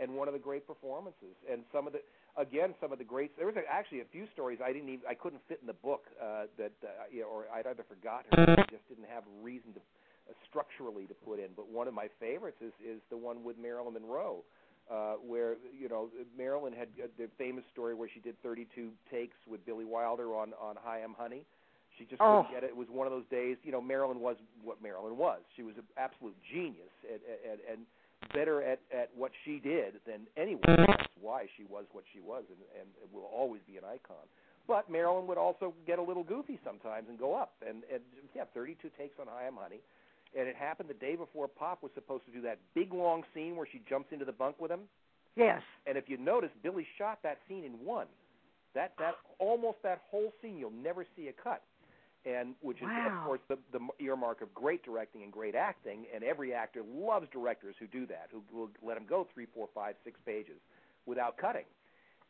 and 0.00 0.14
one 0.14 0.28
of 0.28 0.34
the 0.34 0.40
great 0.40 0.66
performances. 0.66 1.34
And 1.50 1.62
some 1.72 1.86
of 1.86 1.92
the 1.92 2.00
again, 2.36 2.74
some 2.80 2.92
of 2.92 2.98
the 2.98 3.04
greats. 3.04 3.32
There 3.36 3.46
was 3.46 3.56
actually 3.70 4.00
a 4.00 4.10
few 4.10 4.26
stories 4.32 4.58
I 4.64 4.72
didn't 4.72 4.88
even 4.88 5.06
I 5.08 5.14
couldn't 5.14 5.42
fit 5.48 5.58
in 5.60 5.66
the 5.66 5.72
book 5.84 6.02
uh, 6.20 6.46
that 6.58 6.72
uh, 6.82 6.88
you 7.12 7.22
know, 7.22 7.28
or 7.28 7.44
I'd 7.54 7.66
either 7.66 7.84
forgotten 7.88 8.30
or 8.36 8.60
I 8.60 8.64
just 8.70 8.88
didn't 8.88 9.08
have 9.12 9.24
reason 9.42 9.72
to 9.74 9.80
uh, 9.80 10.32
structurally 10.48 11.06
to 11.06 11.14
put 11.14 11.38
in. 11.38 11.48
But 11.56 11.68
one 11.68 11.86
of 11.88 11.94
my 11.94 12.08
favorites 12.20 12.58
is 12.60 12.72
is 12.84 13.00
the 13.10 13.16
one 13.16 13.44
with 13.44 13.56
Marilyn 13.58 13.94
Monroe. 13.94 14.42
Uh, 14.90 15.14
where 15.24 15.56
you 15.72 15.88
know 15.88 16.10
Marilyn 16.36 16.74
had 16.74 16.88
uh, 17.02 17.06
the 17.16 17.26
famous 17.38 17.64
story 17.72 17.94
where 17.94 18.10
she 18.12 18.20
did 18.20 18.36
32 18.42 18.90
takes 19.10 19.36
with 19.48 19.64
Billy 19.64 19.86
Wilder 19.86 20.34
on 20.36 20.52
on 20.60 20.76
Hi 20.84 21.00
I'm 21.02 21.14
Honey. 21.14 21.40
She 21.96 22.04
just 22.04 22.20
Oh. 22.20 22.42
couldn't 22.44 22.60
get 22.60 22.64
it. 22.64 22.70
It 22.70 22.76
was 22.76 22.88
one 22.90 23.06
of 23.06 23.12
those 23.14 23.24
days. 23.30 23.56
You 23.62 23.72
know, 23.72 23.80
Marilyn 23.80 24.20
was 24.20 24.36
what 24.62 24.82
Marilyn 24.82 25.16
was. 25.16 25.40
She 25.56 25.62
was 25.62 25.74
an 25.78 25.84
absolute 25.96 26.36
genius 26.52 26.92
and 27.10 27.20
and, 27.50 27.60
and 27.70 27.80
better 28.32 28.62
at 28.62 28.80
at 28.92 29.10
what 29.16 29.32
she 29.44 29.58
did 29.58 29.94
than 30.06 30.26
anyone. 30.36 30.62
That's 30.66 31.08
why 31.20 31.46
she 31.56 31.64
was 31.64 31.84
what 31.92 32.04
she 32.12 32.20
was, 32.20 32.44
and 32.48 32.88
and 33.02 33.12
will 33.12 33.28
always 33.32 33.60
be 33.66 33.76
an 33.76 33.84
icon. 33.84 34.24
But 34.66 34.90
Marilyn 34.90 35.26
would 35.26 35.38
also 35.38 35.74
get 35.86 35.98
a 35.98 36.02
little 36.02 36.24
goofy 36.24 36.58
sometimes 36.64 37.08
and 37.08 37.18
go 37.18 37.34
up. 37.34 37.52
And 37.66 37.82
and 37.92 38.02
yeah, 38.34 38.44
32 38.54 38.90
takes 38.98 39.18
on 39.20 39.26
Hi 39.28 39.46
I'm 39.46 39.56
Honey. 39.56 39.80
And 40.36 40.48
it 40.48 40.56
happened 40.56 40.88
the 40.88 40.94
day 40.94 41.14
before 41.14 41.46
Pop 41.46 41.82
was 41.82 41.92
supposed 41.94 42.26
to 42.26 42.32
do 42.32 42.40
that 42.42 42.58
big 42.74 42.92
long 42.92 43.22
scene 43.34 43.54
where 43.54 43.68
she 43.70 43.80
jumps 43.88 44.08
into 44.10 44.24
the 44.24 44.32
bunk 44.32 44.60
with 44.60 44.70
him. 44.70 44.80
Yes. 45.36 45.62
And 45.86 45.96
if 45.96 46.08
you 46.08 46.16
notice, 46.16 46.50
Billy 46.62 46.86
shot 46.98 47.20
that 47.22 47.38
scene 47.48 47.62
in 47.62 47.72
one. 47.84 48.06
That 48.74 48.94
that 48.98 49.14
almost 49.38 49.78
that 49.84 50.02
whole 50.10 50.32
scene 50.42 50.58
you'll 50.58 50.72
never 50.72 51.06
see 51.16 51.28
a 51.28 51.32
cut, 51.32 51.62
and 52.26 52.54
which 52.62 52.78
is 52.78 52.84
Wow. 52.88 53.18
of 53.20 53.26
course 53.26 53.40
the 53.48 53.58
the 53.72 53.80
earmark 54.04 54.40
of 54.40 54.52
great 54.54 54.82
directing 54.84 55.22
and 55.22 55.32
great 55.32 55.54
acting. 55.54 56.06
And 56.14 56.24
every 56.24 56.52
actor 56.54 56.82
loves 56.82 57.28
directors 57.30 57.76
who 57.78 57.86
do 57.86 58.06
that, 58.06 58.28
who 58.32 58.42
will 58.56 58.70
let 58.82 58.94
them 58.94 59.04
go 59.08 59.26
three, 59.34 59.46
four, 59.54 59.68
five, 59.74 59.94
six 60.04 60.18
pages 60.24 60.56
without 61.06 61.36
cutting. 61.36 61.66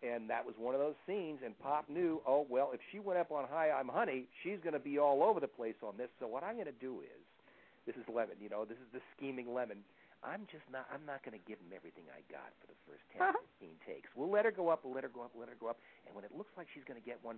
And 0.02 0.28
that 0.28 0.44
was 0.44 0.54
one 0.58 0.74
of 0.74 0.80
those 0.80 0.96
scenes. 1.06 1.40
And 1.44 1.58
Pop 1.60 1.88
knew, 1.88 2.20
oh 2.26 2.46
well, 2.50 2.70
if 2.74 2.80
she 2.92 2.98
went 2.98 3.18
up 3.18 3.30
on 3.32 3.46
High 3.48 3.70
I'm 3.70 3.88
Honey, 3.88 4.26
she's 4.42 4.58
going 4.62 4.74
to 4.74 4.82
be 4.82 4.98
all 4.98 5.22
over 5.22 5.40
the 5.40 5.48
place 5.48 5.76
on 5.82 5.96
this. 5.96 6.08
So 6.20 6.26
what 6.26 6.42
I'm 6.42 6.54
going 6.56 6.66
to 6.66 6.80
do 6.82 7.00
is, 7.00 7.22
this 7.86 7.96
is 7.96 8.04
Lemmon. 8.08 8.36
You 8.42 8.48
know, 8.48 8.64
this 8.64 8.78
is 8.78 8.88
the 8.92 9.00
scheming 9.16 9.46
Lemmon. 9.46 9.80
I'm 10.24 10.48
just 10.50 10.64
not. 10.72 10.88
I'm 10.92 11.04
not 11.04 11.20
going 11.24 11.36
to 11.36 11.44
give 11.44 11.60
him 11.60 11.68
everything 11.76 12.04
I 12.08 12.20
got 12.32 12.48
for 12.60 12.66
the 12.72 12.76
first 12.88 13.04
10, 13.12 13.20
Uh-huh. 13.20 13.36
15 13.60 13.76
takes. 13.84 14.08
We'll 14.16 14.32
let 14.32 14.44
her 14.48 14.52
go 14.52 14.68
up. 14.72 14.80
We'll 14.84 14.96
let 14.96 15.04
her 15.04 15.12
go 15.12 15.20
up. 15.20 15.30
We'll 15.36 15.44
let 15.44 15.52
her 15.52 15.60
go 15.60 15.68
up. 15.68 15.76
And 16.08 16.16
when 16.16 16.24
it 16.24 16.32
looks 16.32 16.48
like 16.56 16.66
she's 16.72 16.84
going 16.88 16.96
to 17.00 17.04
get 17.04 17.20
one, 17.20 17.36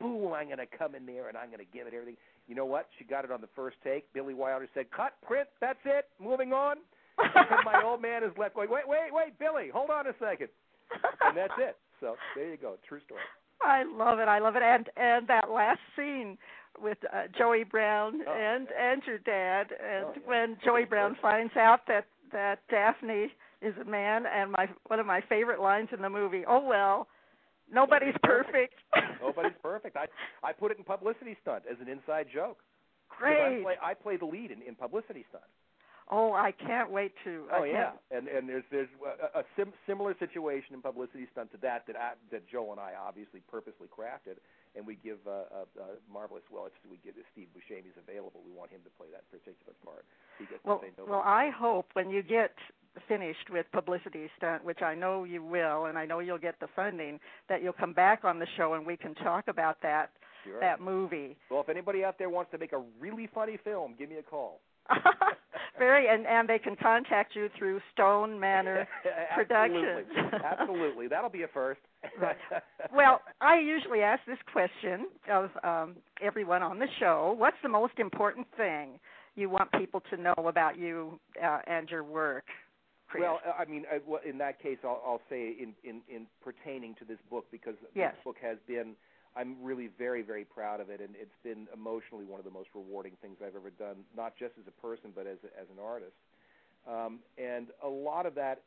boom! 0.00 0.32
I'm 0.32 0.46
going 0.46 0.58
to 0.58 0.66
come 0.66 0.94
in 0.94 1.06
there 1.06 1.28
and 1.28 1.36
I'm 1.36 1.48
going 1.48 1.58
to 1.64 1.72
give 1.72 1.86
it 1.86 1.94
everything. 1.94 2.16
You 2.46 2.54
know 2.54 2.64
what? 2.64 2.88
She 2.98 3.04
got 3.04 3.24
it 3.24 3.30
on 3.32 3.40
the 3.40 3.48
first 3.54 3.76
take. 3.84 4.12
Billy 4.12 4.34
Wilder 4.34 4.68
said, 4.74 4.90
"Cut, 4.90 5.14
print. 5.26 5.48
That's 5.60 5.78
it. 5.84 6.06
Moving 6.22 6.52
on." 6.52 6.76
and 7.18 7.64
my 7.64 7.82
old 7.84 8.00
man 8.00 8.22
is 8.22 8.30
left 8.38 8.54
going, 8.54 8.70
"Wait, 8.70 8.86
wait, 8.86 9.10
wait, 9.12 9.38
Billy, 9.38 9.70
hold 9.72 9.90
on 9.90 10.06
a 10.06 10.12
second. 10.20 10.48
And 11.22 11.36
that's 11.36 11.52
it. 11.58 11.76
So 12.00 12.14
there 12.36 12.50
you 12.50 12.56
go. 12.56 12.76
True 12.88 13.00
story. 13.04 13.20
I 13.60 13.82
love 13.82 14.20
it. 14.20 14.28
I 14.28 14.38
love 14.38 14.54
it. 14.56 14.62
And 14.62 14.88
and 14.96 15.26
that 15.28 15.50
last 15.50 15.80
scene 15.96 16.38
with 16.80 16.98
uh, 17.12 17.24
Joey 17.36 17.64
Brown 17.64 18.20
Oh, 18.26 18.32
and 18.32 18.68
and 18.80 19.02
your 19.04 19.18
dad, 19.18 19.66
and 19.82 20.04
Oh, 20.06 20.12
yeah. 20.14 20.22
when 20.24 20.56
Joey 20.64 20.84
Brown 20.84 21.16
finds 21.20 21.56
out 21.56 21.80
that 21.88 22.06
that 22.30 22.60
Daphne 22.70 23.32
is 23.60 23.74
a 23.80 23.84
man, 23.84 24.24
and 24.32 24.52
my 24.52 24.68
one 24.86 25.00
of 25.00 25.06
my 25.06 25.20
favorite 25.28 25.60
lines 25.60 25.88
in 25.92 26.00
the 26.00 26.08
movie. 26.10 26.44
Oh 26.48 26.64
well, 26.64 27.08
nobody's 27.72 28.14
Nobody's 28.14 28.14
perfect. 28.22 28.74
Nobody's 29.20 29.58
perfect. 29.62 29.96
I 29.96 30.06
I 30.42 30.52
put 30.52 30.70
it 30.72 30.78
in 30.78 30.84
publicity 30.84 31.36
stunt 31.42 31.64
as 31.70 31.76
an 31.80 31.88
inside 31.88 32.26
joke. 32.32 32.58
Great. 33.08 33.60
I 33.60 33.62
play 33.62 33.74
I 33.82 33.94
play 33.94 34.16
the 34.16 34.26
lead 34.26 34.50
in, 34.50 34.62
in 34.62 34.74
publicity 34.74 35.24
stunt. 35.28 35.44
Oh, 36.10 36.32
I 36.32 36.52
can't 36.52 36.90
wait 36.90 37.12
to. 37.24 37.44
I 37.52 37.58
Oh 37.58 37.64
yeah, 37.64 37.72
can't- 37.90 37.96
and 38.10 38.28
and 38.28 38.48
there's 38.48 38.64
there's 38.70 38.88
a, 39.34 39.40
a 39.40 39.44
sim- 39.56 39.74
similar 39.86 40.16
situation 40.18 40.74
in 40.74 40.80
publicity 40.80 41.26
stunt 41.32 41.52
to 41.52 41.58
that 41.58 41.86
that 41.86 41.96
I, 41.96 42.12
that 42.32 42.48
Joe 42.48 42.70
and 42.72 42.80
I 42.80 42.92
obviously 42.98 43.40
purposely 43.50 43.88
crafted, 43.88 44.36
and 44.76 44.86
we 44.86 44.96
give 45.02 45.18
uh, 45.26 45.48
a, 45.52 45.62
a 45.80 45.88
marvelous. 46.12 46.42
Well, 46.50 46.66
if 46.66 46.72
we 46.90 46.98
get 47.04 47.14
if 47.16 47.24
Steve 47.32 47.48
Buscemi's 47.56 47.96
available. 47.98 48.40
We 48.44 48.52
want 48.52 48.70
him 48.70 48.80
to 48.84 48.90
play 48.96 49.08
that 49.12 49.28
particular 49.30 49.74
part. 49.84 50.04
He 50.38 50.46
gets 50.46 50.64
Well, 50.64 50.78
to 50.80 50.86
say 50.86 50.92
no. 50.98 51.04
well, 51.08 51.22
I 51.24 51.50
hope 51.54 51.86
when 51.94 52.10
you 52.10 52.22
get 52.22 52.52
finished 53.06 53.50
with 53.50 53.66
publicity 53.72 54.28
stunt, 54.36 54.64
which 54.64 54.82
I 54.82 54.94
know 54.94 55.24
you 55.24 55.42
will, 55.42 55.86
and 55.86 55.96
I 55.96 56.04
know 56.06 56.18
you'll 56.18 56.38
get 56.38 56.58
the 56.60 56.68
funding, 56.74 57.20
that 57.48 57.62
you'll 57.62 57.72
come 57.72 57.92
back 57.92 58.24
on 58.24 58.38
the 58.38 58.46
show 58.56 58.74
and 58.74 58.84
we 58.86 58.96
can 58.96 59.14
talk 59.16 59.46
about 59.48 59.80
that 59.82 60.10
sure. 60.44 60.60
that 60.60 60.80
movie. 60.80 61.36
Well, 61.50 61.60
if 61.60 61.68
anybody 61.68 62.04
out 62.04 62.18
there 62.18 62.30
wants 62.30 62.50
to 62.52 62.58
make 62.58 62.72
a 62.72 62.82
really 62.98 63.28
funny 63.32 63.58
film, 63.62 63.94
give 63.98 64.08
me 64.08 64.16
a 64.16 64.22
call. 64.22 64.60
Very, 65.78 66.08
and 66.08 66.26
and 66.26 66.48
they 66.48 66.58
can 66.58 66.74
contact 66.76 67.36
you 67.36 67.48
through 67.56 67.80
Stone 67.92 68.40
Manor 68.40 68.88
Productions. 69.36 70.06
Absolutely. 70.08 70.40
Absolutely. 70.44 71.08
That'll 71.08 71.30
be 71.30 71.42
a 71.42 71.48
first. 71.48 71.80
Right. 72.20 72.36
well, 72.94 73.20
I 73.40 73.58
usually 73.58 74.00
ask 74.00 74.20
this 74.26 74.38
question 74.52 75.06
of 75.30 75.50
um, 75.64 75.96
everyone 76.22 76.62
on 76.62 76.78
the 76.78 76.86
show: 77.00 77.34
What's 77.36 77.56
the 77.62 77.68
most 77.68 77.94
important 77.98 78.46
thing 78.56 78.98
you 79.34 79.48
want 79.50 79.70
people 79.72 80.02
to 80.10 80.16
know 80.16 80.34
about 80.36 80.78
you 80.78 81.18
uh, 81.42 81.58
and 81.66 81.88
your 81.88 82.04
work? 82.04 82.44
Chris? 83.08 83.22
Well, 83.22 83.40
I 83.58 83.64
mean, 83.64 83.84
in 84.28 84.36
that 84.38 84.62
case, 84.62 84.78
I'll, 84.84 85.02
I'll 85.04 85.22
say 85.30 85.56
in, 85.60 85.72
in, 85.82 86.02
in 86.14 86.26
pertaining 86.44 86.94
to 86.96 87.04
this 87.06 87.18
book 87.30 87.46
because 87.50 87.74
Yes. 87.94 88.12
this 88.14 88.24
book 88.24 88.36
has 88.42 88.58
been, 88.66 88.94
I'm 89.34 89.56
really 89.62 89.88
very, 89.96 90.20
very 90.22 90.44
proud 90.44 90.80
of 90.80 90.90
it, 90.90 91.00
and 91.00 91.10
it's 91.16 91.34
been 91.42 91.68
emotionally 91.72 92.24
one 92.26 92.38
of 92.38 92.44
the 92.44 92.50
most 92.50 92.68
rewarding 92.74 93.12
things 93.22 93.38
I've 93.40 93.56
ever 93.56 93.70
done, 93.70 94.04
not 94.14 94.34
just 94.38 94.52
as 94.60 94.66
a 94.68 94.80
person, 94.82 95.10
but 95.14 95.26
as 95.26 95.38
a, 95.42 95.58
as 95.58 95.66
an 95.72 95.82
artist. 95.82 96.12
um, 96.86 97.20
and 97.38 97.68
a 97.82 97.88
lot 97.88 98.26
of 98.26 98.34
that 98.34 98.62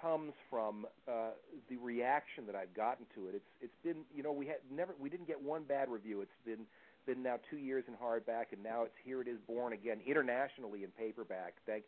comes 0.00 0.32
from 0.50 0.86
uh, 1.08 1.30
the 1.68 1.76
reaction 1.76 2.46
that 2.46 2.54
I've 2.54 2.74
gotten 2.74 3.06
to 3.14 3.28
it. 3.28 3.34
It's 3.36 3.50
it's 3.60 3.78
been 3.82 4.04
you 4.14 4.22
know 4.22 4.32
we 4.32 4.46
had 4.46 4.58
never 4.70 4.94
we 5.00 5.08
didn't 5.08 5.26
get 5.26 5.40
one 5.40 5.64
bad 5.64 5.88
review. 5.88 6.20
It's 6.20 6.40
been 6.44 6.66
been 7.06 7.22
now 7.22 7.36
two 7.50 7.58
years 7.58 7.84
in 7.88 7.94
hardback, 7.94 8.52
and 8.52 8.62
now 8.62 8.82
it's 8.82 8.96
here 9.04 9.20
it 9.20 9.28
is 9.28 9.38
born 9.46 9.72
again 9.72 10.00
internationally 10.06 10.84
in 10.84 10.90
paperback. 10.90 11.54
Thank. 11.66 11.84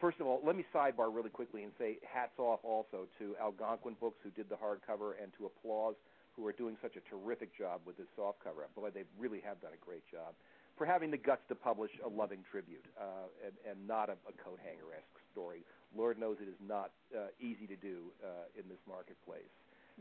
First 0.00 0.18
of 0.20 0.26
all, 0.26 0.40
let 0.44 0.56
me 0.56 0.64
sidebar 0.74 1.14
really 1.14 1.30
quickly 1.30 1.62
and 1.62 1.72
say 1.78 1.98
hats 2.02 2.38
off 2.38 2.60
also 2.64 3.06
to 3.18 3.36
Algonquin 3.40 3.94
Books 4.00 4.18
who 4.24 4.30
did 4.30 4.48
the 4.48 4.56
hardcover 4.56 5.14
and 5.22 5.32
to 5.38 5.46
Applause 5.46 5.94
who 6.36 6.44
are 6.46 6.52
doing 6.52 6.76
such 6.82 6.96
a 6.96 7.02
terrific 7.08 7.56
job 7.56 7.80
with 7.86 7.96
this 7.96 8.10
softcover. 8.18 8.66
Boy, 8.74 8.90
they 8.90 9.04
really 9.18 9.40
have 9.46 9.60
done 9.60 9.70
a 9.72 9.84
great 9.84 10.02
job 10.10 10.34
for 10.76 10.84
having 10.84 11.10
the 11.10 11.16
guts 11.16 11.42
to 11.48 11.54
publish 11.54 11.90
a 12.04 12.08
loving 12.08 12.42
tribute 12.50 12.84
uh, 12.98 13.30
and, 13.46 13.54
and 13.68 13.86
not 13.86 14.08
a, 14.08 14.18
a 14.26 14.34
coat 14.42 14.58
hanger 14.62 14.90
esque 14.90 15.18
story. 15.32 15.62
Lord 15.96 16.18
knows 16.18 16.36
it 16.40 16.48
is 16.48 16.58
not 16.66 16.90
uh, 17.14 17.26
easy 17.40 17.66
to 17.66 17.76
do 17.76 18.10
uh, 18.22 18.28
in 18.58 18.68
this 18.68 18.78
marketplace. 18.88 19.42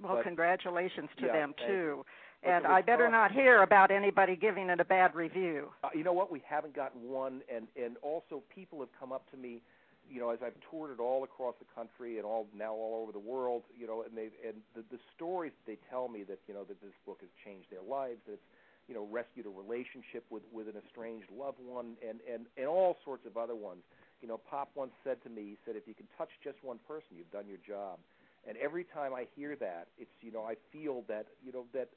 Well, 0.01 0.15
But- 0.15 0.23
congratulations 0.23 1.09
to 1.19 1.27
Yeah, 1.27 1.33
them 1.33 1.53
too. 1.67 2.05
But 2.41 2.49
And 2.49 2.67
I 2.67 2.81
better 2.81 3.09
not 3.09 3.31
hear 3.31 3.61
about 3.63 3.89
anybody 3.89 4.35
giving 4.35 4.69
it 4.69 4.79
a 4.79 4.85
bad 4.85 5.15
review. 5.15 5.71
Uh, 5.83 5.89
you 5.93 6.03
know 6.03 6.11
what? 6.11 6.29
We 6.31 6.41
haven't 6.45 6.75
gotten 6.75 7.07
one, 7.09 7.41
and 7.47 7.67
and 7.77 7.95
also 8.01 8.43
people 8.53 8.79
have 8.81 8.89
come 8.99 9.13
up 9.13 9.29
to 9.31 9.37
me, 9.37 9.61
you 10.09 10.19
know, 10.19 10.29
as 10.29 10.39
I've 10.43 10.55
toured 10.69 10.91
it 10.91 10.99
all 10.99 11.23
across 11.23 11.55
the 11.59 11.65
country 11.73 12.17
and 12.17 12.25
all 12.25 12.47
now 12.53 12.73
all 12.73 13.01
over 13.01 13.13
the 13.13 13.19
world, 13.19 13.63
you 13.79 13.87
know, 13.87 14.01
and 14.01 14.17
they 14.17 14.29
and 14.45 14.57
the 14.75 14.83
the 14.91 14.99
stories 15.15 15.53
they 15.65 15.77
tell 15.89 16.09
me 16.09 16.23
that 16.23 16.39
you 16.47 16.53
know 16.53 16.65
that 16.65 16.81
this 16.81 16.91
book 17.05 17.19
has 17.21 17.29
changed 17.45 17.69
their 17.69 17.81
lives, 17.87 18.19
that 18.25 18.33
it's 18.33 18.49
you 18.89 18.93
know 18.95 19.07
rescued 19.09 19.45
a 19.45 19.49
relationship 19.49 20.25
with 20.29 20.43
with 20.51 20.67
an 20.67 20.75
estranged 20.85 21.29
loved 21.31 21.59
one, 21.63 21.95
and 22.05 22.19
and 22.29 22.47
and 22.57 22.67
all 22.67 22.97
sorts 23.05 23.25
of 23.25 23.37
other 23.37 23.55
ones. 23.55 23.83
You 24.24 24.30
know, 24.30 24.39
Pop 24.49 24.69
once 24.74 24.93
said 25.03 25.21
to 25.24 25.30
me, 25.30 25.41
he 25.43 25.57
said, 25.65 25.76
if 25.76 25.86
you 25.86 25.93
can 25.93 26.07
touch 26.17 26.30
just 26.41 26.55
one 26.63 26.80
person, 26.88 27.11
you've 27.17 27.30
done 27.32 27.43
your 27.45 27.59
job. 27.67 27.99
And 28.47 28.55
every 28.57 28.86
time 28.86 29.13
I 29.13 29.28
hear 29.36 29.55
that, 29.57 29.88
it's 29.97 30.11
you 30.21 30.32
know 30.32 30.43
I 30.43 30.55
feel 30.71 31.03
that 31.07 31.28
you 31.45 31.51
know 31.53 31.63
that 31.74 31.89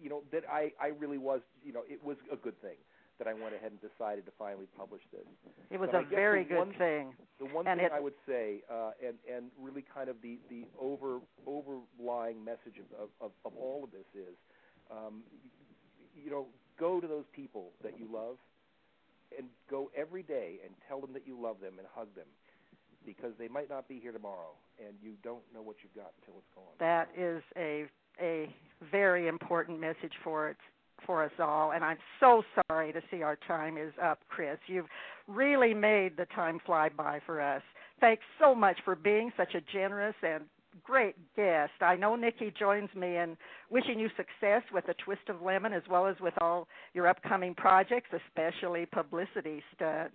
you 0.00 0.08
know 0.08 0.22
that 0.32 0.44
I 0.50 0.72
I 0.80 0.88
really 0.98 1.18
was 1.18 1.40
you 1.64 1.72
know 1.74 1.82
it 1.88 2.02
was 2.02 2.16
a 2.32 2.36
good 2.36 2.58
thing 2.62 2.76
that 3.18 3.28
I 3.28 3.34
went 3.34 3.54
ahead 3.54 3.72
and 3.72 3.80
decided 3.84 4.24
to 4.24 4.32
finally 4.38 4.64
publish 4.78 5.02
this. 5.12 5.26
It 5.70 5.78
was 5.78 5.90
But 5.92 6.04
a 6.04 6.06
very 6.06 6.44
good 6.44 6.56
one- 6.56 6.72
thing. 6.74 7.12
The 7.38 7.44
one 7.46 7.66
And 7.66 7.78
thing 7.80 7.86
it- 7.86 7.92
I 7.92 8.00
would 8.00 8.14
say, 8.26 8.62
uh, 8.70 8.92
and 9.06 9.18
and 9.30 9.50
really 9.60 9.82
kind 9.82 10.08
of 10.08 10.16
the 10.22 10.38
the 10.48 10.64
over 10.78 11.20
overlying 11.46 12.42
message 12.42 12.78
of 12.78 12.88
of, 12.98 13.08
of, 13.20 13.32
of 13.44 13.52
all 13.58 13.84
of 13.84 13.90
this 13.92 14.08
is, 14.14 14.36
um, 14.90 15.22
you 16.16 16.30
know, 16.30 16.46
go 16.78 16.98
to 16.98 17.06
those 17.06 17.26
people 17.32 17.72
that 17.82 17.98
you 17.98 18.06
love, 18.10 18.38
and 19.36 19.48
go 19.70 19.90
every 19.96 20.22
day 20.22 20.58
and 20.64 20.74
tell 20.88 21.00
them 21.00 21.12
that 21.12 21.26
you 21.26 21.40
love 21.40 21.60
them 21.60 21.74
and 21.78 21.86
hug 21.94 22.14
them, 22.14 22.26
because 23.04 23.32
they 23.38 23.48
might 23.48 23.68
not 23.70 23.88
be 23.88 23.98
here 24.00 24.12
tomorrow, 24.12 24.52
and 24.78 24.96
you 25.02 25.12
don't 25.22 25.42
know 25.54 25.62
what 25.62 25.76
you've 25.82 25.94
got 25.94 26.12
until 26.20 26.38
it's 26.38 26.54
gone. 26.54 26.74
That 26.78 27.08
is 27.16 27.42
a 27.56 27.86
a 28.20 28.52
very 28.90 29.28
important 29.28 29.80
message 29.80 30.12
for 30.22 30.50
it 30.50 30.56
for 31.06 31.24
us 31.24 31.30
all 31.38 31.72
and 31.72 31.82
I'm 31.82 31.96
so 32.18 32.42
sorry 32.68 32.92
to 32.92 33.00
see 33.10 33.22
our 33.22 33.38
time 33.48 33.78
is 33.78 33.92
up, 34.02 34.18
Chris. 34.28 34.58
You've 34.66 34.88
really 35.26 35.72
made 35.72 36.16
the 36.18 36.26
time 36.34 36.60
fly 36.66 36.90
by 36.90 37.20
for 37.24 37.40
us. 37.40 37.62
Thanks 38.00 38.22
so 38.38 38.54
much 38.54 38.76
for 38.84 38.94
being 38.94 39.32
such 39.36 39.54
a 39.54 39.60
generous 39.72 40.14
and 40.22 40.44
great 40.84 41.16
guest. 41.36 41.72
I 41.80 41.96
know 41.96 42.16
Nikki 42.16 42.52
joins 42.58 42.88
me 42.94 43.16
in 43.16 43.36
wishing 43.70 43.98
you 43.98 44.08
success 44.16 44.62
with 44.72 44.88
a 44.88 44.94
twist 44.94 45.28
of 45.28 45.36
Lemmon 45.36 45.76
as 45.76 45.82
well 45.88 46.06
as 46.06 46.16
with 46.20 46.34
all 46.40 46.68
your 46.94 47.06
upcoming 47.06 47.54
projects, 47.54 48.10
especially 48.12 48.86
publicity 48.86 49.62
stunt. 49.74 50.12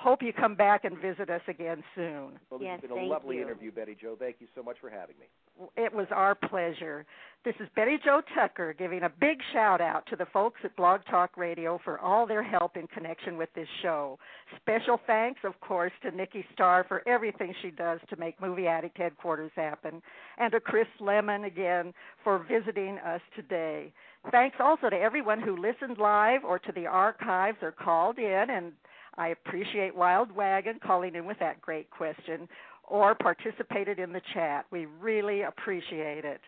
Hope 0.00 0.22
you 0.22 0.32
come 0.32 0.54
back 0.54 0.84
and 0.84 0.96
visit 0.96 1.28
us 1.28 1.40
again 1.48 1.82
soon. 1.96 2.38
Well, 2.50 2.60
this 2.60 2.66
Yes, 2.66 2.80
has 2.82 2.88
been 2.88 2.98
a 3.00 3.06
lovely 3.06 3.36
you. 3.36 3.42
interview, 3.42 3.72
Betty 3.72 3.96
Jo. 4.00 4.14
Thank 4.16 4.36
you 4.38 4.46
so 4.54 4.62
much 4.62 4.76
for 4.80 4.88
having 4.88 5.16
me. 5.18 5.26
It 5.76 5.92
was 5.92 6.06
our 6.12 6.36
pleasure. 6.36 7.04
This 7.44 7.56
is 7.58 7.68
Betty 7.74 7.98
Jo 8.04 8.22
Tucker 8.32 8.72
giving 8.74 9.02
a 9.02 9.08
big 9.08 9.42
shout 9.52 9.80
out 9.80 10.06
to 10.06 10.14
the 10.14 10.26
folks 10.26 10.60
at 10.62 10.76
Blog 10.76 11.00
Talk 11.10 11.36
Radio 11.36 11.80
for 11.82 11.98
all 11.98 12.26
their 12.28 12.44
help 12.44 12.76
in 12.76 12.86
connection 12.86 13.36
with 13.36 13.52
this 13.54 13.66
show. 13.82 14.20
Special 14.60 15.00
thanks, 15.04 15.40
of 15.42 15.60
course, 15.60 15.92
to 16.02 16.12
Nikki 16.12 16.46
Starr 16.54 16.84
for 16.84 17.02
everything 17.08 17.52
she 17.60 17.72
does 17.72 17.98
to 18.08 18.16
make 18.16 18.40
Movie 18.40 18.68
Addict 18.68 18.96
headquarters 18.96 19.50
happen, 19.56 20.00
and 20.38 20.52
to 20.52 20.60
Chris 20.60 20.86
Lemmon 21.00 21.44
again 21.44 21.92
for 22.22 22.38
visiting 22.38 22.98
us 22.98 23.20
today. 23.34 23.92
Thanks 24.30 24.58
also 24.60 24.90
to 24.90 24.96
everyone 24.96 25.40
who 25.40 25.56
listened 25.56 25.98
live 25.98 26.44
or 26.44 26.60
to 26.60 26.70
the 26.70 26.86
archives 26.86 27.58
or 27.62 27.72
called 27.72 28.18
in, 28.18 28.46
and 28.48 28.72
I 29.16 29.28
appreciate 29.28 29.94
Wild 29.94 30.30
Wagon 30.32 30.78
calling 30.84 31.14
in 31.14 31.24
with 31.24 31.38
that 31.40 31.60
great 31.60 31.90
question 31.90 32.48
or 32.84 33.14
participated 33.14 33.98
in 33.98 34.12
the 34.12 34.22
chat. 34.34 34.66
We 34.70 34.86
really 35.00 35.42
appreciate 35.42 36.24
it. 36.24 36.40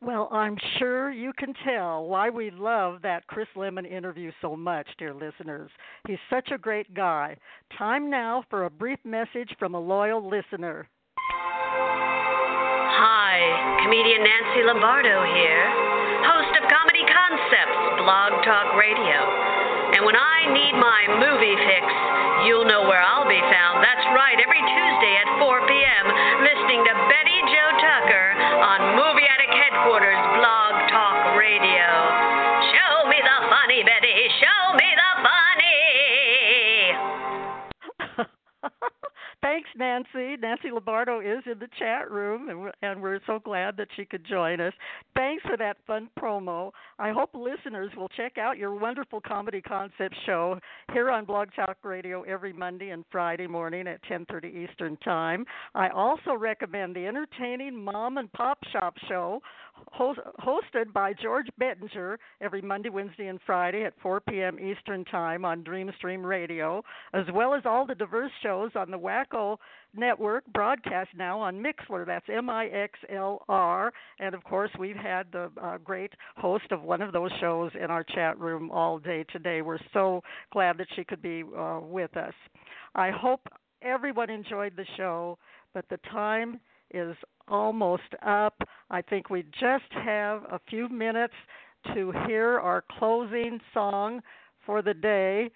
Well, 0.00 0.28
I'm 0.30 0.58
sure 0.78 1.10
you 1.10 1.32
can 1.38 1.54
tell 1.64 2.04
why 2.04 2.28
we 2.28 2.50
love 2.50 3.00
that 3.02 3.26
Chris 3.26 3.48
Lemmon 3.56 3.90
interview 3.90 4.32
so 4.42 4.54
much, 4.54 4.86
dear 4.98 5.14
listeners. 5.14 5.70
He's 6.06 6.18
such 6.28 6.50
a 6.50 6.58
great 6.58 6.92
guy. 6.94 7.38
Time 7.78 8.10
now 8.10 8.44
for 8.50 8.64
a 8.64 8.70
brief 8.70 8.98
message 9.04 9.54
from 9.58 9.74
a 9.74 9.80
loyal 9.80 10.28
listener. 10.28 10.86
Hi, 12.96 13.80
comedian 13.82 14.22
Nancy 14.22 14.62
Lombardo 14.66 15.24
here, 15.24 15.72
host 16.28 16.52
of 16.62 16.68
Comedy 16.68 17.04
Concepts 17.08 18.02
Blog 18.04 18.44
Talk 18.44 18.76
Radio. 18.76 19.53
And 19.94 20.02
when 20.02 20.18
I 20.18 20.50
need 20.50 20.74
my 20.74 21.06
movie 21.22 21.54
fix, 21.54 21.86
you'll 22.50 22.66
know 22.66 22.82
where 22.82 22.98
I'll 22.98 23.30
be 23.30 23.38
found. 23.46 23.78
That's 23.78 24.02
right, 24.10 24.34
every 24.42 24.58
Tuesday 24.58 25.14
at 25.22 25.38
4 25.38 25.70
p.m., 25.70 26.04
listening 26.42 26.82
to 26.82 26.92
Betty 27.06 27.38
Jo 27.46 27.64
Tucker 27.78 28.26
on 28.58 28.98
Movie 28.98 29.22
Addict 29.30 29.54
Headquarters 29.54 30.18
Blog 30.34 30.72
Talk 30.90 31.38
Radio. 31.38 31.86
Show 32.74 33.06
me 33.06 33.22
the 33.22 33.38
funny, 33.46 33.86
Betty. 33.86 34.14
Show 34.42 34.74
me 34.74 34.88
the 34.98 35.13
Thanks, 39.54 39.70
Nancy. 39.76 40.36
Nancy 40.42 40.72
Lombardo 40.72 41.20
is 41.20 41.44
in 41.46 41.60
the 41.60 41.68
chat 41.78 42.10
room, 42.10 42.48
and 42.48 42.60
we're, 42.60 42.72
and 42.82 43.00
we're 43.00 43.20
so 43.24 43.38
glad 43.38 43.76
that 43.76 43.86
she 43.94 44.04
could 44.04 44.26
join 44.28 44.60
us. 44.60 44.72
Thanks 45.14 45.44
for 45.44 45.56
that 45.56 45.76
fun 45.86 46.10
promo. 46.18 46.72
I 46.98 47.12
hope 47.12 47.30
listeners 47.34 47.92
will 47.96 48.08
check 48.08 48.36
out 48.36 48.58
your 48.58 48.74
wonderful 48.74 49.20
comedy 49.20 49.60
concept 49.60 50.16
show 50.26 50.58
here 50.92 51.08
on 51.08 51.24
Blog 51.24 51.50
Talk 51.54 51.76
Radio 51.84 52.22
every 52.22 52.52
Monday 52.52 52.90
and 52.90 53.04
Friday 53.12 53.46
morning 53.46 53.86
at 53.86 54.02
10:30 54.08 54.48
Eastern 54.48 54.96
Time. 54.96 55.46
I 55.76 55.88
also 55.90 56.34
recommend 56.34 56.96
the 56.96 57.06
entertaining 57.06 57.76
Mom 57.84 58.18
and 58.18 58.32
Pop 58.32 58.58
Shop 58.72 58.96
show 59.08 59.40
hosted 59.98 60.92
by 60.92 61.12
George 61.12 61.46
Bettinger 61.58 62.18
every 62.40 62.62
Monday, 62.62 62.88
Wednesday, 62.88 63.28
and 63.28 63.40
Friday 63.46 63.84
at 63.84 63.94
4 64.02 64.20
p.m. 64.20 64.58
Eastern 64.58 65.04
Time 65.04 65.44
on 65.44 65.62
Dreamstream 65.62 66.24
Radio, 66.24 66.82
as 67.12 67.24
well 67.32 67.54
as 67.54 67.62
all 67.64 67.86
the 67.86 67.94
diverse 67.94 68.32
shows 68.42 68.72
on 68.74 68.90
the 68.90 68.98
Wacko 68.98 69.56
Network 69.96 70.44
broadcast 70.52 71.10
now 71.16 71.38
on 71.38 71.62
Mixlr. 71.62 72.04
That's 72.04 72.26
M 72.28 72.50
I 72.50 72.66
X 72.66 72.98
L 73.08 73.44
R. 73.48 73.92
And 74.18 74.34
of 74.34 74.42
course, 74.42 74.70
we've 74.78 74.96
had 74.96 75.26
the 75.32 75.50
uh, 75.62 75.78
great 75.78 76.12
host 76.36 76.70
of 76.72 76.82
one 76.82 77.00
of 77.00 77.12
those 77.12 77.30
shows 77.40 77.70
in 77.80 77.90
our 77.90 78.02
chat 78.02 78.38
room 78.38 78.70
all 78.70 78.98
day 78.98 79.24
today. 79.32 79.62
We're 79.62 79.78
so 79.92 80.22
glad 80.52 80.78
that 80.78 80.88
she 80.96 81.04
could 81.04 81.22
be 81.22 81.44
uh, 81.56 81.80
with 81.80 82.16
us. 82.16 82.34
I 82.94 83.10
hope 83.10 83.40
everyone 83.82 84.30
enjoyed 84.30 84.74
the 84.76 84.86
show, 84.96 85.38
but 85.72 85.84
the 85.88 85.98
time 86.10 86.58
is 86.92 87.16
almost 87.48 88.02
up. 88.24 88.56
I 88.90 89.02
think 89.02 89.30
we 89.30 89.42
just 89.58 89.90
have 89.92 90.42
a 90.44 90.60
few 90.68 90.88
minutes 90.88 91.34
to 91.94 92.12
hear 92.26 92.58
our 92.58 92.84
closing 92.98 93.60
song 93.72 94.20
for 94.64 94.82
the 94.82 94.94
day. 94.94 95.50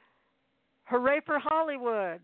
Hooray 0.85 1.21
for 1.25 1.39
Hollywood! 1.39 2.21